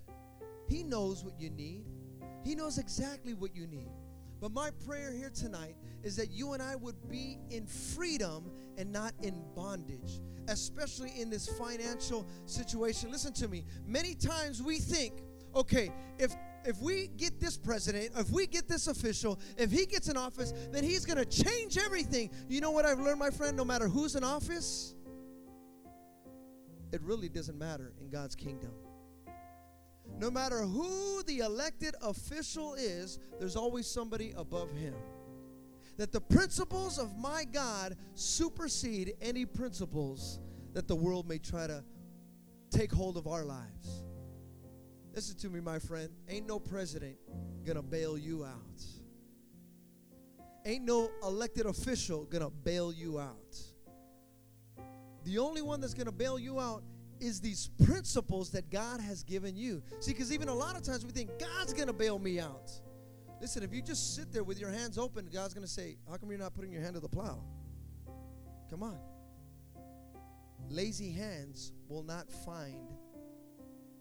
He 0.68 0.82
knows 0.82 1.24
what 1.24 1.40
you 1.40 1.50
need, 1.50 1.86
He 2.44 2.54
knows 2.54 2.78
exactly 2.78 3.34
what 3.34 3.54
you 3.54 3.66
need. 3.66 3.90
But 4.40 4.52
my 4.52 4.70
prayer 4.86 5.12
here 5.12 5.30
tonight 5.30 5.76
is 6.02 6.16
that 6.16 6.30
you 6.30 6.52
and 6.52 6.62
I 6.62 6.76
would 6.76 7.08
be 7.08 7.38
in 7.48 7.66
freedom 7.66 8.50
and 8.76 8.92
not 8.92 9.14
in 9.22 9.42
bondage, 9.54 10.20
especially 10.48 11.20
in 11.20 11.30
this 11.30 11.48
financial 11.58 12.26
situation. 12.46 13.10
Listen 13.10 13.32
to 13.34 13.48
me. 13.48 13.64
Many 13.86 14.14
times 14.14 14.62
we 14.62 14.78
think, 14.78 15.22
okay, 15.54 15.92
if 16.18 16.34
if 16.64 16.80
we 16.80 17.06
get 17.16 17.38
this 17.38 17.56
president, 17.56 18.10
if 18.16 18.28
we 18.30 18.46
get 18.46 18.66
this 18.66 18.88
official, 18.88 19.38
if 19.56 19.70
he 19.70 19.86
gets 19.86 20.08
in 20.08 20.16
office, 20.16 20.52
then 20.72 20.82
he's 20.82 21.06
going 21.06 21.16
to 21.16 21.24
change 21.24 21.78
everything. 21.78 22.28
You 22.48 22.60
know 22.60 22.72
what 22.72 22.84
I've 22.84 22.98
learned, 22.98 23.20
my 23.20 23.30
friend? 23.30 23.56
No 23.56 23.64
matter 23.64 23.86
who's 23.86 24.16
in 24.16 24.24
office, 24.24 24.96
it 26.92 27.00
really 27.02 27.28
doesn't 27.28 27.56
matter 27.56 27.92
in 28.00 28.10
God's 28.10 28.34
kingdom. 28.34 28.72
No 30.18 30.30
matter 30.30 30.62
who 30.62 31.22
the 31.24 31.38
elected 31.38 31.94
official 32.02 32.74
is, 32.74 33.18
there's 33.38 33.54
always 33.54 33.86
somebody 33.86 34.32
above 34.36 34.72
him. 34.72 34.94
That 35.96 36.12
the 36.12 36.20
principles 36.20 36.98
of 36.98 37.16
my 37.16 37.44
God 37.44 37.96
supersede 38.14 39.14
any 39.20 39.46
principles 39.46 40.40
that 40.74 40.88
the 40.88 40.96
world 40.96 41.26
may 41.26 41.38
try 41.38 41.66
to 41.66 41.82
take 42.70 42.92
hold 42.92 43.16
of 43.16 43.26
our 43.26 43.44
lives. 43.44 44.04
Listen 45.14 45.36
to 45.38 45.48
me, 45.48 45.60
my 45.60 45.78
friend. 45.78 46.10
Ain't 46.28 46.46
no 46.46 46.58
president 46.58 47.16
gonna 47.64 47.82
bail 47.82 48.18
you 48.18 48.44
out. 48.44 48.84
Ain't 50.66 50.84
no 50.84 51.10
elected 51.22 51.64
official 51.64 52.24
gonna 52.24 52.50
bail 52.50 52.92
you 52.92 53.18
out. 53.18 53.56
The 55.24 55.38
only 55.38 55.62
one 55.62 55.80
that's 55.80 55.94
gonna 55.94 56.12
bail 56.12 56.38
you 56.38 56.60
out 56.60 56.82
is 57.20 57.40
these 57.40 57.70
principles 57.84 58.50
that 58.50 58.70
God 58.70 59.00
has 59.00 59.22
given 59.22 59.56
you. 59.56 59.82
See, 60.00 60.12
because 60.12 60.32
even 60.32 60.48
a 60.48 60.54
lot 60.54 60.76
of 60.76 60.82
times 60.82 61.04
we 61.04 61.12
think 61.12 61.30
God's 61.38 61.72
to 61.72 61.92
bail 61.92 62.18
me 62.18 62.38
out. 62.38 62.70
Listen, 63.40 63.62
if 63.62 63.72
you 63.72 63.82
just 63.82 64.14
sit 64.14 64.32
there 64.32 64.44
with 64.44 64.58
your 64.58 64.70
hands 64.70 64.96
open, 64.98 65.28
God's 65.32 65.54
going 65.54 65.66
to 65.66 65.72
say, 65.72 65.96
How 66.10 66.16
come 66.16 66.30
you're 66.30 66.38
not 66.38 66.54
putting 66.54 66.72
your 66.72 66.82
hand 66.82 66.94
to 66.94 67.00
the 67.00 67.08
plow? 67.08 67.42
Come 68.70 68.82
on. 68.82 68.98
Lazy 70.68 71.12
hands 71.12 71.72
will 71.88 72.02
not 72.02 72.30
find 72.44 72.92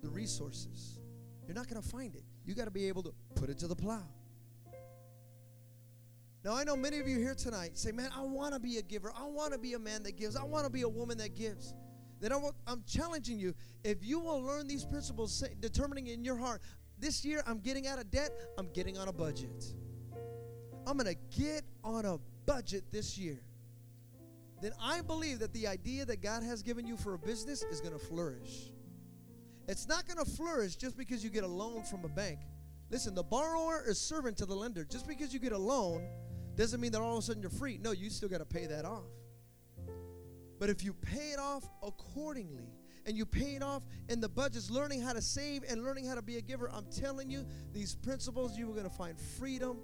the 0.01 0.09
resources. 0.09 0.99
You're 1.45 1.55
not 1.55 1.67
going 1.67 1.81
to 1.81 1.87
find 1.87 2.15
it. 2.15 2.23
You 2.45 2.55
got 2.55 2.65
to 2.65 2.71
be 2.71 2.87
able 2.87 3.03
to 3.03 3.13
put 3.35 3.49
it 3.49 3.59
to 3.59 3.67
the 3.67 3.75
plow. 3.75 4.07
Now, 6.43 6.55
I 6.55 6.63
know 6.63 6.75
many 6.75 6.99
of 6.99 7.07
you 7.07 7.17
here 7.17 7.35
tonight 7.35 7.77
say, 7.77 7.91
Man, 7.91 8.09
I 8.15 8.21
want 8.21 8.53
to 8.53 8.59
be 8.59 8.77
a 8.77 8.81
giver. 8.81 9.11
I 9.15 9.25
want 9.25 9.53
to 9.53 9.59
be 9.59 9.73
a 9.73 9.79
man 9.79 10.03
that 10.03 10.17
gives. 10.17 10.35
I 10.35 10.43
want 10.43 10.65
to 10.65 10.71
be 10.71 10.83
a 10.83 10.89
woman 10.89 11.17
that 11.17 11.35
gives 11.35 11.73
then 12.19 12.31
I'm 12.65 12.83
challenging 12.87 13.39
you. 13.39 13.53
If 13.83 14.03
you 14.03 14.19
will 14.19 14.41
learn 14.41 14.67
these 14.67 14.85
principles, 14.85 15.43
determining 15.59 16.07
in 16.07 16.23
your 16.23 16.37
heart, 16.37 16.61
this 16.99 17.25
year 17.25 17.43
I'm 17.45 17.59
getting 17.59 17.87
out 17.87 17.99
of 17.99 18.09
debt, 18.11 18.31
I'm 18.57 18.69
getting 18.73 18.97
on 18.97 19.07
a 19.07 19.13
budget. 19.13 19.65
I'm 20.87 20.97
going 20.97 21.13
to 21.13 21.39
get 21.39 21.63
on 21.83 22.05
a 22.05 22.19
budget 22.45 22.83
this 22.91 23.17
year. 23.17 23.39
Then 24.61 24.71
I 24.81 25.01
believe 25.01 25.39
that 25.39 25.53
the 25.53 25.67
idea 25.67 26.05
that 26.05 26.21
God 26.21 26.43
has 26.43 26.61
given 26.61 26.87
you 26.87 26.95
for 26.95 27.13
a 27.13 27.19
business 27.19 27.63
is 27.63 27.81
going 27.81 27.93
to 27.93 27.99
flourish. 27.99 28.71
It's 29.67 29.87
not 29.87 30.07
going 30.07 30.23
to 30.23 30.31
flourish 30.31 30.75
just 30.75 30.95
because 30.95 31.23
you 31.23 31.29
get 31.29 31.43
a 31.43 31.47
loan 31.47 31.83
from 31.83 32.05
a 32.05 32.09
bank. 32.09 32.39
Listen, 32.89 33.15
the 33.15 33.23
borrower 33.23 33.83
is 33.87 33.99
servant 33.99 34.37
to 34.37 34.45
the 34.45 34.55
lender. 34.55 34.85
Just 34.85 35.07
because 35.07 35.33
you 35.33 35.39
get 35.39 35.51
a 35.51 35.57
loan 35.57 36.07
doesn't 36.55 36.79
mean 36.79 36.91
that 36.91 37.01
all 37.01 37.17
of 37.17 37.19
a 37.19 37.21
sudden 37.21 37.41
you're 37.41 37.49
free. 37.49 37.79
No, 37.81 37.91
you 37.91 38.09
still 38.09 38.29
got 38.29 38.37
to 38.37 38.45
pay 38.45 38.67
that 38.67 38.85
off. 38.85 39.09
But 40.59 40.69
if 40.69 40.83
you 40.83 40.93
pay 40.93 41.31
it 41.31 41.39
off 41.39 41.63
accordingly, 41.83 42.69
and 43.05 43.15
you 43.15 43.25
pay 43.25 43.55
it 43.55 43.63
off 43.63 43.83
in 44.09 44.19
the 44.19 44.29
budgets, 44.29 44.69
learning 44.69 45.01
how 45.01 45.13
to 45.13 45.21
save 45.21 45.63
and 45.69 45.83
learning 45.83 46.05
how 46.05 46.15
to 46.15 46.21
be 46.21 46.37
a 46.37 46.41
giver, 46.41 46.69
I'm 46.73 46.85
telling 46.91 47.29
you, 47.29 47.45
these 47.71 47.95
principles, 47.95 48.57
you 48.57 48.69
are 48.69 48.73
going 48.73 48.89
to 48.89 48.95
find 48.95 49.19
freedom 49.19 49.77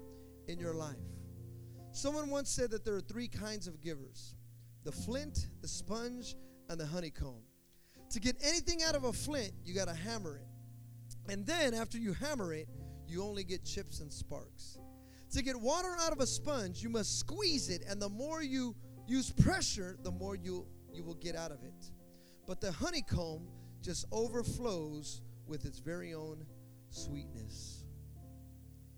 in 0.48 0.58
your 0.58 0.74
life. 0.74 0.96
Someone 1.92 2.30
once 2.30 2.50
said 2.50 2.70
that 2.70 2.84
there 2.84 2.94
are 2.94 3.00
three 3.00 3.28
kinds 3.28 3.66
of 3.66 3.80
givers 3.80 4.34
the 4.84 4.92
flint, 4.92 5.46
the 5.60 5.68
sponge, 5.68 6.34
and 6.68 6.80
the 6.80 6.86
honeycomb. 6.86 7.42
To 8.10 8.20
get 8.20 8.36
anything 8.42 8.82
out 8.82 8.96
of 8.96 9.04
a 9.04 9.12
flint, 9.12 9.52
you 9.64 9.74
got 9.74 9.86
to 9.86 9.94
hammer 9.94 10.38
it. 10.38 11.32
And 11.32 11.46
then 11.46 11.72
after 11.72 11.98
you 11.98 12.12
hammer 12.14 12.52
it, 12.52 12.68
you 13.06 13.22
only 13.22 13.44
get 13.44 13.64
chips 13.64 14.00
and 14.00 14.12
sparks. 14.12 14.78
To 15.32 15.42
get 15.42 15.58
water 15.58 15.96
out 16.00 16.12
of 16.12 16.18
a 16.18 16.26
sponge, 16.26 16.82
you 16.82 16.88
must 16.88 17.20
squeeze 17.20 17.68
it, 17.68 17.84
and 17.88 18.02
the 18.02 18.08
more 18.08 18.42
you 18.42 18.74
use 19.06 19.30
pressure, 19.30 19.96
the 20.02 20.10
more 20.10 20.34
you 20.34 20.66
you 20.92 21.04
will 21.04 21.14
get 21.14 21.34
out 21.36 21.50
of 21.50 21.62
it. 21.62 21.90
But 22.46 22.60
the 22.60 22.72
honeycomb 22.72 23.46
just 23.82 24.06
overflows 24.12 25.22
with 25.46 25.64
its 25.64 25.78
very 25.78 26.14
own 26.14 26.44
sweetness. 26.90 27.84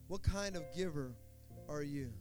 What 0.08 0.22
kind 0.22 0.56
of 0.56 0.64
giver 0.76 1.14
are 1.68 1.82
you? 1.82 2.12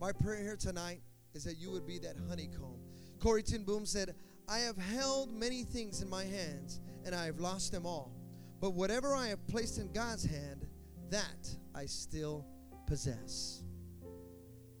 My 0.00 0.12
prayer 0.12 0.42
here 0.42 0.56
tonight 0.56 1.00
is 1.34 1.44
that 1.44 1.58
you 1.58 1.70
would 1.70 1.86
be 1.86 1.98
that 2.00 2.16
honeycomb. 2.28 2.78
Corrie 3.20 3.42
ten 3.42 3.64
Boom 3.64 3.86
said, 3.86 4.14
I 4.48 4.58
have 4.58 4.76
held 4.76 5.32
many 5.32 5.64
things 5.64 6.02
in 6.02 6.08
my 6.08 6.24
hands, 6.24 6.80
and 7.04 7.14
I 7.14 7.24
have 7.26 7.40
lost 7.40 7.72
them 7.72 7.86
all. 7.86 8.12
But 8.60 8.74
whatever 8.74 9.14
I 9.14 9.28
have 9.28 9.46
placed 9.46 9.78
in 9.78 9.90
God's 9.92 10.24
hand, 10.24 10.66
that 11.10 11.48
I 11.74 11.86
still 11.86 12.46
possess. 12.86 13.62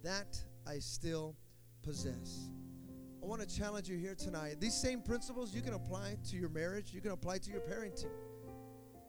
That 0.02 0.38
I 0.66 0.78
still 0.78 1.36
possess. 1.82 2.50
I 3.24 3.26
want 3.26 3.40
to 3.40 3.58
challenge 3.58 3.88
you 3.88 3.96
here 3.96 4.14
tonight. 4.14 4.56
These 4.60 4.74
same 4.74 5.00
principles 5.00 5.54
you 5.54 5.62
can 5.62 5.72
apply 5.72 6.18
to 6.28 6.36
your 6.36 6.50
marriage, 6.50 6.92
you 6.92 7.00
can 7.00 7.12
apply 7.12 7.38
to 7.38 7.50
your 7.50 7.62
parenting. 7.62 8.10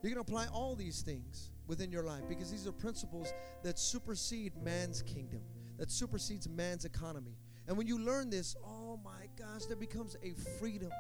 You 0.01 0.09
can 0.09 0.20
apply 0.20 0.47
all 0.53 0.74
these 0.74 1.01
things 1.01 1.51
within 1.68 1.91
your 1.91 2.03
life 2.03 2.22
because 2.30 2.49
these 2.49 2.66
are 2.66 2.72
principles 2.72 3.34
that 3.63 3.78
supersede 3.78 4.53
man's 4.63 5.01
kingdom, 5.01 5.41
that 5.78 5.91
supersedes 5.91 6.47
man's 6.47 6.86
economy. 6.86 7.36
And 7.68 7.76
when 7.76 7.88
you 7.88 7.99
learn 7.99 8.30
this, 8.30 8.55
oh 8.63 8.97
my 9.03 9.28
gosh, 9.38 9.66
there 9.66 9.76
becomes 9.76 10.16
a 10.24 10.32
freedom. 10.59 10.91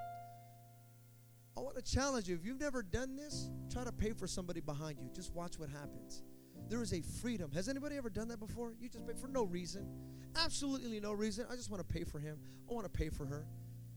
I 1.55 1.61
want 1.61 1.77
to 1.77 1.81
challenge 1.81 2.27
you. 2.27 2.35
If 2.35 2.43
you've 2.43 2.59
never 2.59 2.83
done 2.83 3.15
this, 3.15 3.49
try 3.71 3.85
to 3.85 3.93
pay 3.93 4.11
for 4.11 4.27
somebody 4.27 4.59
behind 4.59 4.99
you. 4.99 5.09
Just 5.13 5.33
watch 5.33 5.57
what 5.57 5.69
happens. 5.69 6.21
There 6.69 6.81
is 6.81 6.93
a 6.93 7.01
freedom. 7.21 7.51
Has 7.51 7.69
anybody 7.69 7.97
ever 7.97 8.09
done 8.09 8.27
that 8.29 8.39
before? 8.39 8.73
You 8.79 8.89
just 8.89 9.05
pay 9.05 9.13
for 9.13 9.27
no 9.27 9.43
reason. 9.43 9.87
Absolutely 10.35 10.99
no 10.99 11.13
reason. 11.13 11.45
I 11.49 11.55
just 11.55 11.69
want 11.69 11.87
to 11.87 11.93
pay 11.93 12.03
for 12.03 12.19
him. 12.19 12.37
I 12.69 12.73
want 12.73 12.85
to 12.85 12.89
pay 12.89 13.09
for 13.09 13.25
her. 13.25 13.45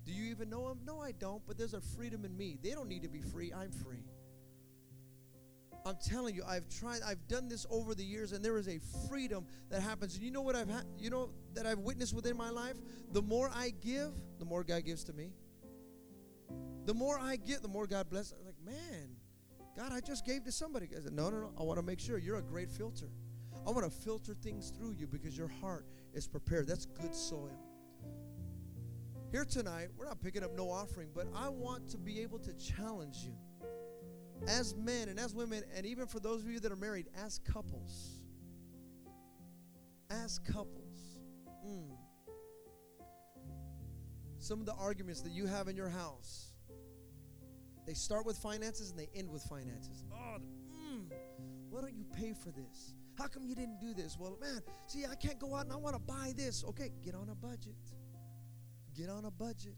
Do 0.04 0.12
you 0.12 0.30
even 0.30 0.48
know 0.48 0.70
him? 0.70 0.78
No, 0.86 1.00
I 1.00 1.12
don't, 1.12 1.42
but 1.46 1.58
there's 1.58 1.74
a 1.74 1.80
freedom 1.80 2.24
in 2.24 2.36
me. 2.36 2.58
They 2.62 2.70
don't 2.70 2.88
need 2.88 3.02
to 3.02 3.08
be 3.08 3.20
free. 3.20 3.52
I'm 3.52 3.70
free. 3.70 4.04
I'm 5.84 5.96
telling 6.06 6.34
you, 6.34 6.42
I've 6.46 6.68
tried, 6.68 7.00
I've 7.06 7.26
done 7.28 7.48
this 7.48 7.66
over 7.70 7.94
the 7.94 8.04
years, 8.04 8.32
and 8.32 8.44
there 8.44 8.58
is 8.58 8.68
a 8.68 8.78
freedom 9.08 9.46
that 9.70 9.80
happens. 9.80 10.14
And 10.14 10.22
you 10.22 10.30
know 10.30 10.42
what 10.42 10.56
I've 10.56 10.68
had, 10.68 10.84
you 10.98 11.08
know 11.08 11.30
that 11.54 11.66
I've 11.66 11.78
witnessed 11.78 12.14
within 12.14 12.36
my 12.36 12.50
life? 12.50 12.76
The 13.12 13.22
more 13.22 13.50
I 13.54 13.72
give, 13.80 14.12
the 14.38 14.44
more 14.44 14.64
God 14.64 14.84
gives 14.84 15.04
to 15.04 15.12
me. 15.12 15.32
The 16.84 16.94
more 16.94 17.18
I 17.18 17.36
give, 17.36 17.62
the 17.62 17.68
more 17.68 17.86
God 17.86 18.10
blesses. 18.10 18.34
I'm 18.38 18.44
like, 18.44 18.54
man, 18.64 19.16
God, 19.79 19.93
I 19.93 20.01
just 20.01 20.26
gave 20.26 20.43
to 20.43 20.51
somebody. 20.51 20.89
I 20.91 21.01
said, 21.01 21.12
no, 21.12 21.31
no, 21.31 21.39
no. 21.39 21.53
I 21.57 21.62
want 21.62 21.79
to 21.79 21.85
make 21.85 22.01
sure 22.01 22.18
you're 22.18 22.39
a 22.39 22.43
great 22.43 22.68
filter. 22.68 23.07
I 23.64 23.70
want 23.70 23.85
to 23.85 23.91
filter 23.91 24.35
things 24.35 24.70
through 24.70 24.97
you 24.99 25.07
because 25.07 25.39
your 25.39 25.47
heart 25.47 25.87
is 26.12 26.26
prepared. 26.26 26.66
That's 26.66 26.85
good 26.85 27.14
soil. 27.14 27.57
Here 29.31 29.45
tonight, 29.45 29.91
we're 29.97 30.07
not 30.07 30.20
picking 30.20 30.43
up 30.43 30.57
no 30.57 30.68
offering, 30.68 31.11
but 31.14 31.29
I 31.33 31.49
want 31.49 31.89
to 31.91 31.97
be 31.97 32.18
able 32.22 32.41
to 32.41 32.53
challenge 32.55 33.18
you 33.18 33.37
as 34.49 34.74
men 34.74 35.09
and 35.09 35.20
as 35.20 35.33
women, 35.33 35.62
and 35.76 35.87
even 35.87 36.09
for 36.09 36.18
those 36.18 36.43
of 36.43 36.51
you 36.51 36.59
that 36.59 36.72
are 36.72 36.76
married, 36.76 37.07
as 37.24 37.39
couples. 37.39 38.16
As 40.11 40.41
couples. 40.41 41.20
Mm. 41.64 41.91
some 44.41 44.59
of 44.59 44.66
the 44.66 44.74
arguments 44.74 45.20
that 45.20 45.33
you 45.33 45.47
have 45.47 45.68
in 45.68 45.76
your 45.76 45.89
house, 45.89 46.53
they 47.89 47.95
start 47.95 48.26
with 48.26 48.36
finances 48.36 48.91
and 48.91 48.99
they 48.99 49.09
end 49.14 49.30
with 49.30 49.43
finances. 49.45 50.05
Oh, 50.12 50.36
mm, 50.36 51.11
why 51.70 51.80
don't 51.80 51.95
you 51.95 52.05
pay 52.14 52.34
for 52.34 52.51
this? 52.51 52.93
How 53.16 53.28
come 53.28 53.47
you 53.47 53.55
didn't 53.55 53.80
do 53.80 53.95
this? 53.95 54.18
Well, 54.20 54.36
man, 54.39 54.61
see, 54.86 55.07
I 55.11 55.14
can't 55.14 55.39
go 55.39 55.55
out 55.55 55.64
and 55.64 55.72
I 55.72 55.76
want 55.76 55.97
to 55.97 56.01
buy 56.01 56.34
this. 56.36 56.62
Okay, 56.68 56.93
get 57.03 57.14
on 57.14 57.30
a 57.30 57.34
budget. 57.34 57.74
Get 58.95 59.09
on 59.09 59.24
a 59.24 59.30
budget. 59.30 59.74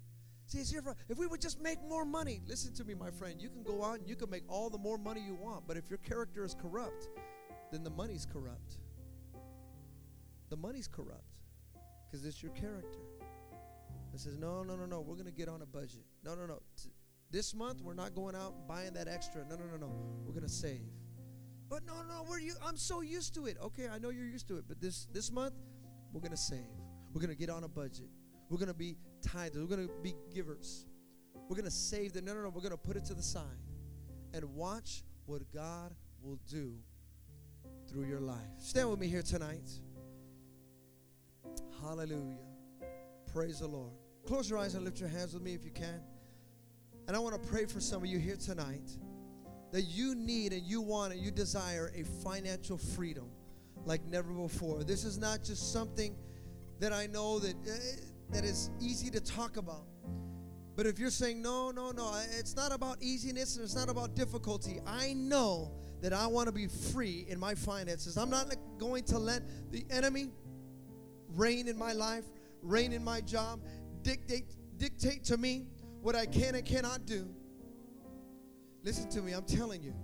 See, 0.46 0.58
it's 0.58 0.72
here 0.72 0.82
for, 0.82 0.96
if 1.08 1.18
we 1.18 1.28
would 1.28 1.40
just 1.40 1.62
make 1.62 1.80
more 1.88 2.04
money, 2.04 2.40
listen 2.48 2.74
to 2.74 2.84
me, 2.84 2.94
my 2.94 3.12
friend. 3.12 3.40
You 3.40 3.48
can 3.48 3.62
go 3.62 3.84
out 3.84 4.00
and 4.00 4.08
you 4.08 4.16
can 4.16 4.28
make 4.28 4.42
all 4.48 4.70
the 4.70 4.78
more 4.78 4.98
money 4.98 5.20
you 5.24 5.36
want, 5.36 5.68
but 5.68 5.76
if 5.76 5.88
your 5.88 6.00
character 6.00 6.44
is 6.44 6.56
corrupt, 6.60 7.08
then 7.70 7.84
the 7.84 7.90
money's 7.90 8.26
corrupt. 8.26 8.78
The 10.48 10.56
money's 10.56 10.88
corrupt 10.88 11.38
because 12.10 12.26
it's 12.26 12.42
your 12.42 12.50
character. 12.52 12.98
It 14.12 14.18
says, 14.18 14.36
no, 14.36 14.64
no, 14.64 14.74
no, 14.74 14.86
no, 14.86 15.00
we're 15.00 15.14
going 15.14 15.26
to 15.26 15.32
get 15.32 15.48
on 15.48 15.62
a 15.62 15.66
budget. 15.66 16.02
No, 16.24 16.34
no, 16.34 16.46
no. 16.46 16.60
This 17.30 17.54
month, 17.54 17.80
we're 17.80 17.94
not 17.94 18.14
going 18.14 18.34
out 18.34 18.54
and 18.56 18.66
buying 18.66 18.92
that 18.94 19.06
extra. 19.06 19.44
No, 19.48 19.56
no, 19.56 19.64
no, 19.72 19.76
no. 19.86 19.92
We're 20.26 20.40
to 20.40 20.48
save. 20.48 20.80
But 21.68 21.86
no, 21.86 22.02
no, 22.08 22.24
we're 22.28 22.40
you. 22.40 22.54
I'm 22.64 22.76
so 22.76 23.00
used 23.00 23.34
to 23.34 23.46
it. 23.46 23.56
Okay, 23.62 23.88
I 23.88 23.98
know 23.98 24.10
you're 24.10 24.26
used 24.26 24.48
to 24.48 24.58
it, 24.58 24.64
but 24.66 24.80
this 24.80 25.06
this 25.12 25.30
month, 25.30 25.54
we're 26.12 26.20
to 26.28 26.36
save. 26.36 26.66
We're 27.12 27.26
to 27.26 27.34
get 27.36 27.48
on 27.48 27.62
a 27.62 27.68
budget. 27.68 28.08
We're 28.48 28.66
to 28.66 28.74
be 28.74 28.96
tithers. 29.22 29.68
We're 29.68 29.76
to 29.76 29.90
be 30.02 30.14
givers. 30.34 30.86
We're 31.48 31.60
to 31.62 31.70
save 31.70 32.12
the 32.12 32.22
no, 32.22 32.34
no, 32.34 32.42
no. 32.42 32.48
We're 32.48 32.68
to 32.68 32.76
put 32.76 32.96
it 32.96 33.04
to 33.06 33.14
the 33.14 33.22
side 33.22 33.44
and 34.34 34.44
watch 34.54 35.04
what 35.26 35.42
God 35.52 35.94
will 36.20 36.38
do 36.48 36.74
through 37.88 38.06
your 38.06 38.20
life. 38.20 38.38
Stand 38.58 38.90
with 38.90 38.98
me 38.98 39.06
here 39.06 39.22
tonight. 39.22 39.68
Hallelujah. 41.80 42.38
Praise 43.32 43.60
the 43.60 43.68
Lord. 43.68 43.92
Close 44.26 44.50
your 44.50 44.58
eyes 44.58 44.74
and 44.74 44.84
lift 44.84 44.98
your 44.98 45.08
hands 45.08 45.34
with 45.34 45.42
me 45.42 45.54
if 45.54 45.64
you 45.64 45.70
can. 45.70 46.02
And 47.10 47.16
I 47.16 47.18
want 47.18 47.42
to 47.42 47.48
pray 47.48 47.66
for 47.66 47.80
some 47.80 48.04
of 48.04 48.08
you 48.08 48.20
here 48.20 48.36
tonight 48.36 48.88
that 49.72 49.82
you 49.82 50.14
need 50.14 50.52
and 50.52 50.62
you 50.62 50.80
want 50.80 51.12
and 51.12 51.20
you 51.20 51.32
desire 51.32 51.90
a 51.96 52.04
financial 52.22 52.78
freedom 52.78 53.24
like 53.84 54.04
never 54.04 54.32
before. 54.32 54.84
This 54.84 55.02
is 55.02 55.18
not 55.18 55.42
just 55.42 55.72
something 55.72 56.14
that 56.78 56.92
I 56.92 57.08
know 57.08 57.40
that 57.40 57.56
uh, 57.66 57.72
that 58.30 58.44
is 58.44 58.70
easy 58.80 59.10
to 59.10 59.20
talk 59.20 59.56
about. 59.56 59.86
But 60.76 60.86
if 60.86 61.00
you're 61.00 61.10
saying 61.10 61.42
no, 61.42 61.72
no, 61.72 61.90
no, 61.90 62.14
it's 62.38 62.54
not 62.54 62.70
about 62.70 62.98
easiness 63.00 63.56
and 63.56 63.64
it's 63.64 63.74
not 63.74 63.88
about 63.88 64.14
difficulty. 64.14 64.78
I 64.86 65.12
know 65.14 65.72
that 66.02 66.12
I 66.12 66.28
want 66.28 66.46
to 66.46 66.52
be 66.52 66.68
free 66.68 67.26
in 67.28 67.40
my 67.40 67.56
finances. 67.56 68.16
I'm 68.18 68.30
not 68.30 68.54
going 68.78 69.02
to 69.06 69.18
let 69.18 69.42
the 69.72 69.84
enemy 69.90 70.30
reign 71.34 71.66
in 71.66 71.76
my 71.76 71.92
life, 71.92 72.26
reign 72.62 72.92
in 72.92 73.02
my 73.02 73.20
job, 73.20 73.58
dictate 74.02 74.44
dictate 74.78 75.24
to 75.24 75.36
me 75.36 75.66
what 76.00 76.16
I 76.16 76.26
can 76.26 76.54
and 76.54 76.64
cannot 76.64 77.06
do. 77.06 77.28
Listen 78.82 79.08
to 79.10 79.22
me, 79.22 79.32
I'm 79.32 79.44
telling 79.44 79.82
you. 79.82 79.94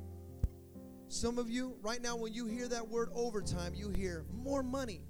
Some 1.09 1.39
of 1.39 1.49
you, 1.49 1.77
right 1.81 2.03
now, 2.03 2.17
when 2.17 2.35
you 2.35 2.47
hear 2.47 2.69
that 2.69 2.87
word 2.89 3.11
overtime, 3.15 3.75
you 3.75 3.91
hear 3.91 4.25
more 4.33 4.63
money. 4.63 5.03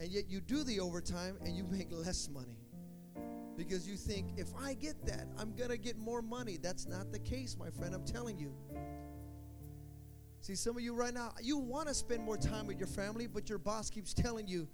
And 0.00 0.10
yet 0.10 0.28
you 0.28 0.40
do 0.40 0.62
the 0.64 0.80
overtime 0.80 1.38
and 1.42 1.56
you 1.56 1.64
make 1.64 1.88
less 1.90 2.28
money. 2.28 2.58
Because 3.56 3.88
you 3.88 3.96
think, 3.96 4.32
if 4.36 4.48
I 4.60 4.74
get 4.74 5.06
that, 5.06 5.26
I'm 5.38 5.54
going 5.54 5.70
to 5.70 5.78
get 5.78 5.96
more 5.96 6.20
money. 6.20 6.58
That's 6.60 6.86
not 6.86 7.10
the 7.10 7.18
case, 7.18 7.56
my 7.58 7.70
friend. 7.70 7.94
I'm 7.94 8.04
telling 8.04 8.38
you. 8.38 8.52
See, 10.40 10.54
some 10.54 10.76
of 10.76 10.82
you 10.82 10.94
right 10.94 11.14
now, 11.14 11.32
you 11.40 11.56
want 11.56 11.88
to 11.88 11.94
spend 11.94 12.22
more 12.22 12.36
time 12.36 12.66
with 12.66 12.78
your 12.78 12.88
family, 12.88 13.26
but 13.26 13.48
your 13.48 13.58
boss 13.58 13.88
keeps 13.88 14.12
telling 14.12 14.46
you, 14.46 14.68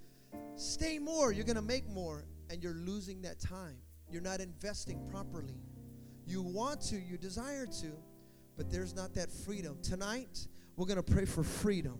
stay 0.56 0.98
more, 0.98 1.32
you're 1.32 1.44
going 1.44 1.56
to 1.56 1.62
make 1.62 1.88
more, 1.88 2.24
and 2.50 2.62
you're 2.62 2.74
losing 2.74 3.22
that 3.22 3.38
time. 3.38 3.76
You're 4.12 4.22
not 4.22 4.40
investing 4.40 5.00
properly. 5.10 5.56
You 6.26 6.42
want 6.42 6.82
to, 6.82 6.96
you 6.96 7.16
desire 7.16 7.66
to, 7.66 7.92
but 8.56 8.70
there's 8.70 8.94
not 8.94 9.14
that 9.14 9.30
freedom. 9.30 9.78
Tonight, 9.82 10.46
we're 10.76 10.86
going 10.86 11.02
to 11.02 11.12
pray 11.12 11.24
for 11.24 11.42
freedom 11.42 11.98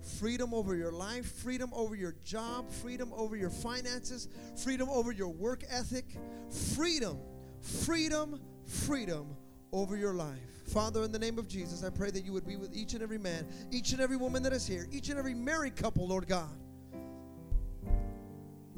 freedom 0.00 0.54
over 0.54 0.76
your 0.76 0.92
life, 0.92 1.26
freedom 1.42 1.70
over 1.74 1.94
your 1.94 2.14
job, 2.24 2.70
freedom 2.70 3.12
over 3.16 3.36
your 3.36 3.50
finances, 3.50 4.28
freedom 4.56 4.88
over 4.88 5.12
your 5.12 5.28
work 5.28 5.64
ethic, 5.68 6.04
freedom, 6.76 7.18
freedom, 7.60 8.40
freedom 8.64 9.36
over 9.72 9.96
your 9.96 10.14
life. 10.14 10.38
Father, 10.72 11.02
in 11.02 11.12
the 11.12 11.18
name 11.18 11.38
of 11.38 11.48
Jesus, 11.48 11.82
I 11.82 11.90
pray 11.90 12.10
that 12.10 12.24
you 12.24 12.32
would 12.32 12.46
be 12.46 12.56
with 12.56 12.74
each 12.74 12.94
and 12.94 13.02
every 13.02 13.18
man, 13.18 13.46
each 13.70 13.92
and 13.92 14.00
every 14.00 14.16
woman 14.16 14.42
that 14.44 14.52
is 14.52 14.66
here, 14.66 14.86
each 14.92 15.08
and 15.08 15.18
every 15.18 15.34
married 15.34 15.76
couple, 15.76 16.06
Lord 16.06 16.28
God. 16.28 16.56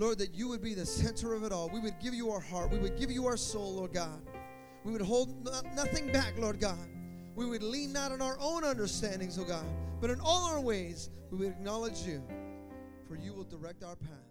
Lord, 0.01 0.17
that 0.17 0.35
you 0.35 0.49
would 0.49 0.63
be 0.63 0.73
the 0.73 0.87
center 0.87 1.35
of 1.35 1.45
it 1.45 1.53
all. 1.53 1.69
We 1.69 1.79
would 1.79 2.01
give 2.01 2.15
you 2.15 2.31
our 2.31 2.41
heart. 2.41 2.71
We 2.71 2.79
would 2.79 2.99
give 2.99 3.11
you 3.11 3.27
our 3.27 3.37
soul, 3.37 3.75
Lord 3.75 3.93
God. 3.93 4.23
We 4.83 4.93
would 4.93 5.03
hold 5.03 5.45
no- 5.45 5.61
nothing 5.77 6.11
back, 6.11 6.39
Lord 6.39 6.59
God. 6.59 6.89
We 7.37 7.45
would 7.45 7.63
lean 7.63 7.93
not 7.93 8.11
on 8.11 8.23
our 8.23 8.39
own 8.41 8.65
understandings, 8.65 9.39
oh 9.39 9.45
God, 9.45 9.67
but 10.01 10.09
in 10.09 10.19
all 10.21 10.47
our 10.47 10.59
ways 10.59 11.11
we 11.31 11.37
would 11.37 11.49
acknowledge 11.49 11.99
you, 12.01 12.23
for 13.07 13.15
you 13.15 13.35
will 13.35 13.45
direct 13.45 13.85
our 13.85 13.95
path. 13.95 14.30